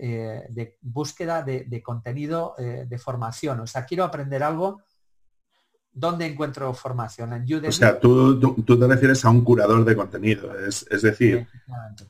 eh, 0.56 0.78
búsqueda 0.80 1.42
de, 1.44 1.82
contenido 1.82 2.56
de 2.58 2.98
formación. 2.98 3.60
O 3.60 3.66
sea, 3.68 3.84
quiero 3.84 4.02
aprender 4.02 4.42
algo, 4.42 4.82
¿dónde 5.94 6.26
encuentro 6.26 6.74
formación? 6.74 7.32
En 7.32 7.44
Udemy. 7.44 7.68
O 7.68 7.72
sea, 7.72 7.98
tú, 7.98 8.38
te 8.64 8.86
refieres 8.86 9.24
a 9.24 9.30
un 9.30 9.42
curador 9.44 9.84
de 9.84 9.96
contenido, 9.96 10.52
es, 10.58 10.86
decir, 11.02 11.46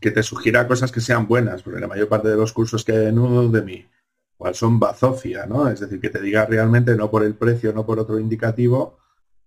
que 0.00 0.10
te 0.10 0.22
sugiera 0.22 0.66
cosas 0.66 0.90
que 0.90 1.00
sean 1.00 1.28
buenas, 1.28 1.62
porque 1.62 1.80
la 1.80 1.88
mayor 1.88 2.08
parte 2.08 2.28
de 2.28 2.36
los 2.36 2.52
cursos 2.52 2.84
que 2.84 2.92
hay 2.92 3.06
en 3.06 3.18
Udemy 3.18 3.86
cuál 4.36 4.54
son 4.54 4.78
bazofia, 4.78 5.46
¿no? 5.46 5.68
Es 5.68 5.80
decir, 5.80 6.00
que 6.00 6.10
te 6.10 6.20
diga 6.20 6.44
realmente 6.44 6.94
no 6.96 7.10
por 7.10 7.24
el 7.24 7.34
precio, 7.34 7.72
no 7.72 7.86
por 7.86 7.98
otro 7.98 8.18
indicativo, 8.18 8.98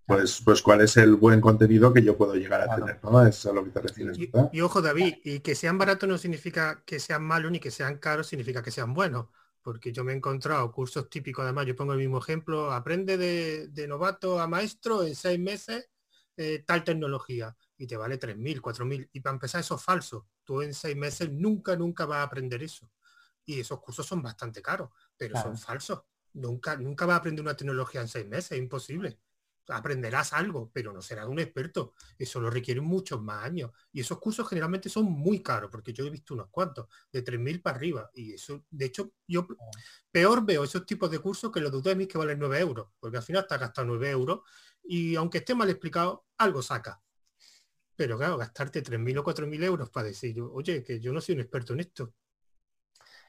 pues, 0.06 0.42
pues 0.44 0.62
cuál 0.62 0.82
es 0.82 0.98
el 0.98 1.16
buen 1.16 1.42
contenido 1.42 1.94
que 1.94 2.02
yo 2.02 2.18
puedo 2.18 2.36
llegar 2.36 2.62
a 2.62 2.76
tener, 2.76 3.00
¿no? 3.04 3.22
Eso 3.22 3.50
es 3.50 3.52
a 3.52 3.54
lo 3.54 3.64
que 3.64 3.72
te 3.72 3.82
refieres. 3.82 4.18
Y, 4.52 4.62
ojo, 4.62 4.82
David, 4.82 5.16
y 5.24 5.42
que 5.42 5.54
sean 5.54 5.78
baratos 5.78 6.08
no 6.08 6.18
significa 6.18 6.82
que 6.86 7.00
sean 7.00 7.24
malos 7.24 7.52
ni 7.52 7.60
que 7.60 7.72
sean 7.72 7.98
caros, 7.98 8.28
significa 8.28 8.64
que 8.64 8.72
sean 8.72 8.94
buenos. 8.94 9.28
Porque 9.68 9.92
yo 9.92 10.06
me 10.06 10.14
he 10.14 10.16
encontrado 10.16 10.72
cursos 10.72 11.10
típicos, 11.10 11.44
además, 11.44 11.66
yo 11.66 11.76
pongo 11.76 11.92
el 11.92 12.00
mismo 12.00 12.20
ejemplo, 12.20 12.72
aprende 12.72 13.18
de, 13.18 13.86
novato 13.86 14.40
a 14.40 14.48
maestro 14.48 15.04
en 15.04 15.14
seis 15.14 15.38
meses 15.38 15.90
eh, 16.38 16.64
tal 16.66 16.86
tecnología 16.86 17.54
y 17.78 17.86
te 17.86 17.98
vale 17.98 18.18
3.000, 18.18 18.62
4.000. 18.62 19.10
Y 19.12 19.20
para 19.20 19.34
empezar, 19.34 19.60
eso 19.60 19.76
es 19.76 19.84
falso. 19.84 20.30
Tú 20.46 20.62
en 20.62 20.74
seis 20.74 20.96
meses 20.96 21.30
nunca, 21.34 21.76
nunca 21.76 22.06
vas 22.06 22.20
a 22.20 22.24
aprender 22.24 22.64
eso 22.64 22.90
y 23.44 23.60
esos 23.60 23.82
cursos 23.82 24.06
son 24.06 24.22
bastante 24.22 24.62
caros, 24.62 24.90
pero 25.18 25.36
son 25.36 25.58
falsos. 25.58 26.02
Nunca, 26.32 26.78
nunca 26.78 27.06
vas 27.06 27.16
a 27.16 27.18
aprender 27.18 27.44
una 27.44 27.58
tecnología 27.58 28.00
en 28.00 28.08
seis 28.08 28.26
meses, 28.26 28.54
es 28.54 28.60
imposible. 28.60 29.20
Aprenderás 29.70 30.34
algo, 30.34 30.72
pero 30.74 30.94
no 30.94 31.02
serás 31.02 31.28
un 31.28 31.40
experto. 31.40 31.94
Eso 32.18 32.40
lo 32.40 32.50
requiere 32.50 32.82
muchos 32.82 33.22
más 33.22 33.44
años. 33.44 33.72
Y 33.92 34.02
esos 34.02 34.20
cursos 34.20 34.48
generalmente 34.48 34.90
son 34.90 35.06
muy 35.06 35.42
caros, 35.42 35.70
porque 35.72 35.94
yo 35.94 36.06
he 36.06 36.10
visto 36.10 36.34
unos 36.34 36.48
cuantos, 36.50 36.88
de 37.12 37.24
3.000 37.24 37.62
para 37.62 37.78
arriba. 37.78 38.10
Y 38.14 38.34
eso, 38.34 38.66
de 38.70 38.86
hecho, 38.86 39.14
yo 39.28 39.48
peor 40.12 40.46
veo 40.46 40.64
esos 40.64 40.86
tipos 40.86 41.12
de 41.12 41.20
cursos 41.20 41.52
que 41.52 41.60
los 41.60 41.72
de 41.72 41.78
Udemy 41.78 42.08
que 42.08 42.18
valen 42.18 42.40
9 42.40 42.60
euros, 42.60 42.88
porque 43.00 43.18
al 43.18 43.24
final 43.24 43.44
está 43.44 43.58
gastando 43.58 43.94
9 43.94 44.10
euros 44.10 44.42
y 44.84 45.16
aunque 45.16 45.40
esté 45.40 45.54
mal 45.54 45.70
explicado, 45.70 46.26
algo 46.38 46.62
saca. 46.62 47.02
Pero 47.96 48.18
claro, 48.18 48.38
gastarte 48.38 48.82
3.000 48.84 49.18
o 49.18 49.24
4.000 49.24 49.64
euros 49.64 49.90
para 49.90 50.08
decir, 50.08 50.40
oye, 50.42 50.84
que 50.84 51.00
yo 51.00 51.12
no 51.12 51.20
soy 51.20 51.36
un 51.36 51.42
experto 51.42 51.74
en 51.74 51.82
esto, 51.82 52.14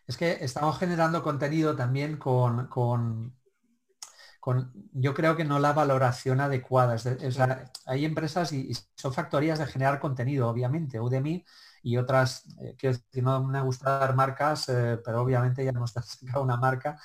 es 0.09 0.16
que 0.16 0.39
estamos 0.41 0.78
generando 0.78 1.22
contenido 1.22 1.76
también 1.76 2.16
con, 2.16 2.66
con, 2.68 3.38
yo 4.92 5.14
creo 5.14 5.36
que 5.36 5.44
no 5.44 5.59
la 5.59 5.72
valoración 5.72 6.40
adecuada. 6.40 6.96
hay 7.86 8.05
empresas 8.05 8.53
y, 8.53 8.72
son 8.94 9.12
factorías 9.12 9.59
de 9.59 9.66
generar 9.66 10.01
contenido, 10.01 10.49
obviamente. 10.49 11.01
Udemy 11.01 11.44
y 11.82 11.96
otras, 11.96 12.44
eh, 12.61 12.74
quiero 12.78 12.96
decir, 12.96 13.22
no 13.22 13.44
me 13.44 13.61
gusta 13.62 13.99
dar 13.99 14.14
marcas, 14.14 14.68
eh, 14.68 14.99
pero 15.05 15.22
obviamente 15.22 15.64
ya 15.64 15.70
hemos 15.70 15.92
sacado 15.92 16.42
una 16.42 16.57
marca. 16.57 16.99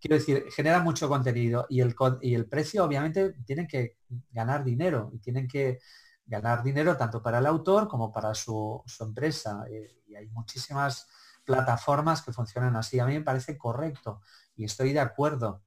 Quiero 0.00 0.16
decir, 0.16 0.44
genera 0.50 0.80
mucho 0.80 1.08
contenido 1.08 1.66
y 1.68 1.80
el, 1.80 1.94
y 2.22 2.34
el 2.34 2.46
precio 2.46 2.84
obviamente 2.84 3.34
tienen 3.44 3.66
que 3.66 3.96
ganar 4.30 4.64
dinero 4.64 5.10
y 5.12 5.18
tienen 5.18 5.48
que 5.48 5.80
ganar 6.24 6.62
dinero 6.62 6.96
tanto 6.96 7.22
para 7.22 7.38
el 7.38 7.46
autor 7.46 7.88
como 7.88 8.12
para 8.12 8.34
su, 8.34 8.84
empresa. 9.00 9.64
Eh, 9.68 10.02
y 10.06 10.14
hay 10.14 10.28
muchísimas 10.28 11.08
plataformas 11.44 12.22
que 12.22 12.32
funcionan 12.32 12.76
así. 12.76 13.00
A 13.00 13.06
mí 13.06 13.14
me 13.14 13.24
parece 13.24 13.56
correcto 13.56 14.20
y 14.54 14.64
estoy 14.64 14.92
de 14.92 15.00
acuerdo. 15.00 15.62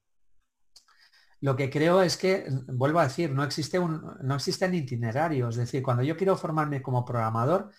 Lo 1.42 1.56
que 1.56 1.70
creo 1.70 2.02
es 2.02 2.16
que, 2.16 2.46
vuelvo 2.68 3.00
a 3.00 3.04
decir, 3.04 3.32
no, 3.32 3.42
existe 3.42 3.76
un, 3.76 4.16
no 4.22 4.36
existen 4.36 4.74
itinerarios. 4.74 5.56
Es 5.56 5.62
decir, 5.62 5.82
cuando 5.82 6.04
yo 6.04 6.16
quiero 6.16 6.36
formarme 6.36 6.80
como 6.80 7.04
programador, 7.04 7.70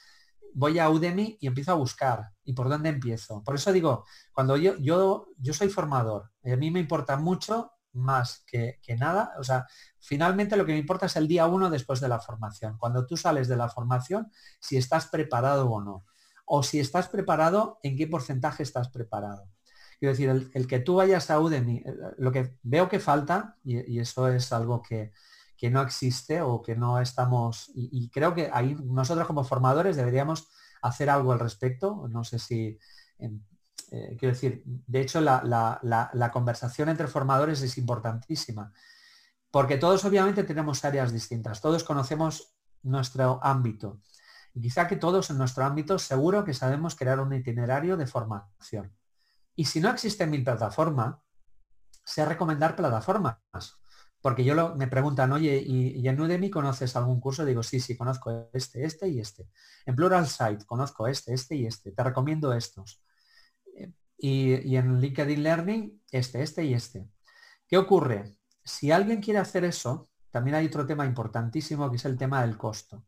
voy 0.53 0.79
a 0.79 0.89
Udemy 0.89 1.37
y 1.39 1.47
empiezo 1.47 1.71
a 1.71 1.75
buscar. 1.75 2.29
¿Y 2.43 2.51
por 2.51 2.67
dónde 2.67 2.89
empiezo? 2.89 3.41
Por 3.41 3.55
eso 3.55 3.71
digo, 3.71 4.05
cuando 4.33 4.57
yo, 4.57 4.75
yo, 4.79 5.27
yo 5.37 5.53
soy 5.53 5.69
formador, 5.69 6.31
a 6.43 6.57
mí 6.57 6.71
me 6.71 6.81
importa 6.81 7.15
mucho 7.15 7.71
más 7.93 8.43
que, 8.45 8.79
que, 8.83 8.97
nada. 8.97 9.31
O 9.39 9.45
sea, 9.45 9.65
finalmente 9.97 10.57
lo 10.57 10.65
que 10.65 10.73
me 10.73 10.79
importa 10.79 11.05
es 11.05 11.15
el 11.15 11.29
día 11.29 11.47
uno 11.47 11.69
después 11.69 12.01
de 12.01 12.09
la 12.09 12.19
formación. 12.19 12.77
Cuando 12.77 13.05
tú 13.05 13.15
sales 13.15 13.47
de 13.47 13.55
la 13.55 13.69
formación, 13.69 14.29
si 14.59 14.75
estás 14.75 15.07
preparado 15.07 15.69
o 15.71 15.81
no 15.81 16.05
o 16.45 16.63
si 16.63 16.81
estás 16.81 17.07
preparado, 17.07 17.79
en 17.81 17.95
qué 17.95 18.07
porcentaje 18.07 18.63
estás 18.63 18.89
preparado. 18.89 19.47
Quiero 20.03 20.17
decir, 20.17 20.51
el, 20.53 20.67
que 20.67 20.79
tú 20.79 20.95
vayas 20.95 21.29
a 21.29 21.39
Udemy, 21.39 21.77
eh, 21.77 21.95
lo 22.17 22.33
que 22.33 22.57
veo 22.61 22.89
que 22.89 22.99
falta, 22.99 23.55
y, 23.63 23.99
eso 23.99 24.27
es 24.27 24.51
algo 24.51 24.81
que, 24.81 25.13
no 25.71 25.81
existe 25.81 26.41
o 26.41 26.61
que 26.61 26.75
no 26.75 26.99
estamos, 26.99 27.71
y, 27.73 28.09
creo 28.09 28.33
que 28.33 28.49
ahí 28.51 28.75
nosotros 28.83 29.25
como 29.25 29.45
formadores 29.45 29.95
deberíamos 29.95 30.49
hacer 30.81 31.09
algo 31.09 31.31
al 31.31 31.39
respecto. 31.39 32.05
No 32.09 32.25
sé 32.25 32.37
si, 32.37 32.77
eh, 33.17 34.17
quiero 34.19 34.33
decir, 34.33 34.63
de 34.65 34.99
hecho 34.99 35.21
la, 35.21 36.31
conversación 36.33 36.89
entre 36.89 37.07
formadores 37.07 37.61
es 37.61 37.77
importantísima, 37.77 38.73
porque 39.51 39.77
todos 39.77 40.03
obviamente 40.03 40.43
tenemos 40.43 40.83
áreas 40.83 41.13
distintas, 41.13 41.61
todos 41.61 41.85
conocemos 41.85 42.57
nuestro 42.81 43.39
ámbito. 43.41 44.01
Y 44.53 44.59
quizá 44.59 44.85
que 44.85 44.97
todos 44.97 45.29
en 45.29 45.37
nuestro 45.37 45.63
ámbito 45.63 45.97
seguro 45.97 46.43
que 46.43 46.53
sabemos 46.53 46.93
crear 46.93 47.21
un 47.21 47.31
itinerario 47.31 47.95
de 47.95 48.05
formación. 48.05 48.91
Y 49.55 49.65
si 49.65 49.79
no 49.79 49.89
existe 49.89 50.25
mi 50.25 50.39
plataforma, 50.39 51.23
sé 52.03 52.25
recomendar 52.25 52.75
plataformas. 52.75 53.37
Porque 54.21 54.45
yo 54.45 54.75
me 54.75 54.87
preguntan, 54.87 55.33
oye, 55.33 55.61
¿y, 55.65 56.07
en 56.07 56.19
Udemy 56.19 56.49
conoces 56.49 56.95
algún 56.95 57.19
curso? 57.19 57.43
Digo, 57.43 57.61
sí, 57.61 57.79
sí, 57.79 57.97
conozco 57.97 58.49
este, 58.53 58.85
este 58.85 59.09
y 59.09 59.19
este. 59.19 59.49
En 59.85 59.95
Plural 59.95 60.27
Site 60.27 60.65
conozco 60.65 61.07
este, 61.07 61.33
este 61.33 61.55
y 61.55 61.65
este. 61.65 61.91
Te 61.91 62.03
recomiendo 62.03 62.53
estos. 62.53 63.03
Y, 64.17 64.53
y 64.69 64.77
en 64.77 65.01
LinkedIn 65.01 65.43
Learning, 65.43 66.01
este, 66.09 66.41
este 66.41 66.63
y 66.63 66.73
este. 66.73 67.09
¿Qué 67.67 67.77
ocurre? 67.77 68.37
Si 68.63 68.91
alguien 68.91 69.21
quiere 69.21 69.39
hacer 69.39 69.65
eso, 69.65 70.09
también 70.31 70.55
hay 70.55 70.67
otro 70.67 70.85
tema 70.85 71.05
importantísimo 71.05 71.89
que 71.89 71.97
es 71.97 72.05
el 72.05 72.17
tema 72.17 72.41
del 72.41 72.57
costo. 72.57 73.05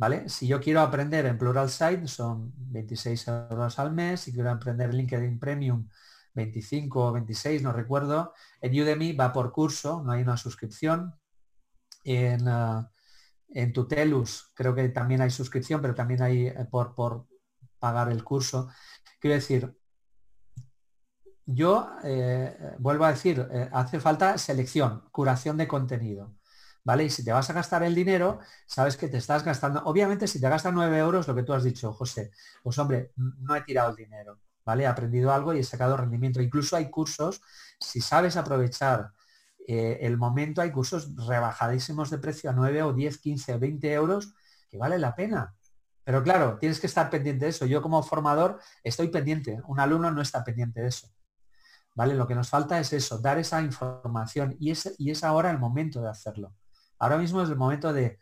¿Vale? 0.00 0.30
Si 0.30 0.46
yo 0.46 0.62
quiero 0.62 0.80
aprender 0.80 1.26
en 1.26 1.36
Plural 1.36 1.68
Site 1.68 2.08
son 2.08 2.54
26 2.56 3.28
euros 3.28 3.78
al 3.78 3.92
mes, 3.92 4.20
si 4.20 4.32
quiero 4.32 4.50
aprender 4.50 4.94
LinkedIn 4.94 5.38
Premium 5.38 5.86
25 6.32 7.08
o 7.08 7.12
26, 7.12 7.62
no 7.62 7.70
recuerdo. 7.70 8.32
En 8.62 8.72
Udemy 8.80 9.12
va 9.12 9.30
por 9.30 9.52
curso, 9.52 10.02
no 10.02 10.12
hay 10.12 10.22
una 10.22 10.38
suscripción. 10.38 11.14
En, 12.02 12.48
ah, 12.48 12.90
en 13.50 13.74
Tutelus 13.74 14.50
creo 14.54 14.74
que 14.74 14.88
también 14.88 15.20
hay 15.20 15.28
suscripción, 15.28 15.82
pero 15.82 15.94
también 15.94 16.22
hay 16.22 16.46
eh, 16.46 16.66
por, 16.70 16.94
por 16.94 17.26
pagar 17.78 18.10
el 18.10 18.24
curso. 18.24 18.70
Quiero 19.20 19.34
decir, 19.34 19.76
yo 21.44 21.90
eh, 22.04 22.56
vuelvo 22.78 23.04
a 23.04 23.10
decir, 23.10 23.46
eh, 23.52 23.68
hace 23.70 24.00
falta 24.00 24.38
selección, 24.38 25.10
curación 25.12 25.58
de 25.58 25.68
contenido. 25.68 26.39
¿Vale? 26.84 27.04
Y 27.04 27.10
si 27.10 27.24
te 27.24 27.32
vas 27.32 27.48
a 27.50 27.52
gastar 27.52 27.82
el 27.82 27.94
dinero, 27.94 28.40
sabes 28.66 28.96
que 28.96 29.08
te 29.08 29.18
estás 29.18 29.44
gastando. 29.44 29.82
Obviamente, 29.84 30.26
si 30.26 30.40
te 30.40 30.48
gastas 30.48 30.72
9 30.72 30.98
euros, 30.98 31.28
lo 31.28 31.34
que 31.34 31.42
tú 31.42 31.52
has 31.52 31.62
dicho, 31.62 31.92
José, 31.92 32.30
pues 32.62 32.78
hombre, 32.78 33.12
no 33.16 33.54
he 33.54 33.62
tirado 33.62 33.90
el 33.90 33.96
dinero. 33.96 34.40
¿vale? 34.64 34.84
He 34.84 34.86
aprendido 34.86 35.32
algo 35.32 35.54
y 35.54 35.58
he 35.58 35.64
sacado 35.64 35.96
rendimiento. 35.96 36.40
Incluso 36.40 36.76
hay 36.76 36.90
cursos, 36.90 37.42
si 37.80 38.00
sabes 38.00 38.36
aprovechar 38.36 39.12
eh, 39.66 39.98
el 40.02 40.16
momento, 40.16 40.62
hay 40.62 40.70
cursos 40.70 41.14
rebajadísimos 41.26 42.10
de 42.10 42.18
precio 42.18 42.50
a 42.50 42.52
9 42.52 42.82
o 42.82 42.92
10, 42.92 43.18
15, 43.18 43.56
20 43.58 43.92
euros 43.92 44.34
que 44.68 44.78
vale 44.78 44.98
la 44.98 45.14
pena. 45.14 45.54
Pero 46.04 46.22
claro, 46.22 46.56
tienes 46.58 46.80
que 46.80 46.86
estar 46.86 47.10
pendiente 47.10 47.44
de 47.44 47.50
eso. 47.50 47.66
Yo 47.66 47.82
como 47.82 48.02
formador 48.02 48.60
estoy 48.82 49.08
pendiente. 49.08 49.60
Un 49.66 49.80
alumno 49.80 50.10
no 50.10 50.22
está 50.22 50.42
pendiente 50.44 50.80
de 50.80 50.88
eso. 50.88 51.08
¿Vale? 51.94 52.14
Lo 52.14 52.26
que 52.26 52.34
nos 52.34 52.48
falta 52.48 52.78
es 52.78 52.92
eso, 52.92 53.18
dar 53.18 53.38
esa 53.38 53.60
información 53.60 54.56
y 54.60 54.70
es, 54.70 54.94
y 54.98 55.10
es 55.10 55.24
ahora 55.24 55.50
el 55.50 55.58
momento 55.58 56.00
de 56.00 56.08
hacerlo. 56.08 56.54
Ahora 57.00 57.18
mismo 57.18 57.42
es 57.42 57.50
el 57.50 57.56
momento 57.56 57.92
de, 57.92 58.18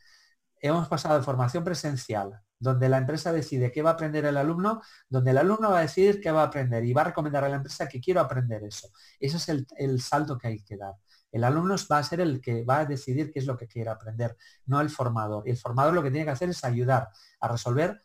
hemos 0.60 0.88
pasado 0.88 1.18
de 1.18 1.24
formación 1.24 1.64
presencial 1.64 2.40
donde 2.58 2.88
la 2.88 2.98
empresa 2.98 3.32
decide 3.32 3.70
qué 3.70 3.82
va 3.82 3.90
a 3.90 3.92
aprender 3.94 4.24
el 4.24 4.36
alumno, 4.36 4.82
donde 5.08 5.30
el 5.30 5.38
alumno 5.38 5.70
va 5.70 5.78
a 5.78 5.82
decidir 5.82 6.20
qué 6.20 6.30
va 6.30 6.42
a 6.42 6.46
aprender 6.46 6.84
y 6.84 6.92
va 6.92 7.02
a 7.02 7.04
recomendar 7.04 7.44
a 7.44 7.48
la 7.48 7.56
empresa 7.56 7.88
que 7.88 8.00
quiero 8.00 8.20
aprender 8.20 8.64
eso. 8.64 8.88
Ese 9.20 9.36
es 9.36 9.48
el, 9.48 10.00
salto 10.00 10.36
que 10.38 10.48
hay 10.48 10.62
que 10.62 10.76
dar. 10.76 10.94
El 11.30 11.44
alumno 11.44 11.76
va 11.90 11.98
a 11.98 12.02
ser 12.02 12.20
el 12.20 12.40
que 12.40 12.64
va 12.64 12.80
a 12.80 12.84
decidir 12.86 13.30
qué 13.32 13.38
es 13.38 13.46
lo 13.46 13.56
que 13.56 13.68
quiere 13.68 13.90
aprender, 13.90 14.36
no 14.66 14.80
el 14.80 14.90
formador. 14.90 15.46
Y 15.46 15.50
el 15.50 15.56
formador 15.56 15.94
lo 15.94 16.02
que 16.02 16.10
tiene 16.10 16.24
que 16.24 16.32
hacer 16.32 16.48
es 16.48 16.64
ayudar 16.64 17.10
a 17.40 17.48
resolver 17.48 18.00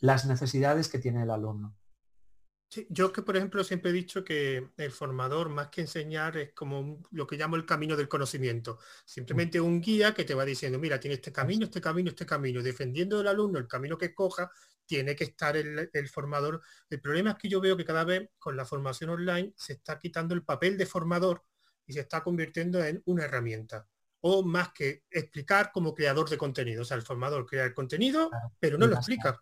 las 0.00 0.26
necesidades 0.26 0.88
que 0.88 0.98
tiene 0.98 1.22
el 1.22 1.30
alumno 1.30 1.75
yo 2.88 3.12
que, 3.12 3.22
por 3.22 3.36
ejemplo, 3.36 3.62
siempre 3.64 3.90
he 3.90 3.94
dicho 3.94 4.24
que 4.24 4.70
el 4.76 4.90
formador, 4.90 5.48
más 5.48 5.68
que 5.68 5.82
enseñar, 5.82 6.36
es 6.36 6.52
como 6.52 7.02
lo 7.10 7.26
que 7.26 7.36
llamo 7.36 7.56
el 7.56 7.64
camino 7.64 7.96
del 7.96 8.08
conocimiento. 8.08 8.78
Simplemente 9.04 9.60
un 9.60 9.80
guía 9.80 10.12
que 10.12 10.24
te 10.24 10.34
va 10.34 10.44
diciendo, 10.44 10.78
mira, 10.78 10.98
tiene 10.98 11.14
este 11.14 11.32
camino, 11.32 11.64
este 11.64 11.80
camino, 11.80 12.10
este 12.10 12.26
camino. 12.26 12.62
Defendiendo 12.62 13.18
del 13.18 13.28
alumno 13.28 13.58
el 13.58 13.68
camino 13.68 13.96
que 13.96 14.14
coja, 14.14 14.50
tiene 14.84 15.14
que 15.14 15.24
estar 15.24 15.56
el, 15.56 15.90
el, 15.92 16.08
formador. 16.08 16.60
El 16.90 17.00
problema 17.00 17.30
es 17.30 17.36
que 17.36 17.48
yo 17.48 17.60
veo 17.60 17.76
que 17.76 17.84
cada 17.84 18.04
vez 18.04 18.30
con 18.38 18.56
la 18.56 18.64
formación 18.64 19.10
online 19.10 19.52
se 19.56 19.74
está 19.74 19.98
quitando 19.98 20.34
el 20.34 20.44
papel 20.44 20.76
de 20.76 20.86
formador 20.86 21.42
y 21.86 21.92
se 21.92 22.00
está 22.00 22.22
convirtiendo 22.22 22.82
en 22.84 23.02
una 23.06 23.24
herramienta. 23.24 23.86
O 24.20 24.42
más 24.44 24.72
que 24.72 25.04
explicar 25.10 25.70
como 25.72 25.94
creador 25.94 26.28
de 26.28 26.38
contenido. 26.38 26.82
O 26.82 26.84
sea, 26.84 26.96
el 26.96 27.02
formador 27.04 27.46
crea 27.46 27.64
el 27.64 27.74
contenido, 27.74 28.30
pero 28.58 28.76
no 28.76 28.86
lo 28.86 28.96
explica. 28.96 29.40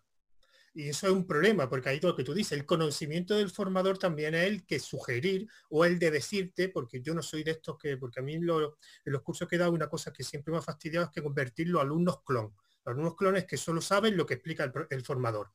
Y 0.77 0.89
eso 0.89 1.07
es 1.07 1.13
un 1.13 1.25
problema, 1.25 1.69
porque 1.69 1.87
ahí 1.87 2.01
lo 2.01 2.17
que 2.17 2.25
tú 2.25 2.33
dices, 2.33 2.51
el 2.51 2.65
conocimiento 2.65 3.33
del 3.33 3.49
formador 3.49 3.97
también 3.97 4.35
es 4.35 4.43
el 4.43 4.65
que 4.65 4.77
sugerir 4.77 5.47
o 5.69 5.85
el 5.85 5.97
de 5.99 6.11
decirte, 6.11 6.67
porque 6.67 7.01
yo 7.01 7.13
no 7.13 7.23
soy 7.23 7.45
de 7.45 7.51
estos 7.51 7.77
que, 7.77 7.95
porque 7.95 8.19
a 8.19 8.23
mí 8.23 8.33
en 8.33 8.45
los 8.45 9.21
cursos 9.23 9.47
que 9.47 9.55
he 9.55 9.59
dado 9.59 9.71
una 9.71 9.87
cosa 9.87 10.11
que 10.11 10.21
siempre 10.21 10.51
me 10.51 10.57
ha 10.57 10.61
fastidiado 10.61 11.05
es 11.05 11.13
que 11.13 11.23
convertir 11.23 11.69
los 11.69 11.81
alumnos 11.81 12.21
clon. 12.25 12.53
Los 12.83 12.91
alumnos 12.91 13.15
clones 13.15 13.45
que 13.45 13.55
solo 13.55 13.79
saben 13.79 14.17
lo 14.17 14.25
que 14.25 14.33
explica 14.33 14.69
el, 14.89 15.05
formador. 15.05 15.53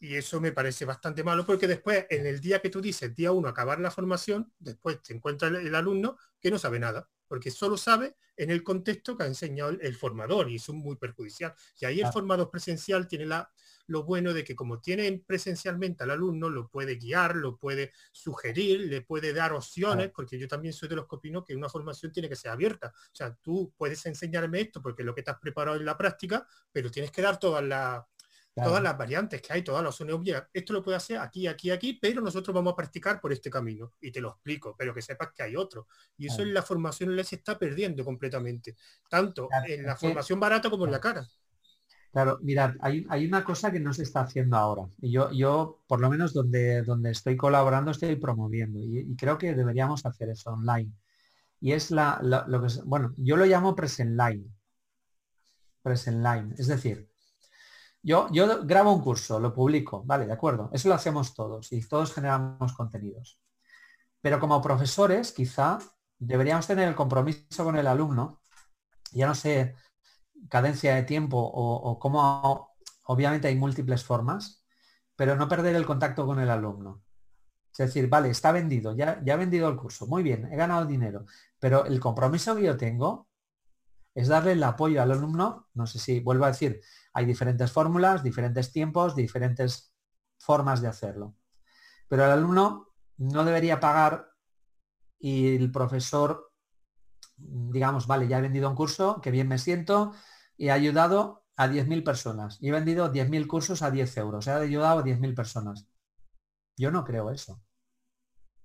Y 0.00 0.16
eso 0.16 0.40
me 0.40 0.50
parece 0.50 0.84
bastante 0.84 1.22
malo 1.22 1.46
porque 1.46 1.68
después, 1.68 2.06
en 2.10 2.26
el 2.26 2.40
día 2.40 2.60
que 2.60 2.68
tú 2.68 2.80
dices, 2.80 3.14
día 3.14 3.30
uno, 3.30 3.46
acabar 3.46 3.78
la 3.78 3.92
formación, 3.92 4.52
después 4.58 5.00
te 5.04 5.14
encuentra 5.14 5.46
el, 5.46 5.72
alumno 5.72 6.16
que 6.40 6.50
no 6.50 6.58
sabe 6.58 6.80
nada, 6.80 7.08
porque 7.28 7.52
solo 7.52 7.76
sabe 7.76 8.16
en 8.36 8.50
el 8.50 8.64
contexto 8.64 9.16
que 9.16 9.22
ha 9.22 9.26
enseñado 9.26 9.70
el, 9.70 9.94
formador 9.94 10.50
y 10.50 10.56
eso 10.56 10.72
es 10.72 10.78
muy 10.78 10.96
perjudicial. 10.96 11.54
Y 11.78 11.84
ahí 11.84 12.00
el 12.00 12.10
formador 12.10 12.50
presencial 12.50 13.06
tiene 13.06 13.26
la, 13.26 13.48
lo 13.88 14.04
bueno 14.04 14.32
de 14.32 14.44
que 14.44 14.54
como 14.54 14.80
tiene 14.80 15.22
presencialmente 15.26 16.04
al 16.04 16.10
alumno, 16.10 16.48
lo 16.48 16.68
puede 16.68 16.96
guiar, 16.96 17.36
lo 17.36 17.56
puede 17.56 17.92
sugerir, 18.12 18.80
le 18.80 19.00
puede 19.00 19.32
dar 19.32 19.52
opciones, 19.52 20.10
porque 20.14 20.38
yo 20.38 20.46
también 20.46 20.72
soy 20.72 20.88
de 20.88 20.96
los 20.96 21.08
que 21.08 21.16
opino 21.16 21.44
que 21.44 21.56
una 21.56 21.68
formación 21.68 22.12
tiene 22.12 22.28
que 22.28 22.36
ser 22.36 22.50
abierta. 22.50 22.92
O 22.94 23.14
sea, 23.14 23.34
tú 23.42 23.72
puedes 23.76 24.04
enseñarme 24.06 24.60
esto 24.60 24.80
porque 24.82 25.02
lo 25.02 25.14
que 25.14 25.22
te 25.22 25.30
has 25.30 25.38
preparado 25.38 25.76
en 25.76 25.84
la 25.84 25.96
práctica, 25.96 26.46
pero 26.70 26.90
tienes 26.90 27.10
que 27.10 27.22
dar 27.22 27.38
todas 27.38 27.64
las 27.64 28.02
todas 28.64 28.82
las 28.82 28.98
variantes 28.98 29.40
que 29.40 29.52
hay, 29.52 29.62
todas 29.62 29.82
las 29.82 30.00
opciones. 30.00 30.42
Esto 30.52 30.72
lo 30.72 30.82
puede 30.82 30.96
hacer 30.96 31.18
aquí, 31.18 31.46
aquí, 31.46 31.70
aquí, 31.70 31.94
pero 31.94 32.20
nosotros 32.20 32.54
vamos 32.54 32.72
a 32.72 32.76
practicar 32.76 33.20
por 33.20 33.32
este 33.32 33.50
camino 33.50 33.94
y 34.00 34.10
te 34.10 34.20
lo 34.20 34.30
explico, 34.30 34.74
pero 34.76 34.94
que 34.94 35.02
sepas 35.02 35.30
que 35.32 35.42
hay 35.42 35.56
otro. 35.56 35.86
Y 36.16 36.26
eso 36.26 36.42
en 36.42 36.52
la 36.52 36.62
formación 36.62 37.14
le 37.14 37.24
se 37.24 37.36
está 37.36 37.58
perdiendo 37.58 38.04
completamente, 38.04 38.76
tanto 39.08 39.48
en 39.66 39.84
la 39.84 39.96
formación 39.96 40.40
barata 40.40 40.70
como 40.70 40.86
en 40.86 40.92
la 40.92 41.00
cara. 41.00 41.26
Claro, 42.12 42.38
mirad, 42.42 42.74
hay, 42.80 43.26
una 43.26 43.44
cosa 43.44 43.70
que 43.70 43.80
no 43.80 43.92
se 43.92 44.02
está 44.02 44.20
haciendo 44.22 44.56
ahora. 44.56 44.88
Y 45.00 45.12
yo, 45.12 45.30
yo 45.30 45.82
por 45.86 46.00
lo 46.00 46.08
menos 46.08 46.32
donde, 46.32 46.82
donde 46.82 47.10
estoy 47.10 47.36
colaborando, 47.36 47.90
estoy 47.90 48.16
promoviendo. 48.16 48.78
Y, 48.80 49.14
creo 49.16 49.36
que 49.36 49.54
deberíamos 49.54 50.06
hacer 50.06 50.30
eso 50.30 50.50
online. 50.50 50.92
Y 51.60 51.72
es 51.72 51.90
la, 51.90 52.18
lo 52.22 52.62
que 52.62 52.68
bueno, 52.84 53.14
yo 53.18 53.36
lo 53.36 53.44
llamo 53.44 53.74
present 53.74 54.18
line. 54.18 54.46
Present 55.82 56.24
line. 56.24 56.54
Es 56.58 56.66
decir, 56.66 57.08
yo, 58.02 58.28
yo 58.32 58.64
grabo 58.64 58.92
un 58.94 59.02
curso, 59.02 59.38
lo 59.38 59.52
publico, 59.52 60.02
vale, 60.04 60.26
de 60.26 60.32
acuerdo. 60.32 60.70
Eso 60.72 60.88
lo 60.88 60.94
hacemos 60.94 61.34
todos 61.34 61.72
y 61.72 61.86
todos 61.86 62.14
generamos 62.14 62.72
contenidos. 62.72 63.38
Pero 64.20 64.40
como 64.40 64.62
profesores, 64.62 65.32
quizá 65.32 65.78
deberíamos 66.18 66.66
tener 66.66 66.88
el 66.88 66.94
compromiso 66.94 67.64
con 67.64 67.76
el 67.76 67.86
alumno. 67.86 68.40
Ya 69.12 69.26
no 69.26 69.34
sé 69.34 69.74
cadencia 70.48 70.94
de 70.94 71.02
tiempo 71.02 71.38
o, 71.38 71.98
cómo, 71.98 72.74
obviamente 73.04 73.48
hay 73.48 73.56
múltiples 73.56 74.04
formas, 74.04 74.64
pero 75.16 75.36
no 75.36 75.48
perder 75.48 75.76
el 75.76 75.86
contacto 75.86 76.26
con 76.26 76.40
el 76.40 76.50
alumno. 76.50 77.02
Es 77.72 77.78
decir, 77.78 78.08
vale, 78.08 78.30
está 78.30 78.50
vendido, 78.52 78.96
ya, 78.96 79.20
ya 79.24 79.34
he 79.34 79.36
vendido 79.36 79.68
el 79.68 79.76
curso, 79.76 80.06
muy 80.06 80.22
bien, 80.22 80.50
he 80.52 80.56
ganado 80.56 80.84
dinero, 80.86 81.26
pero 81.58 81.84
el 81.84 82.00
compromiso 82.00 82.56
que 82.56 82.64
yo 82.64 82.76
tengo 82.76 83.28
es 84.14 84.28
darle 84.28 84.52
el 84.52 84.62
apoyo 84.64 85.00
al 85.00 85.12
alumno, 85.12 85.68
no 85.74 85.86
sé 85.86 85.98
si 85.98 86.20
vuelvo 86.20 86.44
a 86.44 86.48
decir, 86.48 86.80
hay 87.12 87.24
diferentes 87.24 87.70
fórmulas, 87.70 88.22
diferentes 88.24 88.72
tiempos, 88.72 89.14
diferentes 89.14 89.94
formas 90.38 90.80
de 90.80 90.88
hacerlo. 90.88 91.36
Pero 92.08 92.24
el 92.24 92.32
alumno 92.32 92.94
no 93.18 93.44
debería 93.44 93.78
pagar 93.78 94.28
y 95.18 95.54
el 95.56 95.70
profesor, 95.70 96.47
digamos, 97.38 98.06
vale, 98.06 98.28
ya 98.28 98.38
he 98.38 98.42
vendido 98.42 98.68
un 98.68 98.76
curso, 98.76 99.20
que 99.20 99.30
bien 99.30 99.48
me 99.48 99.58
siento, 99.58 100.12
y 100.56 100.68
he 100.68 100.70
ayudado 100.72 101.44
a 101.56 101.66
10.000 101.68 102.04
personas 102.04 102.58
y 102.60 102.68
he 102.68 102.72
vendido 102.72 103.12
10.000 103.12 103.46
cursos 103.46 103.82
a 103.82 103.90
10 103.90 104.16
euros. 104.18 104.46
He 104.46 104.52
ayudado 104.52 105.00
a 105.00 105.04
10.000 105.04 105.34
personas. 105.34 105.86
Yo 106.76 106.90
no 106.90 107.04
creo 107.04 107.30
eso. 107.30 107.60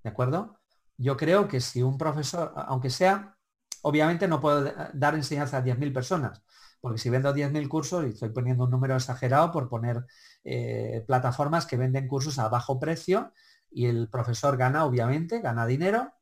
¿De 0.03 0.09
acuerdo? 0.09 0.59
Yo 0.97 1.17
creo 1.17 1.47
que 1.47 1.59
si 1.59 1.81
un 1.81 1.97
profesor, 1.97 2.53
aunque 2.55 2.91
sea, 2.91 3.35
obviamente 3.81 4.27
no 4.27 4.39
puedo 4.39 4.71
dar 4.93 5.15
enseñanza 5.15 5.57
a 5.57 5.63
10.000 5.63 5.91
personas, 5.91 6.43
porque 6.81 6.99
si 6.99 7.09
vendo 7.09 7.33
10.000 7.33 7.67
cursos, 7.67 8.05
y 8.05 8.09
estoy 8.09 8.29
poniendo 8.29 8.65
un 8.65 8.71
número 8.71 8.95
exagerado 8.95 9.51
por 9.51 9.69
poner 9.69 10.05
eh, 10.43 11.03
plataformas 11.07 11.65
que 11.65 11.77
venden 11.77 12.07
cursos 12.07 12.37
a 12.37 12.49
bajo 12.49 12.79
precio 12.79 13.33
y 13.71 13.87
el 13.87 14.09
profesor 14.09 14.55
gana, 14.55 14.85
obviamente, 14.85 15.41
gana 15.41 15.65
dinero, 15.65 16.13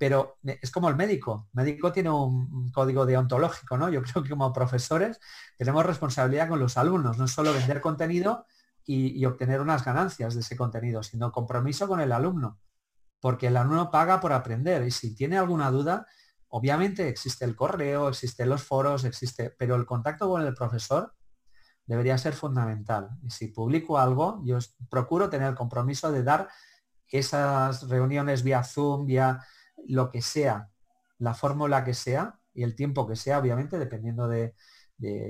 pero 0.00 0.38
es 0.42 0.70
como 0.70 0.88
el 0.88 0.96
médico. 0.96 1.50
El 1.52 1.62
médico 1.62 1.92
tiene 1.92 2.08
un, 2.08 2.72
código 2.72 3.04
deontológico, 3.04 3.76
¿no? 3.76 3.90
Yo 3.90 4.00
creo 4.02 4.22
que 4.22 4.30
como 4.30 4.50
profesores 4.50 5.20
tenemos 5.58 5.84
responsabilidad 5.84 6.48
con 6.48 6.58
los 6.58 6.78
alumnos, 6.78 7.18
no 7.18 7.28
solo 7.28 7.52
vender 7.52 7.82
contenido 7.82 8.46
y, 8.86 9.22
obtener 9.26 9.60
unas 9.60 9.84
ganancias 9.84 10.32
de 10.32 10.40
ese 10.40 10.56
contenido, 10.56 11.02
sino 11.02 11.30
compromiso 11.30 11.86
con 11.86 12.00
el 12.00 12.12
alumno, 12.12 12.58
porque 13.20 13.48
el 13.48 13.58
alumno 13.58 13.90
paga 13.90 14.20
por 14.20 14.32
aprender 14.32 14.86
y 14.86 14.90
si 14.90 15.14
tiene 15.14 15.36
alguna 15.36 15.70
duda, 15.70 16.06
obviamente 16.48 17.06
existe 17.06 17.44
el 17.44 17.54
correo, 17.54 18.08
existen 18.08 18.48
los 18.48 18.62
foros, 18.62 19.04
existe, 19.04 19.50
pero 19.50 19.74
el 19.76 19.84
contacto 19.84 20.30
con 20.30 20.40
el 20.40 20.54
profesor 20.54 21.14
debería 21.84 22.16
ser 22.16 22.32
fundamental. 22.32 23.10
Y 23.22 23.30
si 23.30 23.48
publico 23.48 23.98
algo, 23.98 24.40
yo 24.46 24.56
procuro 24.88 25.28
tener 25.28 25.48
el 25.48 25.54
compromiso 25.54 26.10
de 26.10 26.22
dar 26.22 26.48
esas 27.06 27.86
reuniones 27.86 28.42
vía 28.42 28.64
Zoom, 28.64 29.04
vía 29.04 29.40
lo 29.86 30.10
que 30.10 30.22
sea, 30.22 30.70
la 31.18 31.34
fórmula 31.34 31.84
que 31.84 31.94
sea 31.94 32.38
y 32.52 32.62
el 32.62 32.74
tiempo 32.74 33.06
que 33.06 33.16
sea, 33.16 33.38
obviamente, 33.38 33.78
dependiendo 33.78 34.28
de, 34.28 34.54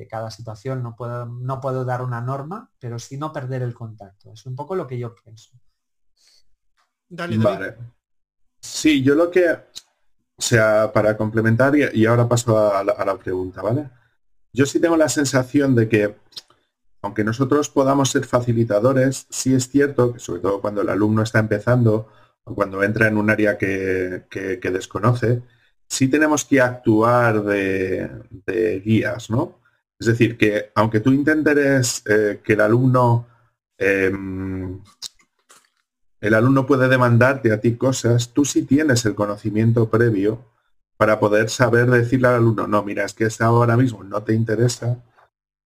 cada 0.09 0.33
situación. 0.33 0.83
No 0.83 0.97
puedo, 0.97 1.27
no 1.27 1.61
puedo 1.61 1.85
dar 1.85 2.03
una 2.03 2.21
norma, 2.21 2.71
pero 2.81 2.99
sí 2.99 3.17
no 3.17 3.33
perder 3.33 3.63
el 3.63 3.73
contacto. 3.73 4.33
Es 4.33 4.45
un 4.47 4.57
poco 4.57 4.75
lo 4.75 4.87
que 4.87 4.99
yo 4.99 5.15
pienso. 5.15 5.53
Dale, 7.09 7.39
Vale. 7.39 7.77
Sí, 8.61 9.03
yo 9.03 9.15
lo 9.15 9.31
que, 9.31 9.49
o 9.51 10.43
sea, 10.43 10.93
para 10.93 11.17
complementar, 11.17 11.75
y, 11.77 12.05
ahora 12.05 12.29
paso 12.29 12.59
a 12.75 12.83
la, 12.83 12.93
a 12.93 13.05
la 13.05 13.17
pregunta, 13.17 13.63
¿vale? 13.63 13.91
Yo 14.53 14.67
sí 14.67 14.81
tengo 14.81 14.97
la 14.97 15.09
sensación 15.09 15.77
de 15.77 15.89
que 15.89 16.17
aunque 17.03 17.25
nosotros 17.25 17.71
podamos 17.71 18.11
ser 18.11 18.25
facilitadores, 18.25 19.27
sí 19.31 19.55
es 19.55 19.69
cierto 19.69 20.13
que 20.13 20.19
sobre 20.19 20.43
todo 20.43 20.61
cuando 20.61 20.83
el 20.83 20.89
alumno 20.89 21.23
está 21.23 21.39
empezando, 21.39 22.09
cuando 22.55 22.83
entra 22.83 23.09
en 23.09 23.17
un 23.17 23.31
área 23.31 23.57
que, 23.59 24.27
desconoce, 24.73 25.43
sí 25.87 26.09
tenemos 26.09 26.45
que 26.45 26.61
actuar 26.61 27.43
de, 27.43 28.83
guías, 28.85 29.31
¿no? 29.31 29.61
Es 29.99 30.07
decir, 30.07 30.39
que 30.39 30.71
aunque 30.75 31.01
tú 31.01 31.13
intentes 31.13 32.03
eh, 32.07 32.41
que 32.43 32.55
el 32.55 32.61
alumno 32.63 33.27
em, 33.79 34.81
el 36.21 36.35
alumno 36.35 36.67
puede 36.67 36.89
demandarte 36.89 37.53
a 37.53 37.61
ti 37.61 37.77
cosas, 37.77 38.33
tú 38.33 38.45
sí 38.45 38.63
tienes 38.63 39.07
el 39.07 39.15
conocimiento 39.15 39.89
previo 39.89 40.45
para 40.97 41.19
poder 41.19 41.49
saber 41.49 41.91
decirle 41.91 42.29
al 42.29 42.35
alumno, 42.35 42.67
no, 42.67 42.83
mira, 42.83 43.05
es 43.05 43.15
que 43.15 43.25
esa 43.25 43.47
ahora 43.47 43.77
mismo 43.77 44.05
no 44.05 44.23
te 44.23 44.35
interesa, 44.35 45.03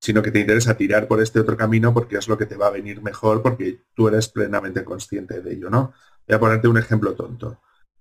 sino 0.00 0.22
que 0.22 0.30
te 0.30 0.38
interesa 0.38 0.76
tirar 0.76 1.08
por 1.08 1.20
este 1.20 1.40
otro 1.40 1.56
camino 1.56 1.92
porque 1.92 2.16
es 2.16 2.28
lo 2.28 2.38
que 2.38 2.46
te 2.46 2.56
va 2.56 2.68
a 2.68 2.70
venir 2.70 3.02
mejor 3.02 3.42
porque 3.42 3.80
tú 3.94 4.06
eres 4.06 4.28
plenamente 4.28 4.84
consciente 4.84 5.40
de 5.40 5.54
ello, 5.54 5.70
¿no? 5.70 5.92
Voy 6.26 6.36
a 6.36 6.40
ponerte 6.40 6.68
un 6.68 6.78
ejemplo 6.78 7.14
tonto. 7.14 7.60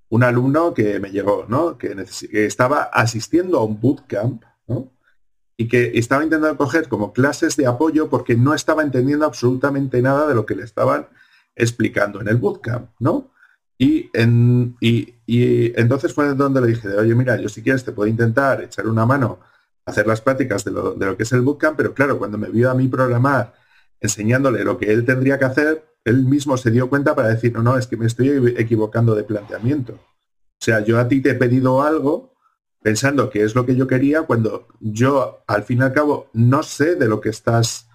Un 0.09 0.23
alumno 0.23 0.73
que 0.73 0.99
me 0.99 1.11
llegó, 1.11 1.45
¿no? 1.47 1.77
Que, 1.77 1.95
estaba 2.31 2.83
asistiendo 2.83 3.59
a 3.59 3.63
un 3.63 3.79
bootcamp, 3.79 4.43
¿no? 4.67 4.91
Y 5.57 5.67
que 5.67 5.91
estaba 5.97 6.23
intentando 6.23 6.57
coger 6.57 6.87
como 6.87 7.13
clases 7.13 7.55
de 7.55 7.67
apoyo 7.67 8.09
porque 8.09 8.35
no 8.35 8.53
estaba 8.53 8.83
entendiendo 8.83 9.25
absolutamente 9.25 10.01
nada 10.01 10.27
de 10.27 10.35
lo 10.35 10.45
que 10.45 10.55
le 10.55 10.63
estaban 10.63 11.07
explicando 11.55 12.21
en 12.21 12.27
el 12.27 12.37
bootcamp, 12.37 12.89
¿no? 12.99 13.31
Y, 13.77 14.09
en, 14.13 14.77
y, 14.79 15.13
entonces 15.79 16.13
fue 16.13 16.33
donde 16.35 16.61
le 16.61 16.67
dije, 16.67 16.87
oye, 16.89 17.15
mira, 17.15 17.37
yo 17.37 17.49
si 17.49 17.61
quieres 17.61 17.83
te 17.83 17.91
puedo 17.91 18.07
intentar 18.07 18.61
echar 18.61 18.87
una 18.87 19.05
mano, 19.05 19.39
hacer 19.85 20.07
las 20.07 20.21
prácticas 20.21 20.63
de 20.63 20.71
lo, 20.71 20.93
de 20.93 21.05
lo 21.05 21.17
que 21.17 21.23
es 21.23 21.31
el 21.33 21.41
bootcamp, 21.41 21.75
pero 21.75 21.93
claro, 21.93 22.17
cuando 22.17 22.37
me 22.37 22.49
vio 22.49 22.71
a 22.71 22.75
mí 22.75 22.87
programar 22.87 23.53
enseñándole 23.99 24.63
lo 24.63 24.77
que 24.77 24.91
él 24.91 25.05
tendría 25.05 25.39
que 25.39 25.45
hacer, 25.45 25.92
él 26.05 26.25
mismo 26.25 26.57
se 26.57 26.71
dio 26.71 26.89
cuenta 26.89 27.15
para 27.15 27.29
decir, 27.29 27.53
no, 27.53 27.63
no, 27.63 27.77
es 27.77 27.87
que 27.87 27.97
me 27.97 28.07
estoy 28.07 28.55
equivocando 28.57 29.15
de 29.15 29.23
planteamiento. 29.23 29.93
O 29.93 30.65
sea, 30.65 30.81
yo 30.81 30.99
a 30.99 31.07
ti 31.07 31.21
te 31.21 31.31
he 31.31 31.35
pedido 31.35 31.81
algo 31.81 32.33
pensando 32.81 33.29
que 33.29 33.43
es 33.43 33.55
lo 33.55 33.65
que 33.65 33.75
yo 33.75 33.87
quería 33.87 34.23
cuando 34.23 34.67
yo, 34.79 35.43
al 35.47 35.63
fin 35.63 35.79
y 35.79 35.81
al 35.83 35.93
cabo, 35.93 36.29
no 36.33 36.63
sé 36.63 36.95
de 36.95 37.07
lo 37.07 37.21
que 37.21 37.29
estás... 37.29 37.87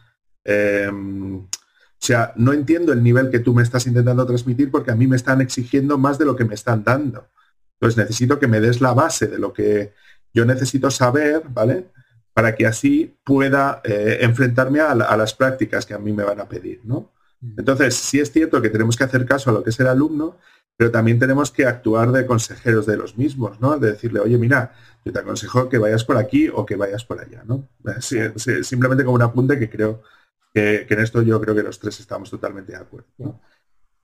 Em, 0.44 1.36
o 1.40 2.06
sea, 2.06 2.32
no 2.36 2.52
entiendo 2.52 2.92
el 2.92 3.02
nivel 3.02 3.28
que 3.28 3.40
tú 3.40 3.52
me 3.52 3.62
estás 3.62 3.86
intentando 3.86 4.24
transmitir 4.24 4.70
porque 4.70 4.92
a 4.92 4.94
mí 4.94 5.06
me 5.06 5.16
están 5.16 5.40
exigiendo 5.40 5.98
más 5.98 6.16
de 6.16 6.24
lo 6.24 6.36
que 6.36 6.44
me 6.44 6.54
están 6.54 6.84
dando. 6.84 7.26
Entonces 7.74 7.98
necesito 7.98 8.38
que 8.38 8.46
me 8.46 8.60
des 8.60 8.80
la 8.80 8.94
base 8.94 9.26
de 9.26 9.38
lo 9.38 9.52
que 9.52 9.94
yo 10.32 10.44
necesito 10.44 10.90
saber, 10.90 11.42
¿vale? 11.48 11.90
Para 12.32 12.54
que 12.54 12.66
así 12.66 13.18
pueda 13.24 13.80
eh, 13.84 14.18
enfrentarme 14.20 14.80
a, 14.80 14.92
a, 14.92 15.16
las 15.16 15.34
prácticas 15.34 15.84
que 15.84 15.94
a 15.94 15.98
mí 15.98 16.12
me 16.12 16.22
van 16.22 16.40
a 16.40 16.48
pedir, 16.48 16.80
¿no? 16.84 17.12
Entonces, 17.40 17.94
sí 17.94 18.18
es 18.20 18.32
cierto 18.32 18.60
que 18.60 18.70
tenemos 18.70 18.96
que 18.96 19.04
hacer 19.04 19.24
caso 19.24 19.50
a 19.50 19.52
lo 19.52 19.62
que 19.62 19.70
es 19.70 19.80
el 19.80 19.86
alumno, 19.86 20.36
pero 20.76 20.90
también 20.90 21.18
tenemos 21.18 21.50
que 21.50 21.66
actuar 21.66 22.12
de 22.12 22.24
consejeros 22.24 22.86
de 22.86 22.96
los 22.96 23.18
mismos, 23.18 23.60
¿no? 23.60 23.78
De 23.78 23.92
decirle, 23.92 24.20
oye, 24.20 24.38
mira, 24.38 24.72
yo 25.04 25.12
te 25.12 25.18
aconsejo 25.18 25.68
que 25.68 25.78
vayas 25.78 26.04
por 26.04 26.16
aquí 26.16 26.48
o 26.48 26.64
que 26.64 26.76
vayas 26.76 27.04
por 27.04 27.20
allá, 27.20 27.42
¿no? 27.44 27.68
simplemente 28.00 29.04
como 29.04 29.16
un 29.16 29.22
apunte 29.22 29.58
que 29.58 29.68
creo 29.68 30.02
que, 30.52 30.86
en 30.88 31.00
esto 31.00 31.22
yo 31.22 31.40
creo 31.40 31.54
que 31.54 31.62
los 31.62 31.78
tres 31.78 31.98
estamos 32.00 32.30
totalmente 32.30 32.72
de 32.72 32.78
acuerdo. 32.78 33.40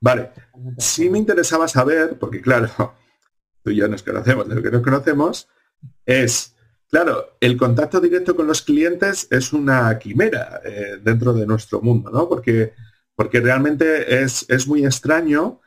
Vale, 0.01 0.32
sí 0.78 1.09
me 1.09 1.18
interesaba 1.18 1.68
saber, 1.68 2.18
porque 2.18 2.41
claro, 2.41 2.68
tú 3.62 3.70
y 3.70 3.76
yo 3.76 3.89
nos 3.89 4.03
conocemos 4.03 4.49
de 4.49 4.55
lo 4.57 4.62
que 4.62 4.70
nos 4.70 4.82
conocemos, 4.82 5.49
es, 6.05 6.57
claro, 6.91 7.37
el 7.41 7.57
contacto 7.57 8.01
directo 8.01 8.35
con 8.35 8.47
los 8.47 8.62
clientes 8.62 9.28
es 9.30 9.53
una 9.53 9.97
quimera 9.99 10.61
eh, 10.64 10.99
dentro 11.03 11.32
de 11.32 11.47
nuestro 11.47 11.80
mundo, 11.80 12.11
¿no? 12.11 12.28
Porque 12.28 12.74
porque 13.17 13.41
realmente 13.41 14.23
es, 14.23 14.47
es, 14.49 14.67
muy 14.67 14.85
extraño 14.85 15.61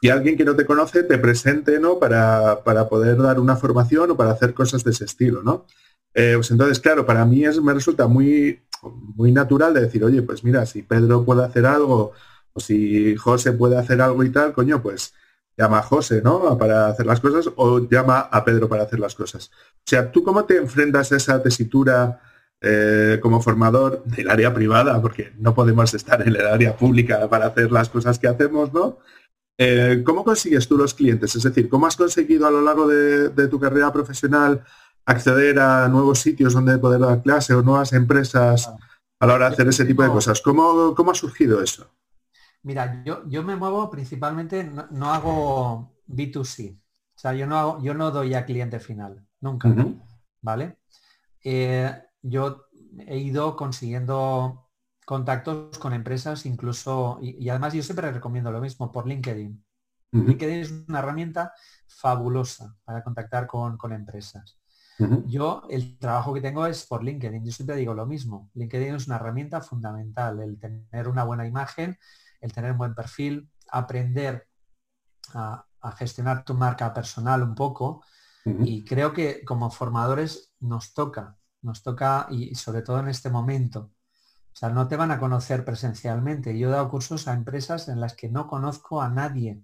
que 0.00 0.12
alguien 0.12 0.36
que 0.36 0.44
no 0.44 0.56
te 0.56 0.66
conoce 0.66 1.02
te 1.02 1.18
presente 1.18 1.78
¿no? 1.78 1.98
para, 1.98 2.62
para, 2.64 2.88
poder 2.88 3.16
dar 3.16 3.38
una 3.40 3.56
formación 3.56 4.10
o 4.10 4.16
para 4.16 4.30
hacer 4.30 4.54
cosas 4.54 4.84
de 4.84 4.90
ese 4.90 5.04
estilo. 5.04 5.42
¿no? 5.42 5.66
Eh, 6.14 6.32
pues 6.36 6.50
entonces, 6.50 6.80
claro, 6.80 7.06
para 7.06 7.24
mí 7.24 7.44
es, 7.44 7.60
me 7.60 7.74
resulta 7.74 8.06
muy, 8.06 8.62
muy 8.82 9.32
natural 9.32 9.74
de 9.74 9.82
decir, 9.82 10.04
oye, 10.04 10.22
pues 10.22 10.42
mira, 10.44 10.66
si 10.66 10.82
Pedro 10.82 11.24
puede 11.24 11.44
hacer 11.44 11.66
algo 11.66 12.12
o 12.52 12.60
si 12.60 13.16
José 13.16 13.52
puede 13.52 13.76
hacer 13.76 14.00
algo 14.00 14.24
y 14.24 14.30
tal, 14.30 14.52
coño, 14.52 14.82
pues 14.82 15.12
llama 15.56 15.78
a 15.78 15.82
José, 15.82 16.22
¿no? 16.22 16.56
Para 16.56 16.88
hacer 16.88 17.06
las 17.06 17.20
cosas 17.20 17.52
o 17.56 17.80
llama 17.88 18.20
a 18.20 18.44
Pedro 18.44 18.68
para 18.68 18.84
hacer 18.84 18.98
las 18.98 19.14
cosas. 19.14 19.50
O 19.52 19.82
sea, 19.84 20.10
¿tú 20.10 20.24
cómo 20.24 20.44
te 20.44 20.56
enfrentas 20.56 21.12
a 21.12 21.16
esa 21.16 21.42
tesitura 21.42 22.20
eh, 22.62 23.18
como 23.22 23.40
formador 23.40 24.04
del 24.04 24.28
área 24.28 24.52
privada, 24.52 25.00
porque 25.00 25.32
no 25.38 25.54
podemos 25.54 25.94
estar 25.94 26.20
en 26.20 26.28
el 26.28 26.46
área 26.46 26.76
pública 26.76 27.26
para 27.28 27.46
hacer 27.46 27.72
las 27.72 27.88
cosas 27.88 28.18
que 28.18 28.28
hacemos, 28.28 28.70
¿no? 28.74 28.98
Eh, 29.56 30.02
¿Cómo 30.04 30.24
consigues 30.24 30.68
tú 30.68 30.76
los 30.76 30.92
clientes? 30.92 31.34
Es 31.34 31.42
decir, 31.42 31.70
¿cómo 31.70 31.86
has 31.86 31.96
conseguido 31.96 32.46
a 32.46 32.50
lo 32.50 32.60
largo 32.60 32.86
de, 32.86 33.48
tu 33.48 33.58
carrera 33.58 33.90
profesional 33.92 34.62
acceder 35.06 35.58
a 35.58 35.88
nuevos 35.88 36.18
sitios 36.18 36.52
donde 36.52 36.78
poder 36.78 37.00
dar 37.00 37.22
clase 37.22 37.54
o 37.54 37.62
nuevas 37.62 37.94
empresas 37.94 38.70
a 39.18 39.26
la 39.26 39.34
hora 39.34 39.48
de 39.48 39.54
hacer 39.54 39.68
ese 39.68 39.86
tipo 39.86 40.02
de 40.02 40.10
cosas? 40.10 40.42
¿Cómo, 40.42 40.94
cómo 40.94 41.12
ha 41.12 41.14
surgido 41.14 41.62
eso? 41.62 41.90
Mira, 42.62 43.02
yo, 43.06 43.26
yo 43.26 43.42
me 43.42 43.56
muevo 43.56 43.90
principalmente, 43.90 44.64
no, 44.64 45.12
hago 45.14 45.94
B2C. 46.08 46.76
O 46.76 47.18
sea, 47.18 47.32
yo 47.32 47.46
no, 47.46 47.58
hago, 47.58 47.82
yo 47.82 47.94
no 47.94 48.10
doy 48.10 48.34
a 48.34 48.44
cliente 48.44 48.80
final, 48.80 49.26
nunca. 49.40 49.74
¿Vale? 50.42 50.76
Eh, 51.42 51.90
yo 52.22 52.66
he 53.06 53.18
ido 53.18 53.56
consiguiendo 53.56 54.70
contactos 55.04 55.78
con 55.78 55.92
empresas 55.92 56.46
incluso, 56.46 57.18
y, 57.20 57.48
además 57.48 57.72
yo 57.72 57.82
siempre 57.82 58.12
recomiendo 58.12 58.52
lo 58.52 58.60
mismo 58.60 58.92
por 58.92 59.06
LinkedIn. 59.06 59.64
LinkedIn 60.12 60.58
es 60.60 60.70
una 60.88 60.98
herramienta 60.98 61.52
fabulosa 61.86 62.76
para 62.84 63.02
contactar 63.02 63.46
con, 63.46 63.92
empresas. 63.92 64.58
Yo 65.26 65.62
el 65.70 65.98
trabajo 65.98 66.34
que 66.34 66.40
tengo 66.40 66.66
es 66.66 66.84
por 66.84 67.02
LinkedIn. 67.02 67.44
Yo 67.44 67.52
siempre 67.52 67.76
digo 67.76 67.94
lo 67.94 68.06
mismo. 68.06 68.50
LinkedIn 68.54 68.96
es 68.96 69.06
una 69.06 69.16
herramienta 69.16 69.60
fundamental. 69.60 70.40
El 70.40 70.58
tener 70.58 71.08
una 71.08 71.24
buena 71.24 71.46
imagen, 71.46 71.96
el 72.40 72.52
tener 72.52 72.72
un 72.72 72.78
buen 72.78 72.94
perfil, 72.94 73.48
aprender 73.70 74.46
a, 75.32 75.64
gestionar 75.96 76.44
tu 76.44 76.54
marca 76.54 76.92
personal 76.92 77.42
un 77.42 77.54
poco. 77.54 78.04
Y 78.44 78.84
creo 78.84 79.12
que 79.12 79.44
como 79.44 79.70
formadores 79.70 80.54
nos 80.60 80.92
toca 80.92 81.39
nos 81.62 81.82
toca, 81.82 82.26
y 82.30 82.54
sobre 82.54 82.82
todo 82.82 83.00
en 83.00 83.08
este 83.08 83.30
momento, 83.30 83.90
o 84.52 84.56
sea, 84.56 84.68
no 84.68 84.88
te 84.88 84.96
van 84.96 85.10
a 85.10 85.18
conocer 85.18 85.64
presencialmente. 85.64 86.58
Yo 86.58 86.68
he 86.68 86.72
dado 86.72 86.90
cursos 86.90 87.28
a 87.28 87.32
empresas 87.32 87.88
en 87.88 88.00
las 88.00 88.14
que 88.14 88.28
no 88.28 88.46
conozco 88.46 89.00
a 89.00 89.08
nadie. 89.08 89.62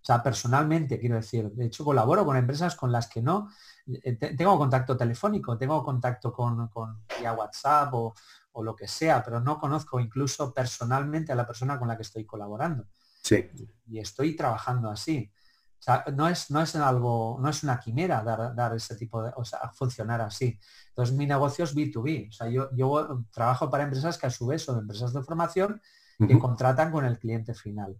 O 0.00 0.04
sea, 0.04 0.22
personalmente, 0.22 0.98
quiero 1.00 1.16
decir. 1.16 1.50
De 1.52 1.66
hecho, 1.66 1.84
colaboro 1.84 2.24
con 2.24 2.36
empresas 2.36 2.76
con 2.76 2.92
las 2.92 3.08
que 3.08 3.20
no. 3.20 3.50
Eh, 3.86 4.14
tengo 4.14 4.56
contacto 4.56 4.96
telefónico, 4.96 5.58
tengo 5.58 5.82
contacto 5.84 6.32
con, 6.32 6.68
con 6.68 7.04
vía 7.18 7.32
WhatsApp 7.32 7.92
o, 7.94 8.14
lo 8.60 8.74
que 8.74 8.88
sea, 8.88 9.22
pero 9.22 9.38
no 9.38 9.60
conozco 9.60 10.00
incluso 10.00 10.52
personalmente 10.52 11.30
a 11.30 11.36
la 11.36 11.46
persona 11.46 11.78
con 11.78 11.86
la 11.86 11.96
que 11.96 12.02
estoy 12.02 12.24
colaborando. 12.24 12.86
Sí. 13.22 13.48
y 13.86 13.98
estoy 13.98 14.34
trabajando 14.34 14.90
así. 14.90 15.30
O 15.78 15.82
sea, 15.82 16.04
no 16.14 16.28
es, 16.28 16.50
no 16.50 16.60
es 16.60 16.74
algo, 16.74 17.38
no 17.40 17.48
es 17.48 17.62
una 17.62 17.78
quimera 17.78 18.22
dar, 18.22 18.54
dar 18.54 18.74
ese 18.74 18.96
tipo 18.96 19.22
de, 19.22 19.32
o 19.36 19.44
sea, 19.44 19.70
funcionar 19.72 20.20
así. 20.20 20.58
Entonces 20.88 21.14
mi 21.16 21.26
negocio 21.26 21.64
es 21.64 21.74
B2B. 21.74 22.28
O 22.28 22.32
sea, 22.32 22.48
yo, 22.48 22.68
yo 22.74 23.24
trabajo 23.30 23.70
para 23.70 23.84
empresas 23.84 24.18
que 24.18 24.26
a 24.26 24.30
su 24.30 24.46
vez 24.46 24.62
son 24.62 24.78
empresas 24.78 25.12
de 25.12 25.22
formación 25.22 25.80
que 26.18 26.38
contratan 26.38 26.90
con 26.90 27.04
el 27.04 27.18
cliente 27.18 27.54
final. 27.54 27.96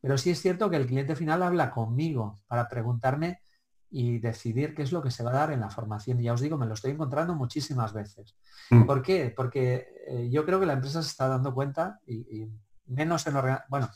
Pero 0.00 0.16
sí 0.16 0.30
es 0.30 0.40
cierto 0.40 0.70
que 0.70 0.76
el 0.76 0.86
cliente 0.86 1.14
final 1.14 1.42
habla 1.42 1.70
conmigo 1.70 2.40
para 2.46 2.68
preguntarme 2.68 3.42
y 3.90 4.18
decidir 4.18 4.74
qué 4.74 4.82
es 4.82 4.92
lo 4.92 5.02
que 5.02 5.10
se 5.10 5.22
va 5.22 5.30
a 5.30 5.34
dar 5.34 5.52
en 5.52 5.60
la 5.60 5.68
formación. 5.68 6.20
Y 6.20 6.24
ya 6.24 6.32
os 6.32 6.40
digo, 6.40 6.56
me 6.56 6.66
lo 6.66 6.74
estoy 6.74 6.92
encontrando 6.92 7.34
muchísimas 7.34 7.92
veces. 7.92 8.36
Mm. 8.70 8.84
¿Por 8.84 9.02
qué? 9.02 9.32
Porque 9.36 9.88
eh, 10.06 10.30
yo 10.30 10.46
creo 10.46 10.60
que 10.60 10.66
la 10.66 10.74
empresa 10.74 11.02
se 11.02 11.10
está 11.10 11.28
dando 11.28 11.52
cuenta 11.52 12.00
y, 12.06 12.48
menos 12.86 13.26
en 13.26 13.34
bueno, 13.68 13.88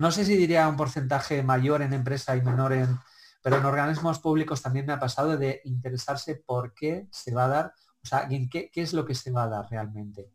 no 0.00 0.10
sé 0.10 0.24
si 0.24 0.34
diría 0.34 0.66
un 0.66 0.78
porcentaje 0.78 1.42
mayor 1.42 1.82
en 1.82 1.92
empresa 1.92 2.34
y 2.34 2.40
menor 2.40 2.72
en, 2.72 2.98
pero 3.42 3.58
en 3.58 3.66
organismos 3.66 4.18
públicos 4.18 4.62
también 4.62 4.86
me 4.86 4.94
ha 4.94 4.98
pasado 4.98 5.36
de 5.36 5.60
interesarse 5.64 6.36
por 6.36 6.72
qué 6.72 7.06
se 7.12 7.34
va 7.34 7.44
a 7.44 7.48
dar, 7.48 7.74
o 8.02 8.06
sea, 8.06 8.26
qué, 8.26 8.70
qué 8.72 8.80
es 8.80 8.94
lo 8.94 9.04
que 9.04 9.14
se 9.14 9.30
va 9.30 9.42
a 9.42 9.48
dar 9.48 9.70
realmente. 9.70 10.32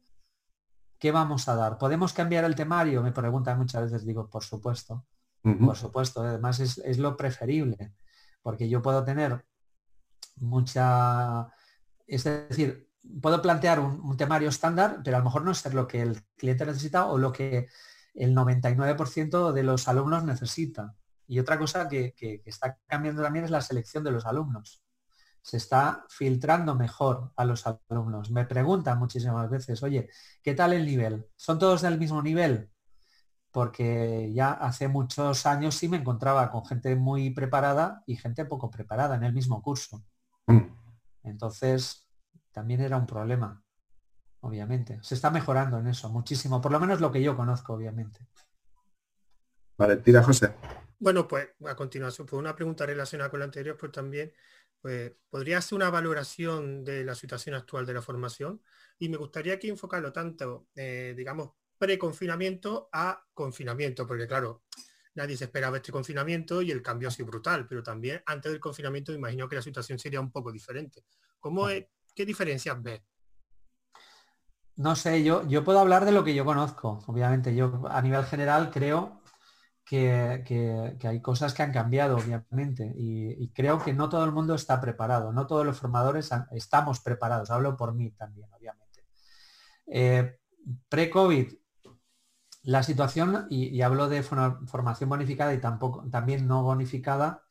¿Qué 0.99 1.11
vamos 1.11 1.49
a 1.49 1.55
dar? 1.55 1.79
¿Podemos 1.79 2.13
cambiar 2.13 2.45
el 2.45 2.53
temario? 2.53 3.01
Me 3.01 3.11
preguntan 3.11 3.57
muchas 3.57 3.85
veces, 3.85 4.05
digo, 4.05 4.29
por 4.29 4.43
supuesto. 4.43 5.03
Por 5.41 5.77
supuesto, 5.77 6.21
además 6.21 6.59
es, 6.59 6.97
lo 6.97 7.17
preferible, 7.17 7.93
porque 8.41 8.69
yo 8.69 8.81
puedo 8.81 9.03
tener 9.03 9.45
mucha, 10.37 11.47
es 12.07 12.23
decir, 12.23 12.89
puedo 13.21 13.41
plantear 13.41 13.79
un, 13.79 14.15
temario 14.15 14.49
estándar, 14.49 15.01
pero 15.03 15.17
a 15.17 15.19
lo 15.19 15.25
mejor 15.25 15.43
no 15.43 15.51
es 15.51 15.73
lo 15.73 15.87
que 15.87 16.01
el 16.01 16.23
cliente 16.35 16.65
necesita 16.65 17.05
o 17.05 17.19
lo 17.19 17.31
que 17.31 17.67
el 18.15 18.35
99% 18.35 19.51
de 19.51 19.63
los 19.63 19.87
alumnos 19.87 20.23
necesita. 20.23 20.95
Y 21.27 21.39
otra 21.39 21.57
cosa 21.57 21.87
que, 21.87 22.13
está 22.45 22.77
cambiando 22.87 23.23
también 23.23 23.45
es 23.45 23.51
la 23.51 23.61
selección 23.61 24.03
de 24.03 24.11
los 24.11 24.25
alumnos. 24.25 24.83
Se 25.41 25.57
está 25.57 26.05
filtrando 26.09 26.75
mejor 26.75 27.31
a 27.35 27.45
los 27.45 27.65
alumnos. 27.67 28.31
Me 28.31 28.45
preguntan 28.45 28.97
muchísimas 28.97 29.49
veces, 29.49 29.83
oye, 29.83 30.09
¿qué 30.41 30.53
tal 30.55 30.73
el 30.73 30.85
nivel? 30.85 31.27
¿Son 31.35 31.59
todos 31.59 31.81
del 31.81 31.99
mismo 31.99 32.21
nivel? 32.21 32.71
porque 33.55 34.33
ya 34.33 34.51
hace 34.51 34.89
muchos 34.89 35.45
años 35.45 35.75
sí 35.75 35.87
me 35.87 35.95
encontraba 35.95 36.51
con 36.51 36.65
gente 36.65 36.93
muy 36.97 37.29
preparada 37.29 38.03
y 38.05 38.17
gente 38.17 38.43
poco 38.43 38.69
preparada 38.69 39.15
en 39.15 39.23
el 39.23 39.31
mismo 39.31 39.61
curso. 39.61 40.03
Mm. 40.45 40.75
Entonces, 41.23 42.05
también 42.51 42.81
era 42.81 42.97
un 42.97 43.05
problema, 43.05 43.63
obviamente. 44.45 44.99
Se 45.01 45.15
está 45.15 45.29
mejorando 45.29 45.79
en 45.79 45.87
eso 45.87 46.09
muchísimo, 46.09 46.61
por 46.61 46.71
lo 46.71 46.79
menos 46.79 47.01
lo 47.01 47.11
que 47.11 47.21
yo 47.21 47.35
conozco, 47.35 47.73
obviamente. 47.73 48.27
Vale, 49.77 49.97
tira 49.97 50.23
José. 50.23 50.53
Bueno, 50.99 51.27
pues 51.27 51.49
a 51.65 51.75
continuación, 51.75 52.25
pues 52.25 52.39
una 52.39 52.55
pregunta 52.55 52.85
relacionada 52.85 53.29
con 53.29 53.39
la 53.39 53.45
anterior, 53.45 53.75
pues 53.77 53.91
también, 53.91 54.31
pues, 54.81 55.11
¿podría 55.29 55.59
ser 55.61 55.75
una 55.75 55.89
valoración 55.89 56.83
de 56.83 57.03
la 57.03 57.15
situación 57.15 57.55
actual 57.55 57.85
de 57.85 57.93
la 57.93 58.01
formación? 58.01 58.61
Y 58.97 59.09
me 59.09 59.17
gustaría 59.17 59.59
que 59.59 59.67
enfocarlo 59.67 60.13
tanto, 60.13 60.67
eh, 60.75 61.13
digamos, 61.17 61.51
pre-confinamiento 61.77 62.89
a 62.93 63.21
confinamiento, 63.33 64.07
porque 64.07 64.27
claro, 64.27 64.63
nadie 65.15 65.35
se 65.35 65.45
esperaba 65.45 65.77
este 65.77 65.91
confinamiento 65.91 66.61
y 66.61 66.71
el 66.71 66.81
cambio 66.81 67.09
ha 67.09 67.11
sido 67.11 67.27
brutal, 67.27 67.67
pero 67.67 67.83
también 67.83 68.21
antes 68.25 68.51
del 68.51 68.61
confinamiento 68.61 69.11
me 69.11 69.17
imagino 69.17 69.49
que 69.49 69.55
la 69.55 69.61
situación 69.61 69.99
sería 69.99 70.21
un 70.21 70.31
poco 70.31 70.51
diferente. 70.51 71.03
¿Cómo 71.39 71.67
es, 71.67 71.85
¿Qué 72.13 72.25
diferencias 72.25 72.81
ves? 72.81 73.01
No 74.77 74.95
sé, 74.95 75.23
yo, 75.23 75.47
yo 75.47 75.63
puedo 75.63 75.79
hablar 75.79 76.05
de 76.05 76.11
lo 76.11 76.23
que 76.23 76.35
yo 76.35 76.45
conozco. 76.45 77.03
Obviamente, 77.07 77.55
yo 77.55 77.83
a 77.89 78.01
nivel 78.01 78.25
general 78.25 78.71
creo 78.71 79.21
que, 79.85 80.97
hay 81.03 81.21
cosas 81.21 81.53
que 81.53 81.63
han 81.63 81.71
cambiado, 81.71 82.17
obviamente, 82.17 82.91
y, 82.97 83.49
creo 83.49 83.81
que 83.83 83.93
no 83.93 84.09
todo 84.09 84.25
el 84.25 84.31
mundo 84.31 84.55
está 84.55 84.81
preparado, 84.81 85.31
no 85.31 85.47
todos 85.47 85.65
los 85.65 85.79
formadores 85.79 86.29
estamos 86.51 86.99
preparados. 86.99 87.51
Hablo 87.51 87.77
por 87.77 87.93
mí 87.93 88.11
también, 88.11 88.49
obviamente. 88.53 89.05
Eh, 89.87 90.37
Pre-COVID 90.89 91.53
la 92.63 92.81
situación, 92.81 93.45
y, 93.49 93.81
hablo 93.81 94.09
de 94.09 94.23
formación 94.23 95.09
bonificada 95.09 95.53
y 95.53 95.59
tampoco, 95.59 96.03
también 96.09 96.47
no 96.47 96.63
bonificada, 96.63 97.43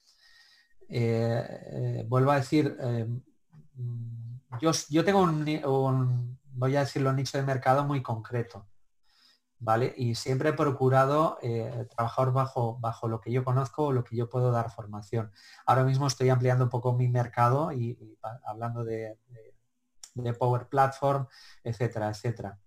eh, 0.89 1.47
eh, 1.73 2.05
vuelvo 2.09 2.33
a 2.33 2.37
decir, 2.37 2.77
yo, 4.61 4.73
yo, 4.91 5.05
tengo 5.05 5.23
un, 5.23 6.39
voy 6.55 6.77
a 6.77 6.81
decirlo, 6.81 7.13
nicho 7.13 7.39
de 7.39 7.45
mercado 7.45 7.85
muy 7.85 8.03
concreto, 8.03 8.67
¿vale? 9.59 9.95
Y 9.97 10.15
siempre 10.15 10.51
he 10.51 10.53
procurado 10.55 11.39
trabajar 11.95 12.33
bajo, 12.33 12.79
bajo 12.79 13.09
lo 13.09 13.21
que 13.21 13.33
yo 13.33 13.45
conozco 13.45 13.87
o 13.87 13.93
lo 13.93 14.05
que 14.05 14.17
yo 14.17 14.29
puedo 14.29 14.51
dar 14.51 14.71
formación. 14.71 15.33
Ahora 15.67 15.85
mismo 15.85 16.07
estoy 16.07 16.31
ampliando 16.31 16.65
un 16.65 16.71
poco 16.71 16.95
mi 16.95 17.09
mercado 17.09 17.73
y, 17.73 18.19
hablando 18.45 18.85
de, 18.85 19.19
de 20.15 20.33
Power 20.35 20.69
Platform, 20.69 21.27
etcétera, 21.63 22.09
etcétera. 22.09 22.59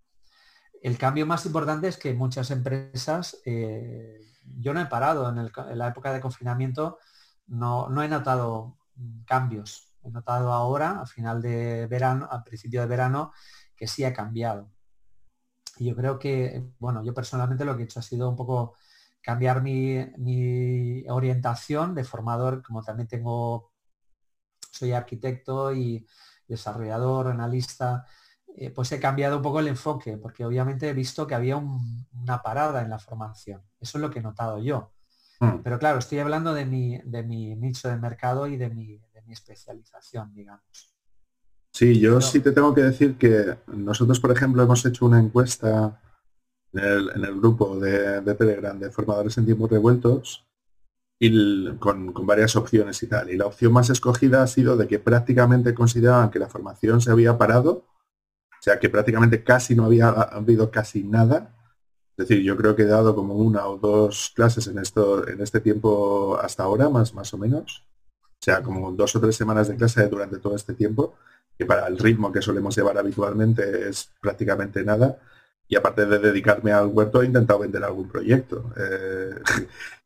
El 0.81 0.97
cambio 0.97 1.25
más 1.25 1.45
importante 1.45 1.87
es 1.87 1.97
que 1.97 2.13
muchas 2.13 2.51
empresas, 2.51 3.37
eh, 3.45 4.19
yo 4.57 4.73
no 4.73 4.81
he 4.81 4.85
parado 4.85 5.29
en, 5.29 5.77
la 5.77 5.87
época 5.87 6.13
de 6.13 6.21
confinamiento, 6.21 6.99
no, 7.47 8.03
he 8.03 8.07
notado 8.07 8.77
cambios. 9.25 9.93
He 10.03 10.11
notado 10.11 10.53
ahora, 10.53 11.01
a 11.01 11.05
final 11.05 11.41
de 11.41 11.87
verano, 11.87 12.27
a 12.31 12.43
principio 12.43 12.81
de 12.81 12.87
verano, 12.87 13.33
que 13.77 13.87
sí 13.87 14.03
ha 14.03 14.13
cambiado. 14.13 14.69
Y 15.77 15.85
yo 15.85 15.95
creo 15.95 16.19
que, 16.19 16.63
bueno, 16.79 17.03
yo 17.05 17.13
personalmente 17.13 17.63
lo 17.63 17.77
que 17.77 17.83
he 17.83 17.85
hecho 17.85 17.99
ha 17.99 18.03
sido 18.03 18.29
un 18.29 18.35
poco 18.35 18.75
cambiar 19.21 19.61
mi, 19.61 20.05
mi 20.17 21.07
orientación 21.09 21.93
de 21.93 22.03
formador, 22.03 22.63
como 22.63 22.83
también 22.83 23.07
tengo, 23.07 23.71
soy 24.71 24.93
arquitecto 24.93 25.73
y 25.73 26.07
desarrollador, 26.47 27.27
analista, 27.27 28.05
eh, 28.59 28.71
pues 28.71 28.91
he 28.91 28.99
cambiado 28.99 29.37
un 29.37 29.43
poco 29.43 29.59
el 29.59 29.67
enfoque, 29.67 30.17
porque 30.17 30.43
obviamente 30.43 30.89
he 30.89 30.93
visto 30.93 31.27
que 31.27 31.35
había 31.35 31.57
una 31.57 32.41
parada 32.41 32.81
en 32.81 32.89
la 32.89 32.97
formación. 32.97 33.61
Eso 33.79 33.97
es 33.99 34.01
lo 34.01 34.09
que 34.09 34.17
he 34.17 34.23
notado 34.23 34.57
yo. 34.59 34.93
Hmm. 35.39 35.61
Pero 35.63 35.77
claro, 35.77 35.99
estoy 35.99 36.17
hablando 36.19 36.55
de 36.55 36.65
mi, 36.65 36.97
de 37.05 37.21
mi 37.21 37.55
nicho 37.55 37.87
de 37.87 37.97
mercado 37.97 38.47
y 38.47 38.57
de 38.57 38.69
mi, 38.69 38.99
especialización, 39.27 40.33
digamos. 40.33 40.96
Sí, 41.77 41.99
yo 41.99 42.19
sí 42.21 42.39
te 42.39 42.53
tengo 42.53 42.73
que 42.73 42.81
decir 42.81 43.17
que 43.17 43.55
nosotros, 43.67 44.19
por 44.19 44.31
ejemplo, 44.31 44.63
hemos 44.63 44.83
hecho 44.83 45.05
una 45.05 45.19
encuesta 45.19 46.01
en 46.73 47.23
el, 47.23 47.35
grupo 47.39 47.79
de, 47.79 48.21
Telegram 48.33 48.79
de 48.79 48.89
formadores 48.89 49.37
en 49.37 49.45
tiempos 49.45 49.69
revueltos 49.69 50.43
y 51.19 51.75
con, 51.77 52.13
con, 52.13 52.25
varias 52.25 52.55
opciones 52.55 53.03
y 53.03 53.07
tal. 53.07 53.29
Y 53.29 53.37
la 53.37 53.45
opción 53.45 53.73
más 53.73 53.91
escogida 53.91 54.41
ha 54.41 54.47
sido 54.47 54.75
de 54.75 54.87
que 54.87 54.97
prácticamente 54.97 55.75
consideraban 55.75 56.31
que 56.31 56.39
la 56.39 56.49
formación 56.49 56.99
se 56.99 57.11
había 57.11 57.37
parado 57.37 57.85
o 58.59 58.63
sea 58.63 58.79
que 58.79 58.89
prácticamente 58.89 59.43
casi 59.43 59.75
no 59.75 59.85
había 59.85 60.09
habido 60.09 60.71
casi 60.71 61.03
nada. 61.03 61.53
Es 62.17 62.27
decir, 62.27 62.43
yo 62.43 62.57
creo 62.57 62.75
que 62.75 62.81
he 62.83 62.87
dado 62.87 63.15
como 63.15 63.35
una 63.35 63.67
o 63.67 63.77
dos 63.77 64.31
clases 64.35 64.67
en 64.67 64.79
esto, 64.79 65.27
en 65.27 65.41
este 65.41 65.59
tiempo 65.59 66.39
hasta 66.41 66.63
ahora, 66.63 66.89
más, 66.89 67.13
más 67.13 67.31
o 67.33 67.37
menos. 67.37 67.85
O 68.23 68.43
sea, 68.43 68.63
como 68.63 68.91
dos 68.91 69.15
o 69.15 69.21
tres 69.21 69.35
semanas 69.35 69.67
de 69.67 69.75
clase 69.75 70.07
durante 70.07 70.39
todo 70.39 70.55
este 70.55 70.73
tiempo, 70.73 71.15
que 71.57 71.65
para 71.65 71.87
el 71.87 71.97
ritmo 71.97 72.31
que 72.31 72.41
solemos 72.41 72.75
llevar 72.75 72.97
habitualmente 72.97 73.89
es 73.89 74.11
prácticamente 74.21 74.83
nada. 74.83 75.17
Y 75.67 75.75
aparte 75.75 76.05
de 76.05 76.19
dedicarme 76.19 76.71
al 76.71 76.87
huerto, 76.87 77.21
he 77.21 77.25
intentado 77.25 77.59
vender 77.59 77.83
algún 77.83 78.07
proyecto. 78.07 78.71
Eh, 78.77 79.35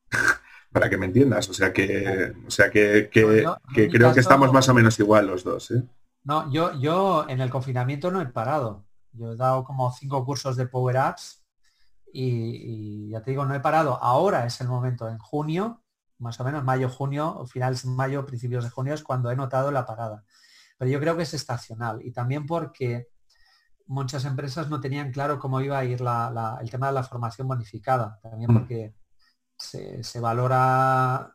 para 0.72 0.89
que 0.89 0.97
me 0.97 1.06
entiendas. 1.08 1.49
O 1.49 1.54
sea 1.54 1.74
que, 1.74 2.34
o 2.47 2.52
sea 2.52 2.70
que, 2.70 3.10
creo 3.12 4.14
que 4.14 4.20
estamos 4.20 4.52
más 4.54 4.70
o 4.70 4.74
menos 4.74 4.99
igual 4.99 5.28
los 5.28 5.43
dos. 5.43 5.72
¿eh? 5.72 5.84
No, 6.24 6.52
yo, 6.52 6.80
yo 6.80 7.26
en 7.28 7.41
el 7.41 7.49
confinamiento 7.49 8.12
no 8.12 8.22
he 8.22 8.26
parado. 8.28 8.86
Yo 9.14 9.34
he 9.34 9.36
dado 9.36 9.64
como 9.64 9.91
cinco 9.91 10.24
cursos 10.26 10.56
de 10.56 10.68
Power 10.68 10.97
Apps 10.97 11.43
y, 12.14 13.10
ya 13.10 13.22
te 13.22 13.32
digo, 13.32 13.45
no 13.45 13.56
he 13.56 13.60
parado. 13.60 14.02
Ahora 14.02 14.45
es 14.45 14.62
el 14.62 14.68
momento, 14.68 15.10
en 15.10 15.18
junio, 15.18 15.82
más 16.20 16.39
o 16.39 16.43
menos 16.43 16.64
mayo, 16.64 16.89
junio, 16.89 17.45
finales 17.45 17.84
de 17.84 17.89
mayo, 17.89 18.26
principios 18.26 18.64
de 18.64 18.70
junio 18.70 18.93
es 18.93 19.04
cuando 19.04 19.32
he 19.32 19.36
notado 19.36 19.72
la 19.72 19.86
parada. 19.86 20.24
Pero 20.82 20.93
yo 20.93 20.99
creo 20.99 21.15
que 21.15 21.21
es 21.21 21.34
estacional 21.36 21.99
y 22.03 22.11
también 22.11 22.47
porque 22.47 23.09
muchas 23.86 24.25
empresas 24.25 24.67
no 24.67 24.82
tenían 24.82 25.11
claro 25.11 25.38
cómo 25.38 25.61
iba 25.61 25.77
a 25.77 25.86
ir 25.86 26.01
el 26.01 26.71
tema 26.71 26.88
de 26.88 26.93
la 26.93 27.03
formación 27.03 27.47
bonificada. 27.47 28.19
También 28.23 28.51
mm. 28.51 28.53
porque 28.55 28.95
se, 29.55 30.03
se 30.03 30.19
valora 30.19 31.32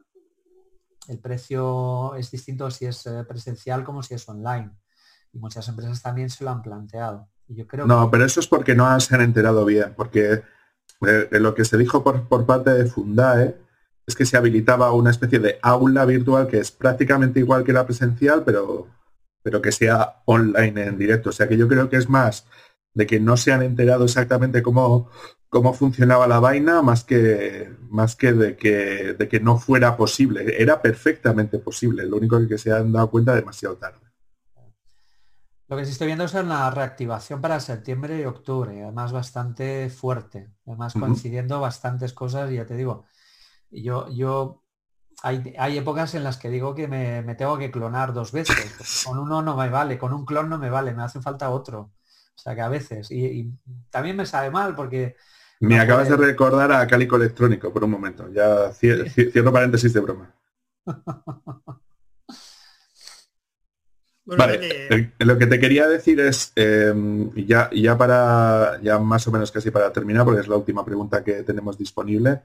el 1.07 1.21
precio 1.21 2.17
es 2.17 2.29
distinto 2.33 2.69
si 2.73 2.87
es 2.87 3.07
eh, 3.07 3.23
presencial 3.23 3.85
como 3.85 4.03
si 4.03 4.15
es 4.15 4.29
online. 4.29 4.73
Y 5.33 5.39
muchas 5.39 5.69
empresas 5.69 6.03
también 6.03 6.29
se 6.29 6.43
lo 6.43 6.51
han 6.51 6.63
planteado. 6.63 7.29
Y 7.47 7.55
yo 7.55 7.69
creo 7.69 7.87
no, 7.87 8.11
pero 8.11 8.25
eso 8.25 8.41
es 8.41 8.49
porque 8.49 8.75
no 8.75 8.99
se 8.99 9.15
han 9.15 9.21
enterado 9.21 9.65
bien, 9.65 9.95
porque 9.97 10.43
eh, 11.07 11.29
lo 11.31 11.55
que 11.55 11.65
se 11.65 11.79
dijo 11.79 12.03
por, 12.03 12.47
parte 12.47 12.71
de 12.71 12.87
Fundae 12.87 13.57
es 14.09 14.17
que 14.17 14.27
se 14.27 14.37
habilitaba 14.37 14.91
una 14.91 15.11
especie 15.11 15.39
de 15.39 15.61
aula 15.63 16.05
virtual 16.05 16.49
que 16.49 16.59
es 16.59 16.73
prácticamente 16.73 17.39
igual 17.39 17.63
que 17.63 17.73
la 17.73 17.87
presencial, 17.87 18.43
pero, 18.43 18.89
pero 19.47 19.63
que 19.63 19.71
sea 19.71 20.23
online 20.25 20.87
en 20.87 20.99
directo. 20.99 21.31
O 21.31 21.33
sea 21.33 21.47
que 21.47 21.57
yo 21.57 21.69
creo 21.69 21.89
que 21.89 21.99
es 21.99 22.09
más 22.09 22.49
de 22.95 23.07
que 23.07 23.21
no 23.21 23.37
se 23.37 23.53
han 23.53 23.63
enterado 23.63 24.05
exactamente 24.05 24.61
cómo, 24.61 25.09
cómo 25.49 25.73
funcionaba 25.73 26.27
la 26.27 26.41
vaina 26.41 26.83
más 26.83 27.05
que 27.05 27.73
más 27.89 28.17
que 28.17 28.33
de 28.33 28.57
que 28.57 29.15
de 29.17 29.29
que 29.29 29.39
no 29.39 29.57
fuera 29.57 29.97
posible. 29.97 30.61
Era 30.61 30.83
perfectamente 30.83 31.61
posible 31.61 32.05
lo 32.07 32.17
único 32.17 32.45
que 32.49 32.59
se 32.59 32.73
han 32.73 32.91
dado 32.91 33.09
cuenta 33.09 33.37
demasiado 33.37 33.77
tarde. 33.77 34.01
Lo 35.69 35.77
que 35.77 35.85
sí 35.85 35.93
estoy 35.93 36.09
viendo 36.09 36.25
es 36.25 36.35
una 36.35 36.69
reactivación 36.73 37.41
para 37.41 37.61
septiembre 37.61 38.21
y 38.21 38.25
octubre 38.25 38.83
además 38.83 39.13
bastante 39.13 39.89
fuerte 39.91 40.51
además 40.67 40.95
coincidiendo 40.95 41.61
bastantes 41.61 42.13
cosas 42.13 42.51
y 42.51 42.57
ya 42.57 42.67
te 42.67 42.77
digo 42.77 43.05
yo 43.71 44.09
yo 44.11 44.66
hay, 45.23 45.79
épocas 45.79 46.15
en 46.15 46.25
las 46.25 46.37
que 46.37 46.51
digo 46.51 46.75
que 46.75 46.89
me, 46.89 47.35
tengo 47.35 47.59
que 47.59 47.71
clonar 47.71 48.13
dos 48.13 48.33
veces. 48.33 49.05
Con 49.07 49.19
uno 49.19 49.43
no 49.43 49.57
me 49.57 49.69
vale, 49.69 49.99
con 49.99 50.13
un 50.13 50.25
clon 50.25 50.49
no 50.49 50.59
me 50.59 50.71
vale, 50.71 50.95
me 50.95 51.03
hace 51.03 51.21
falta 51.21 51.51
otro. 51.51 51.93
O 52.35 52.39
sea 52.39 52.55
que 52.55 52.61
a 52.61 52.69
veces. 52.69 53.11
Y, 53.11 53.51
también 53.91 54.17
me 54.17 54.27
sabe 54.27 54.51
mal 54.51 54.75
porque... 54.75 55.17
Me 55.59 55.81
acabas 55.81 56.11
de 56.11 56.17
recordar 56.17 56.71
a 56.71 56.87
Cálico 56.87 57.17
Electrónico 57.17 57.73
por 57.73 57.83
un 57.83 57.91
momento. 57.91 58.31
Ya 58.31 58.71
cierro 58.73 59.53
paréntesis 59.53 59.93
de 59.95 60.01
broma. 60.01 60.35
vale, 64.27 65.13
lo 65.19 65.39
que 65.39 65.47
te 65.47 65.59
quería 65.59 65.89
decir 65.89 66.21
es, 66.21 66.53
em, 66.57 67.33
ya, 67.35 67.71
ya 67.73 67.97
para, 67.97 68.79
ya 68.83 68.99
más 68.99 69.27
o 69.27 69.33
menos 69.33 69.51
casi 69.51 69.71
para 69.71 69.91
terminar, 69.93 70.27
porque 70.27 70.43
es 70.43 70.49
la 70.49 70.57
última 70.57 70.85
pregunta 70.85 71.25
que 71.25 71.43
tenemos 71.43 71.79
disponible, 71.79 72.43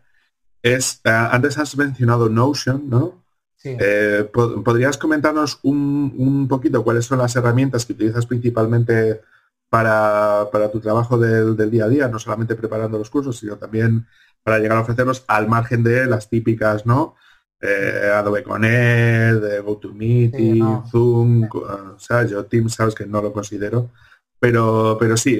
es, 0.61 1.01
eh, 1.03 1.09
antes 1.09 1.57
has 1.57 1.75
mencionado 1.77 2.29
Notion, 2.29 2.89
¿no? 2.89 3.21
Eh, 3.63 4.27
¿Podrías 4.33 4.97
comentarnos 4.97 5.59
un, 5.61 6.47
poquito 6.49 6.83
cuáles 6.83 7.05
son 7.05 7.19
las 7.19 7.35
herramientas 7.35 7.85
que 7.85 7.93
utilizas 7.93 8.25
principalmente 8.25 9.21
para, 9.69 10.49
tu 10.71 10.79
trabajo 10.79 11.17
del, 11.19 11.69
día 11.69 11.85
a 11.85 11.89
día, 11.89 12.07
no 12.07 12.17
solamente 12.17 12.55
preparando 12.55 12.97
los 12.97 13.11
cursos, 13.11 13.37
sino 13.37 13.57
también 13.57 14.07
para 14.43 14.57
llegar 14.57 14.79
a 14.79 14.81
ofrecerlos 14.81 15.23
al 15.27 15.47
margen 15.47 15.83
de 15.83 16.07
las 16.07 16.27
típicas, 16.27 16.87
¿no? 16.87 17.15
Eh, 17.61 18.11
Adobe 18.15 18.41
Connect, 18.41 19.43
GoToMeeting, 19.63 20.83
Zoom, 20.89 21.47
o 21.53 21.99
sea, 21.99 22.25
yo 22.25 22.45
Teams 22.45 22.73
sabes 22.73 22.95
que 22.95 23.05
no 23.05 23.21
lo 23.21 23.31
considero, 23.31 23.91
pero, 24.39 24.97
pero 24.99 25.15
sí, 25.17 25.39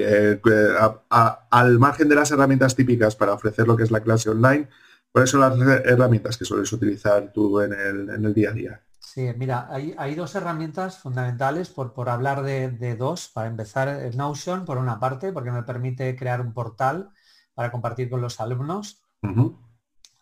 al 1.10 1.78
margen 1.80 2.08
de 2.08 2.14
las 2.14 2.30
herramientas 2.30 2.76
típicas 2.76 3.16
para 3.16 3.32
ofrecer 3.32 3.66
lo 3.66 3.76
que 3.76 3.82
es 3.82 3.90
la 3.90 4.00
clase 4.00 4.30
online, 4.30 4.68
¿Cuáles 5.12 5.30
son 5.30 5.40
las 5.40 5.58
herramientas 5.84 6.38
que 6.38 6.46
sueles 6.46 6.72
utilizar 6.72 7.30
tú 7.32 7.60
en 7.60 7.72
el, 7.74 8.34
día 8.34 8.48
a 8.48 8.52
día? 8.52 8.82
Sí, 8.98 9.28
mira, 9.36 9.68
hay, 9.70 10.14
dos 10.14 10.34
herramientas 10.34 10.98
fundamentales 10.98 11.68
por, 11.68 11.92
por 11.92 12.08
hablar 12.08 12.42
de, 12.42 12.96
dos. 12.96 13.28
Para 13.28 13.48
empezar, 13.48 14.14
Notion, 14.16 14.64
por 14.64 14.78
una 14.78 14.98
parte, 14.98 15.30
porque 15.32 15.50
me 15.50 15.64
permite 15.64 16.16
crear 16.16 16.40
un 16.40 16.54
portal 16.54 17.10
para 17.52 17.70
compartir 17.70 18.08
con 18.08 18.22
los 18.22 18.40
alumnos. 18.40 19.02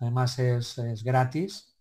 Además 0.00 0.38
es, 0.40 1.04
gratis. 1.04 1.76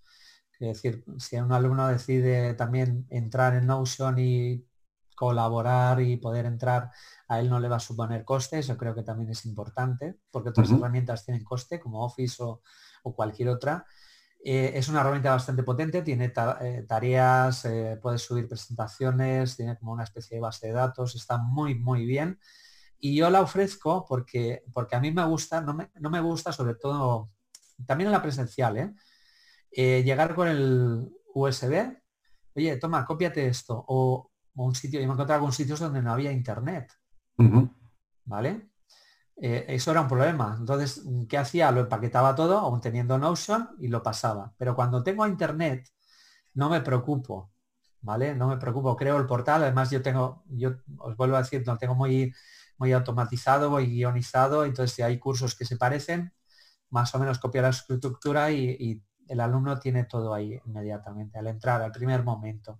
Es 0.59 0.67
decir, 0.67 1.03
si 1.17 1.37
un 1.37 1.51
alumno 1.51 1.87
decide 1.87 2.53
también 2.53 3.07
entrar 3.09 3.55
en 3.55 3.65
Notion 3.65 4.19
y 4.19 4.67
colaborar 5.19 5.99
y 5.99 6.15
poder 6.15 6.45
entrar, 6.45 6.91
a 7.27 7.39
él 7.41 7.49
no 7.49 7.59
le 7.59 7.67
va 7.67 7.75
a 7.75 7.81
suponer 7.81 8.23
costes. 8.23 8.67
Yo 8.67 8.77
creo 8.77 8.95
que 8.95 9.03
también 9.03 9.29
es 9.31 9.45
importante, 9.45 10.15
porque 10.31 10.49
otras 10.49 10.71
herramientas 10.71 11.25
tienen 11.25 11.43
coste, 11.43 11.77
como 11.77 12.05
Office 12.05 12.41
o, 12.41 12.61
o 13.03 13.13
cualquier 13.13 13.49
otra. 13.49 13.85
Eh, 14.41 14.71
es 14.75 14.87
una 14.87 15.01
herramienta 15.01 15.31
bastante 15.31 15.63
potente, 15.63 16.01
tiene 16.01 16.31
eh, 16.61 16.85
tareas, 16.87 17.65
eh, 17.65 17.99
puedes 18.01 18.21
subir 18.21 18.47
presentaciones, 18.47 19.57
tiene 19.57 19.77
como 19.77 19.91
una 19.91 20.05
especie 20.05 20.35
de 20.35 20.41
base 20.41 20.67
de 20.67 20.73
datos, 20.73 21.15
está 21.15 21.37
muy, 21.37 21.75
muy 21.75 22.05
bien. 22.05 22.39
Y 22.99 23.15
yo 23.17 23.29
la 23.29 23.41
ofrezco 23.41 24.05
porque, 24.07 24.63
porque 24.73 24.95
a 24.95 25.01
mí 25.01 25.11
me 25.11 25.25
gusta, 25.25 25.59
no 25.59 25.73
me, 25.73 26.21
gusta 26.21 26.53
sobre 26.53 26.75
todo, 26.75 27.31
también 27.85 28.07
en 28.07 28.13
la 28.13 28.21
presencial, 28.21 28.95
llegar 29.71 30.35
con 30.35 30.47
el 30.47 31.09
USB, 31.33 31.97
oye, 32.55 32.77
toma, 32.77 33.05
cópiate 33.05 33.47
esto, 33.47 33.85
o, 33.87 34.31
un 34.65 34.75
sitio, 34.75 34.99
yo 34.99 35.07
me 35.07 35.13
encontraba 35.13 35.41
con 35.41 35.53
sitios 35.53 35.79
donde 35.79 36.01
no 36.01 36.11
había 36.11 36.31
internet, 36.31 36.91
¿vale? 38.25 38.69
Eh, 39.41 39.65
eso 39.69 39.91
era 39.91 40.01
un 40.01 40.07
problema. 40.07 40.55
Entonces, 40.59 41.03
¿qué 41.29 41.37
hacía? 41.37 41.71
Lo 41.71 41.81
empaquetaba 41.81 42.35
todo, 42.35 42.57
aún 42.57 42.81
teniendo 42.81 43.17
Notion, 43.17 43.69
y 43.79 43.87
lo 43.87 44.03
pasaba. 44.03 44.53
Pero 44.57 44.75
cuando 44.75 45.01
tengo 45.01 45.25
internet, 45.25 45.89
no 46.53 46.69
me 46.69 46.81
preocupo, 46.81 47.51
¿vale? 48.01 48.35
No 48.35 48.47
me 48.47 48.57
preocupo, 48.57 48.95
creo 48.95 49.17
el 49.17 49.25
portal, 49.25 49.63
además 49.63 49.89
yo 49.91 50.01
tengo, 50.01 50.43
yo 50.47 50.75
os 50.97 51.15
vuelvo 51.15 51.37
a 51.37 51.41
decir, 51.41 51.65
lo 51.65 51.77
tengo 51.77 51.95
muy, 51.95 52.33
muy 52.77 52.91
automatizado, 52.91 53.69
muy 53.69 53.87
guionizado, 53.87 54.65
entonces 54.65 54.95
si 54.95 55.01
hay 55.01 55.19
cursos 55.19 55.55
que 55.55 55.65
se 55.65 55.77
parecen, 55.77 56.33
más 56.89 57.13
o 57.15 57.19
menos 57.19 57.39
copio 57.39 57.61
la 57.61 57.69
estructura 57.69 58.51
y, 58.51 59.03
el 59.27 59.41
alumno 59.41 59.77
tiene 59.77 60.05
todo 60.05 60.33
ahí 60.33 60.59
inmediatamente, 60.65 61.37
al 61.37 61.45
entrar, 61.45 61.83
al 61.83 61.91
primer 61.91 62.23
momento. 62.23 62.79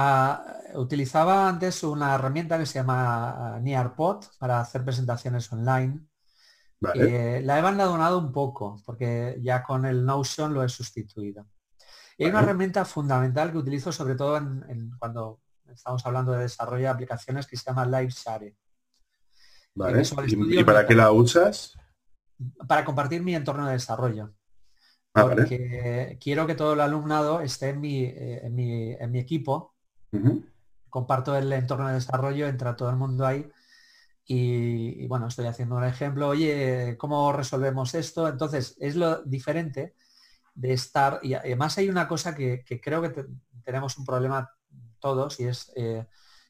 Ah, 0.00 0.60
utilizaba 0.74 1.48
antes 1.48 1.82
una 1.82 2.14
herramienta 2.14 2.56
que 2.56 2.66
se 2.66 2.78
llama 2.78 3.56
uh, 3.56 3.60
Nearpod 3.60 4.26
para 4.38 4.60
hacer 4.60 4.84
presentaciones 4.84 5.52
online. 5.52 6.06
la 6.80 6.94
he 6.94 7.58
abandonado 7.58 8.18
un 8.18 8.30
poco 8.30 8.80
porque 8.86 9.40
ya 9.42 9.60
con 9.64 9.84
el 9.86 10.06
Notion 10.06 10.54
lo 10.54 10.62
he 10.62 10.68
sustituido. 10.68 11.48
Y 12.16 12.22
hay 12.22 12.30
una 12.30 12.42
herramienta 12.42 12.84
fundamental 12.84 13.50
que 13.50 13.58
utilizo 13.58 13.90
sobre 13.90 14.14
todo 14.14 14.36
en, 14.36 14.92
cuando 15.00 15.40
estamos 15.68 16.06
hablando 16.06 16.30
de 16.30 16.42
desarrollo 16.42 16.84
de 16.84 16.90
aplicaciones 16.90 17.48
que 17.48 17.56
se 17.56 17.64
llama 17.64 17.84
LiveShare. 17.84 18.54
¿Y, 20.28 20.62
para 20.62 20.86
qué 20.86 20.94
la 20.94 21.10
usas? 21.10 21.76
Para 22.68 22.84
compartir 22.84 23.20
mi 23.24 23.34
entorno 23.34 23.66
de 23.66 23.72
desarrollo. 23.72 24.32
Ah, 25.12 25.24
porque 25.24 26.16
quiero 26.20 26.46
que 26.46 26.54
todo 26.54 26.74
el 26.74 26.82
alumnado 26.82 27.40
esté 27.40 27.70
en 27.70 27.80
mi, 27.80 28.04
eh, 28.04 28.42
en 28.44 29.10
mi 29.10 29.18
equipo 29.18 29.74
Comparto 30.88 31.36
el 31.36 31.52
entorno 31.52 31.88
de 31.88 31.94
desarrollo, 31.94 32.46
entra 32.46 32.76
todo 32.76 32.90
el 32.90 32.96
mundo 32.96 33.26
ahí 33.26 33.50
y, 34.30 35.06
bueno, 35.06 35.26
estoy 35.26 35.46
haciendo 35.46 35.76
un 35.76 35.84
ejemplo, 35.84 36.28
oye, 36.28 36.98
¿cómo 36.98 37.32
resolvemos 37.32 37.94
esto? 37.94 38.28
Entonces, 38.28 38.76
es 38.78 38.94
lo 38.94 39.22
diferente 39.22 39.94
de 40.54 40.74
estar, 40.74 41.18
y 41.22 41.32
además 41.32 41.78
hay 41.78 41.88
una 41.88 42.06
cosa 42.06 42.34
que, 42.34 42.62
creo 42.82 43.00
que 43.00 43.24
tenemos 43.64 43.96
un 43.96 44.04
problema 44.04 44.50
todos 44.98 45.40
y 45.40 45.46
es 45.46 45.72
eh, 45.76 46.06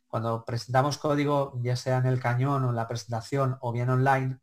cuando 0.08 0.44
presentamos 0.44 0.98
código, 0.98 1.52
ya 1.62 1.76
sea 1.76 1.98
en 1.98 2.06
el 2.06 2.18
cañón 2.18 2.64
o 2.64 2.70
en 2.70 2.76
la 2.76 2.88
presentación 2.88 3.58
o 3.60 3.70
bien 3.70 3.90
online, 3.90 4.40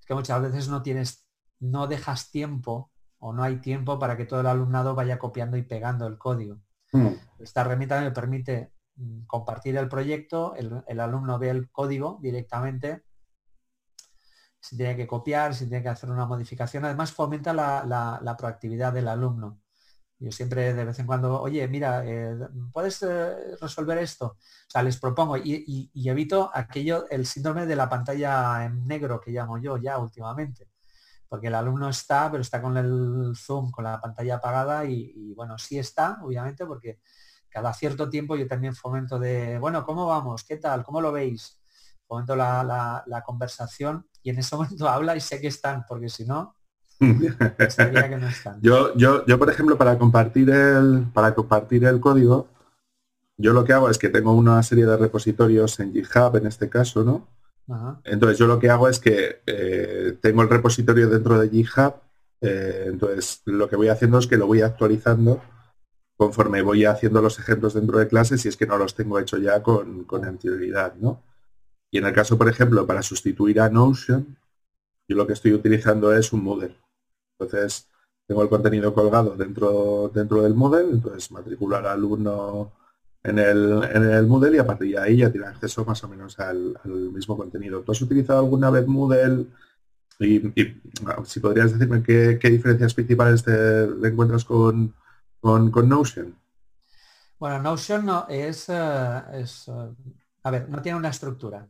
es 0.00 0.04
que 0.04 0.14
muchas 0.14 0.42
veces 0.42 0.68
no 0.68 0.82
tienes, 0.82 1.28
no 1.60 1.86
dejas 1.86 2.32
tiempo 2.32 2.90
o 3.20 3.32
no 3.32 3.44
hay 3.44 3.60
tiempo 3.60 4.00
para 4.00 4.16
que 4.16 4.24
todo 4.24 4.40
el 4.40 4.46
alumnado 4.46 4.96
vaya 4.96 5.20
copiando 5.20 5.56
y 5.56 5.62
pegando 5.62 6.08
el 6.08 6.18
código. 6.18 6.58
Mm. 6.92 7.10
Esta 7.42 7.62
herramienta 7.62 8.00
me 8.00 8.10
permite 8.10 8.72
mm, 8.96 9.22
compartir 9.26 9.76
el 9.76 9.88
proyecto, 9.88 10.54
el, 10.54 11.00
alumno 11.00 11.38
ve 11.38 11.50
el 11.50 11.70
código 11.70 12.18
directamente, 12.22 13.04
si 14.60 14.76
tiene 14.76 14.96
que 14.96 15.06
copiar, 15.06 15.54
si 15.54 15.66
tiene 15.66 15.82
que 15.82 15.88
hacer 15.88 16.10
una 16.10 16.26
modificación, 16.26 16.84
además 16.84 17.12
fomenta 17.12 17.52
la, 17.52 18.36
proactividad 18.38 18.92
del 18.92 19.08
alumno. 19.08 19.60
Yo 20.18 20.30
siempre 20.30 20.72
de 20.72 20.84
vez 20.84 20.98
en 21.00 21.06
cuando, 21.06 21.40
oye, 21.40 21.66
mira, 21.66 22.04
eh, 22.06 22.36
¿puedes 22.72 23.02
eh, 23.02 23.56
resolver 23.60 23.98
esto? 23.98 24.26
O 24.26 24.70
sea, 24.70 24.82
les 24.84 24.98
propongo 25.00 25.36
y, 25.36 25.90
evito 25.94 26.48
aquello, 26.54 27.08
el 27.10 27.26
síndrome 27.26 27.66
de 27.66 27.74
la 27.74 27.88
pantalla 27.88 28.64
en 28.64 28.86
negro 28.86 29.20
que 29.20 29.32
llamo 29.32 29.58
yo 29.58 29.76
ya 29.78 29.98
últimamente 29.98 30.68
porque 31.32 31.46
el 31.46 31.54
alumno 31.54 31.88
está, 31.88 32.30
pero 32.30 32.42
está 32.42 32.60
con 32.60 32.76
el 32.76 33.32
Zoom, 33.34 33.70
con 33.70 33.84
la 33.84 33.98
pantalla 33.98 34.34
apagada 34.34 34.84
y, 34.84 35.32
bueno, 35.32 35.56
sí 35.56 35.78
está, 35.78 36.18
obviamente, 36.20 36.66
porque 36.66 37.00
cada 37.52 37.74
cierto 37.74 38.08
tiempo 38.08 38.34
yo 38.36 38.46
también 38.46 38.74
fomento 38.74 39.18
de, 39.18 39.58
bueno, 39.58 39.84
¿cómo 39.84 40.06
vamos? 40.06 40.42
¿Qué 40.42 40.56
tal? 40.56 40.82
¿Cómo 40.82 41.00
lo 41.00 41.12
veis? 41.12 41.60
Fomento 42.06 42.34
la, 42.34 43.22
conversación 43.24 44.06
y 44.22 44.30
en 44.30 44.38
ese 44.38 44.56
momento 44.56 44.88
habla 44.88 45.14
y 45.16 45.20
sé 45.20 45.40
que 45.40 45.48
están, 45.48 45.84
porque 45.86 46.08
si 46.08 46.24
no, 46.24 46.56
que 46.98 48.16
no 48.18 48.28
están. 48.28 48.60
Yo, 48.62 48.94
yo, 48.96 49.26
yo, 49.26 49.38
por 49.38 49.50
ejemplo, 49.50 49.76
para 49.76 49.98
compartir 49.98 50.50
el, 50.50 51.06
para 51.12 51.34
compartir 51.34 51.84
el 51.84 52.00
código, 52.00 52.48
yo 53.36 53.52
lo 53.52 53.64
que 53.64 53.72
hago 53.72 53.90
es 53.90 53.98
que 53.98 54.08
tengo 54.08 54.32
una 54.32 54.62
serie 54.62 54.86
de 54.86 54.96
repositorios 54.96 55.78
en 55.80 55.92
GitHub, 55.92 56.36
en 56.36 56.46
este 56.46 56.68
caso, 56.68 57.04
¿no? 57.04 57.28
Entonces 58.04 58.38
yo 58.38 58.46
lo 58.46 58.58
que 58.58 58.68
hago 58.68 58.88
es 58.88 58.98
que 58.98 59.40
eh, 59.46 60.18
tengo 60.20 60.42
el 60.42 60.50
repositorio 60.50 61.08
dentro 61.08 61.40
de 61.40 61.48
GitHub, 61.48 61.94
eh, 62.40 62.84
entonces 62.86 63.40
lo 63.46 63.68
que 63.68 63.76
voy 63.76 63.88
haciendo 63.88 64.18
es 64.18 64.26
que 64.26 64.36
lo 64.36 64.46
voy 64.46 64.62
actualizando 64.62 65.40
conforme 66.22 66.62
voy 66.62 66.84
haciendo 66.84 67.20
los 67.20 67.40
ejemplos 67.40 67.74
dentro 67.74 67.98
de 67.98 68.06
clases 68.06 68.44
y 68.44 68.48
es 68.48 68.56
que 68.56 68.64
no 68.64 68.78
los 68.78 68.94
tengo 68.94 69.18
hecho 69.18 69.38
ya 69.38 69.60
con, 69.60 70.06
anterioridad, 70.24 70.94
¿no? 70.94 71.20
Y 71.90 71.98
en 71.98 72.06
el 72.06 72.12
caso, 72.12 72.38
por 72.38 72.48
ejemplo, 72.48 72.86
para 72.86 73.02
sustituir 73.02 73.60
a 73.60 73.68
Notion, 73.68 74.36
yo 75.08 75.16
lo 75.16 75.26
que 75.26 75.32
estoy 75.32 75.52
utilizando 75.52 76.14
es 76.14 76.32
un 76.32 76.44
Moodle. 76.44 76.76
Entonces, 77.36 77.88
tengo 78.24 78.40
el 78.44 78.48
contenido 78.48 78.94
colgado 78.94 79.36
dentro, 79.36 80.12
dentro 80.14 80.42
del 80.42 80.54
Moodle, 80.54 80.92
entonces 80.92 81.32
matricular 81.32 81.84
al 81.86 81.94
alumno 81.94 82.70
en 83.24 83.40
el, 83.40 83.82
en 83.92 84.04
el 84.04 84.26
Moodle 84.28 84.56
y 84.56 84.60
a 84.60 84.66
partir 84.66 84.92
de 84.92 84.98
ahí 85.00 85.16
ya 85.16 85.32
tiene 85.32 85.48
acceso 85.48 85.84
más 85.84 86.04
o 86.04 86.08
menos 86.08 86.38
al, 86.38 86.78
mismo 86.84 87.36
contenido. 87.36 87.80
¿Tú 87.80 87.90
has 87.90 88.00
utilizado 88.00 88.38
alguna 88.38 88.70
vez 88.70 88.86
Moodle? 88.86 89.46
Y, 90.20 90.40
si 91.24 91.40
podrías 91.40 91.72
decirme 91.72 92.00
qué, 92.04 92.38
diferencias 92.48 92.94
principales 92.94 93.42
te, 93.42 93.84
encuentras 94.06 94.44
con, 94.44 94.94
con, 95.42 95.88
Notion. 95.88 96.34
Bueno, 97.38 97.60
Notion 97.60 98.06
no, 98.06 98.26
es, 98.28 98.70
eh, 98.70 99.22
es 99.34 99.68
eh, 99.68 99.94
a 100.44 100.50
ver, 100.50 100.70
no 100.70 100.80
tiene 100.80 100.96
una 100.96 101.10
estructura. 101.10 101.68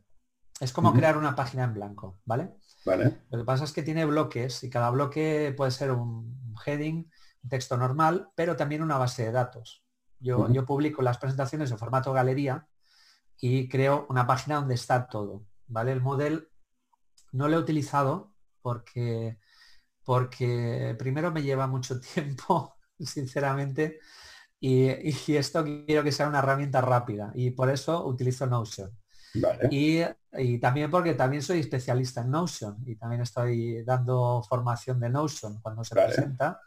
Es 0.59 0.71
como 0.71 0.93
crear 0.93 1.17
una 1.17 1.35
página 1.35 1.65
en 1.65 1.73
blanco, 1.73 2.21
¿vale? 2.23 2.53
Vale. 2.85 3.23
Lo 3.29 3.39
que 3.39 3.43
pasa 3.43 3.65
es 3.65 3.73
que 3.73 3.83
tiene 3.83 4.05
bloques 4.05 4.63
y 4.63 4.69
cada 4.69 4.89
bloque 4.91 5.53
puede 5.57 5.71
ser 5.71 5.91
un 5.91 6.43
un 6.53 6.61
heading, 6.65 7.09
un 7.43 7.49
texto 7.49 7.77
normal, 7.77 8.29
pero 8.35 8.55
también 8.55 8.81
una 8.81 8.97
base 8.97 9.25
de 9.25 9.31
datos. 9.31 9.83
Yo, 10.19 10.49
yo 10.51 10.65
publico 10.65 11.01
las 11.01 11.17
presentaciones 11.17 11.69
en 11.71 11.77
formato 11.77 12.13
galería 12.13 12.67
y 13.37 13.67
creo 13.67 14.05
una 14.09 14.25
página 14.25 14.55
donde 14.55 14.75
está 14.75 15.07
todo. 15.07 15.45
¿vale? 15.67 15.91
El 15.91 16.01
modelo 16.01 16.43
no 17.33 17.47
lo 17.47 17.57
he 17.57 17.59
utilizado 17.59 18.33
porque, 18.61 19.37
porque 20.05 20.95
primero 20.97 21.31
me 21.31 21.43
lleva 21.43 21.67
mucho 21.67 21.99
tiempo, 22.13 22.72
sinceramente, 22.99 23.99
y, 24.59 24.87
esto 25.35 25.65
quiero 25.85 26.03
que 26.03 26.11
sea 26.11 26.29
una 26.29 26.39
herramienta 26.39 26.79
rápida 26.79 27.31
y 27.35 27.51
por 27.51 27.69
eso 27.69 28.05
utilizo 28.05 28.47
Notion. 28.47 28.91
Y, 29.69 30.03
también 30.59 30.89
porque 30.89 31.15
también 31.15 31.41
soy 31.41 31.59
especialista 31.59 32.21
en 32.21 32.31
Notion 32.31 32.77
y 32.85 32.95
también 32.95 33.21
estoy 33.21 33.83
dando 33.83 34.41
formación 34.47 34.99
de 34.99 35.09
Notion 35.09 35.59
cuando 35.61 35.83
se 35.83 35.95
presenta. 35.95 36.59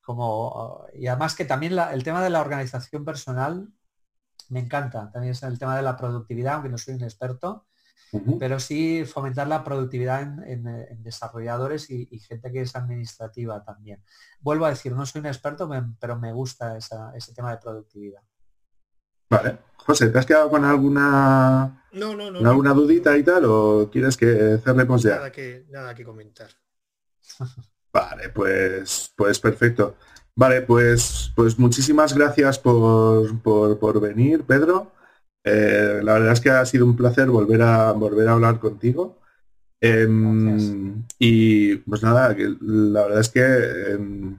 Como, 0.00 0.86
y 0.94 1.06
además 1.06 1.34
que 1.34 1.44
también 1.44 1.78
el 1.92 2.02
tema 2.02 2.24
de 2.24 2.30
la 2.30 2.40
organización 2.40 3.04
personal 3.04 3.68
me 4.48 4.60
encanta. 4.60 5.10
También 5.12 5.32
es 5.32 5.42
el 5.42 5.58
tema 5.58 5.76
de 5.76 5.82
la 5.82 5.96
productividad, 5.96 6.54
aunque 6.54 6.70
no 6.70 6.78
soy 6.78 6.94
un 6.94 7.04
experto, 7.04 7.66
pero 8.38 8.58
sí 8.58 9.04
fomentar 9.04 9.46
la 9.46 9.62
productividad 9.62 10.22
en, 10.46 11.02
desarrolladores 11.02 11.90
y, 11.90 12.06
gente 12.20 12.50
que 12.50 12.62
es 12.62 12.74
administrativa 12.74 13.62
también. 13.64 14.02
Vuelvo 14.40 14.66
a 14.66 14.70
decir, 14.70 14.92
no 14.92 15.06
soy 15.06 15.20
un 15.20 15.26
experto, 15.26 15.68
pero 16.00 16.18
me 16.18 16.32
gusta 16.32 16.76
ese 16.76 17.34
tema 17.34 17.52
de 17.52 17.58
productividad. 17.58 18.22
Vale. 19.28 19.58
José, 19.76 20.08
¿te 20.08 20.18
has 20.18 20.26
quedado 20.26 20.50
con 20.50 20.64
alguna 20.64 21.84
no, 21.92 22.14
no, 22.14 22.30
no, 22.30 22.50
alguna 22.50 22.74
dudita 22.74 23.16
y 23.16 23.22
tal 23.22 23.44
o 23.46 23.88
quieres 23.90 24.16
que 24.16 24.58
cerremos 24.62 25.02
ya? 25.02 25.16
Nada 25.16 25.32
que, 25.32 25.66
nada 25.70 25.94
que 25.94 26.04
comentar. 26.04 26.48
Vale, 27.92 28.28
pues, 28.28 29.12
pues 29.16 29.40
perfecto. 29.40 29.96
Vale, 30.36 30.62
pues, 30.62 31.32
pues 31.34 31.58
muchísimas 31.58 32.14
gracias 32.14 32.58
por, 32.58 33.40
por 33.42 34.00
venir, 34.00 34.44
Pedro. 34.44 34.92
Eh, 35.44 36.00
la 36.02 36.14
verdad 36.14 36.32
es 36.32 36.40
que 36.40 36.50
ha 36.50 36.64
sido 36.66 36.84
un 36.84 36.96
placer 36.96 37.28
volver 37.28 37.62
a 37.62 37.92
volver 37.92 38.28
a 38.28 38.32
hablar 38.32 38.58
contigo. 38.58 39.18
Em, 39.80 41.04
y 41.18 41.76
pues 41.76 42.02
nada, 42.02 42.36
la 42.60 43.02
verdad 43.02 43.20
es 43.20 43.30
que 43.30 43.40
em, 43.92 44.38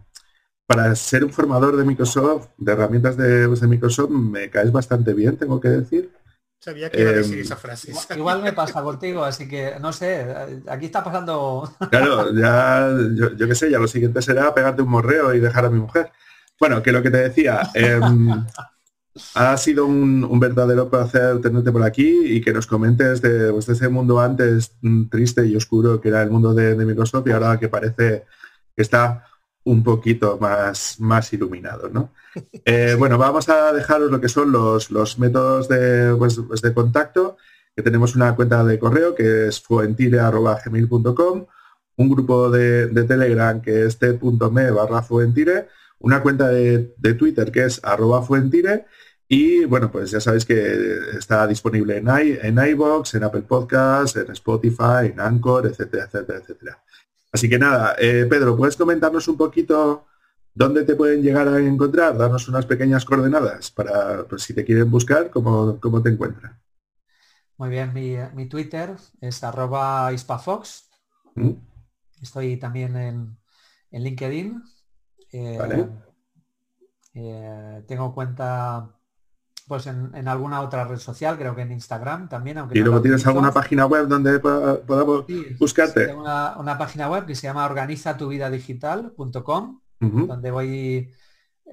para 0.68 0.95
ser 0.95 1.26
un 1.26 1.32
formador 1.32 1.76
de 1.76 1.84
Microsoft, 1.84 2.49
de 2.58 2.72
herramientas 2.72 3.18
de, 3.18 3.47
pues, 3.47 3.60
de, 3.60 3.68
Microsoft, 3.68 4.12
me 4.12 4.49
caes 4.49 4.72
bastante 4.72 5.14
bien, 5.14 5.38
tengo 5.38 5.60
que 5.60 5.70
decir. 5.70 6.12
Sabía 6.60 6.91
que 6.91 7.02
iba 7.02 7.10
a 7.10 7.14
decir 7.14 7.39
em, 7.39 7.41
esa 7.41 7.56
frase. 7.56 7.91
Igual 8.16 8.43
me 8.43 8.54
pasa 8.54 8.84
contigo, 8.84 9.24
así 9.24 9.47
que 9.47 9.80
no 9.82 9.91
sé, 9.91 10.28
aquí 10.68 10.86
está 10.86 11.04
pasando. 11.04 11.76
Claro, 11.89 12.32
ya, 12.36 12.88
yo, 13.16 13.36
yo 13.36 13.47
qué 13.47 13.56
sé, 13.56 13.72
ya 13.72 13.80
lo 13.80 13.88
siguiente 13.88 14.22
será 14.22 14.54
pegarte 14.54 14.84
un 14.84 14.89
morreo 14.89 15.34
y 15.34 15.39
dejar 15.39 15.66
a 15.66 15.72
mi 15.72 15.80
mujer. 15.80 16.12
Bueno, 16.60 16.84
que 16.84 16.91
lo 16.91 17.02
que 17.02 17.10
te 17.10 17.18
decía, 17.18 17.62
ha 19.36 19.57
sido 19.57 19.86
un, 19.86 20.39
verdadero 20.39 20.89
placer 20.89 21.41
tenerte 21.41 21.72
por 21.72 21.84
aquí 21.84 22.22
y 22.26 22.41
que 22.41 22.53
nos 22.53 22.68
comentes 22.68 23.22
de, 23.22 23.51
pues, 23.51 23.68
ese 23.70 23.89
mundo 23.89 24.20
antes 24.20 24.76
mm, 24.82 25.09
triste 25.09 25.45
y 25.45 25.55
oscuro 25.55 25.99
que 25.99 26.09
era 26.09 26.22
el 26.24 26.32
mundo 26.32 26.53
de, 26.53 26.76
Microsoft 26.76 27.28
y 27.28 27.32
ahora 27.32 27.59
que 27.59 27.70
parece 27.70 28.26
que 28.76 28.82
está 28.82 29.26
un 29.64 29.84
poquito 29.84 30.38
más, 30.39 30.99
más 30.99 31.32
iluminado. 31.34 31.89
¿no? 31.89 32.12
Eh, 32.64 32.95
bueno, 32.97 33.18
vamos 33.18 33.49
a 33.49 33.74
dejaros 33.74 34.09
lo 34.09 34.22
que 34.22 34.30
son 34.30 34.51
los, 34.51 34.89
los 34.89 35.20
métodos 35.20 35.68
de, 35.68 36.16
pues, 36.18 36.39
pues, 36.47 36.62
de 36.62 36.74
contacto, 36.74 37.36
que 37.76 37.82
tenemos 37.84 38.16
una 38.16 38.36
cuenta 38.36 38.64
de 38.64 38.80
correo 38.80 39.16
que 39.16 39.47
es 39.47 39.59
fuentire.gmail.com, 39.59 41.45
un 41.97 42.09
grupo 42.09 42.49
de, 42.49 42.88
Telegram 43.03 43.62
que 43.62 43.86
es 43.86 43.97
t.me 43.99 44.72
barra 44.72 45.01
fuentire, 45.01 45.68
una 46.02 46.22
cuenta 46.22 46.49
de, 46.49 46.93
de 46.97 47.14
Twitter 47.14 47.52
que 47.52 47.66
es 47.66 47.80
arroba 47.84 48.22
fuentire 48.22 48.86
y 49.28 49.64
bueno, 49.64 49.89
pues 49.89 50.12
ya 50.12 50.20
sabéis 50.20 50.45
que 50.45 51.18
está 51.18 51.47
disponible 51.47 51.97
en, 51.97 52.08
i, 52.08 52.38
en 52.41 52.60
en 52.60 53.24
Apple 53.24 53.43
Podcasts, 53.43 54.18
en 54.18 54.30
Spotify, 54.32 55.06
en 55.14 55.20
Anchor, 55.22 55.68
etcétera, 55.68 56.04
etcétera, 56.04 56.39
etcétera. 56.39 56.84
Así 57.32 57.47
que 57.47 57.58
nada, 57.58 57.95
eh, 57.97 58.28
Pedro, 58.30 58.58
¿puedes 58.58 58.76
comentarnos 58.76 59.28
un 59.30 59.38
poquito 59.38 60.06
dónde 60.54 60.84
te 60.84 60.95
pueden 60.95 61.22
llegar 61.22 61.47
a 61.47 61.60
encontrar? 61.60 62.18
Darnos 62.18 62.49
unas 62.49 62.66
pequeñas 62.66 63.06
coordenadas 63.06 63.72
para, 63.72 64.28
pues, 64.28 64.43
si 64.43 64.54
te 64.54 64.66
quieren 64.66 64.91
buscar, 64.91 65.30
cómo, 65.30 65.80
cómo 65.80 66.02
te 66.02 66.10
encuentran. 66.10 66.60
Muy 67.56 67.70
bien, 67.70 67.93
mi, 67.93 68.49
Twitter 68.49 68.95
es 69.22 69.43
arroba 69.43 70.12
ispafox. 70.12 70.89
¿Mm? 71.36 71.52
Estoy 72.22 72.58
también 72.58 72.97
en, 72.97 73.38
LinkedIn. 73.91 74.62
Eh, 75.32 75.58
vale. 75.58 75.88
Eh, 77.14 77.84
tengo 77.88 78.14
cuenta 78.14 78.90
pues 79.68 79.86
en, 79.88 80.28
alguna 80.28 80.62
otra 80.62 80.86
red 80.86 80.98
social, 80.98 81.38
creo 81.38 81.56
que 81.56 81.62
en 81.62 81.72
Instagram 81.72 82.28
también. 82.28 82.58
Aunque 82.58 82.78
¿Y 82.78 82.82
luego 82.82 83.02
tienes 83.02 83.26
alguna 83.26 83.54
página 83.54 83.86
web 83.86 84.08
donde 84.08 84.40
podamos 84.40 85.26
buscarte? 85.58 86.08
tengo 86.08 86.20
una, 86.22 86.78
página 86.78 87.10
web 87.10 87.26
que 87.26 87.36
se 87.36 87.44
llama 87.44 87.66
organizatuvida.digital.com, 87.66 89.80
donde 90.00 90.52
voy 90.52 91.14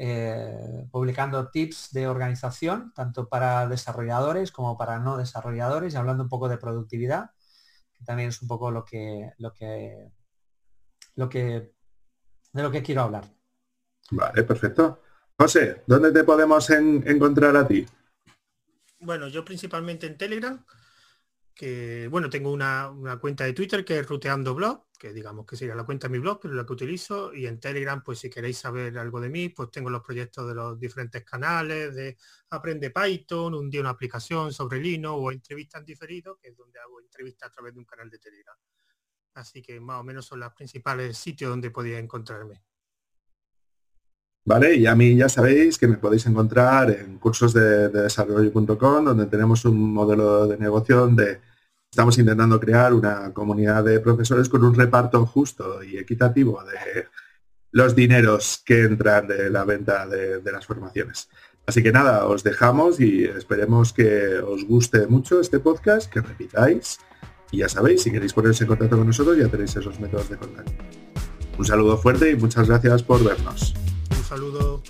eh, 0.00 0.86
publicando 0.92 1.48
tips 1.48 1.92
de 1.92 2.06
organización, 2.06 2.92
tanto 2.94 3.28
para 3.28 3.66
desarrolladores 3.66 4.52
como 4.52 4.76
para 4.76 5.00
no 5.00 5.16
desarrolladores, 5.16 5.92
y 5.92 5.96
hablando 5.96 6.22
un 6.22 6.28
poco 6.28 6.48
de 6.48 6.58
productividad, 6.58 7.32
que 7.94 8.04
también 8.04 8.28
es 8.28 8.40
un 8.40 8.46
poco 8.46 8.70
lo 8.70 8.84
que, 8.84 9.32
lo 9.38 9.52
que, 9.52 10.12
lo 11.16 11.28
que, 11.28 11.72
de 12.52 12.62
lo 12.62 12.70
que 12.70 12.84
quiero 12.84 13.02
hablar. 13.02 13.24
Vale, 14.10 14.42
perfecto. 14.44 15.02
José, 15.36 15.82
¿dónde 15.86 16.12
te 16.12 16.24
podemos 16.24 16.68
encontrar 16.70 17.56
a 17.56 17.66
ti? 17.66 17.86
Bueno, 19.00 19.28
yo 19.28 19.44
principalmente 19.44 20.06
en 20.06 20.18
Telegram, 20.18 20.64
que 21.54 22.08
bueno, 22.08 22.28
tengo 22.28 22.50
una, 22.50 22.92
cuenta 23.20 23.44
de 23.44 23.52
Twitter 23.52 23.84
que 23.84 23.98
es 23.98 24.08
Ruteando 24.08 24.54
Blog, 24.54 24.86
que 24.98 25.12
digamos 25.12 25.46
que 25.46 25.56
sería 25.56 25.76
la 25.76 25.84
cuenta 25.84 26.08
de 26.08 26.12
mi 26.12 26.18
blog, 26.18 26.40
pero 26.40 26.54
la 26.54 26.66
que 26.66 26.72
utilizo, 26.72 27.32
y 27.32 27.46
en 27.46 27.60
Telegram, 27.60 28.02
pues 28.02 28.18
si 28.18 28.28
queréis 28.28 28.58
saber 28.58 28.98
algo 28.98 29.20
de 29.20 29.28
mí, 29.28 29.48
pues 29.50 29.70
tengo 29.70 29.90
los 29.90 30.02
proyectos 30.02 30.48
de 30.48 30.54
los 30.54 30.80
diferentes 30.80 31.24
canales, 31.24 31.94
de 31.94 32.16
Aprende 32.50 32.90
Python, 32.90 33.54
un 33.54 33.70
día 33.70 33.80
una 33.80 33.90
aplicación 33.90 34.52
sobre 34.52 34.80
Linux 34.80 35.14
o 35.16 35.30
entrevistas 35.30 35.80
en 35.80 35.86
diferido, 35.86 36.36
que 36.36 36.48
es 36.48 36.56
donde 36.56 36.80
hago 36.80 37.00
entrevistas 37.00 37.50
a 37.50 37.52
través 37.52 37.74
de 37.74 37.78
un 37.78 37.86
canal 37.86 38.10
de 38.10 38.18
Telegram. 38.18 38.56
Así 39.34 39.62
que 39.62 39.78
más 39.78 40.00
o 40.00 40.04
menos 40.04 40.26
son 40.26 40.40
los 40.40 40.52
principales 40.52 41.16
sitios 41.16 41.50
donde 41.50 41.70
podía 41.70 42.00
encontrarme. 42.00 42.64
¿Vale? 44.48 44.76
Y 44.76 44.86
a 44.86 44.94
mí 44.94 45.14
ya 45.14 45.28
sabéis 45.28 45.76
que 45.76 45.86
me 45.86 45.98
podéis 45.98 46.24
encontrar 46.24 46.90
en 46.90 47.18
cursos 47.18 47.52
de, 47.52 47.90
desarrollo.com, 47.90 49.04
donde 49.04 49.26
tenemos 49.26 49.66
un 49.66 49.92
modelo 49.92 50.46
de 50.46 50.56
negocio 50.56 51.00
donde 51.00 51.42
estamos 51.90 52.16
intentando 52.16 52.58
crear 52.58 52.94
una 52.94 53.30
comunidad 53.34 53.84
de 53.84 54.00
profesores 54.00 54.48
con 54.48 54.64
un 54.64 54.74
reparto 54.74 55.26
justo 55.26 55.82
y 55.84 55.98
equitativo 55.98 56.64
de 56.64 57.08
los 57.72 57.94
dineros 57.94 58.62
que 58.64 58.84
entran 58.84 59.28
de 59.28 59.50
la 59.50 59.66
venta 59.66 60.06
de, 60.06 60.40
las 60.50 60.64
formaciones. 60.64 61.28
Así 61.66 61.82
que 61.82 61.92
nada, 61.92 62.24
os 62.24 62.42
dejamos 62.42 63.00
y 63.00 63.24
esperemos 63.24 63.92
que 63.92 64.38
os 64.38 64.64
guste 64.64 65.08
mucho 65.08 65.42
este 65.42 65.58
podcast, 65.58 66.10
que 66.10 66.22
repitáis. 66.22 67.00
Y 67.50 67.58
ya 67.58 67.68
sabéis, 67.68 68.00
si 68.00 68.10
queréis 68.10 68.32
ponerse 68.32 68.64
en 68.64 68.68
contacto 68.68 68.96
con 68.96 69.08
nosotros, 69.08 69.36
ya 69.36 69.48
tenéis 69.48 69.76
esos 69.76 70.00
métodos 70.00 70.30
de 70.30 70.38
contacto. 70.38 70.72
Un 71.58 71.66
saludo 71.66 71.98
fuerte 71.98 72.30
y 72.30 72.36
muchas 72.36 72.66
gracias 72.66 73.02
por 73.02 73.22
vernos 73.22 73.74
saludo. 74.28 74.82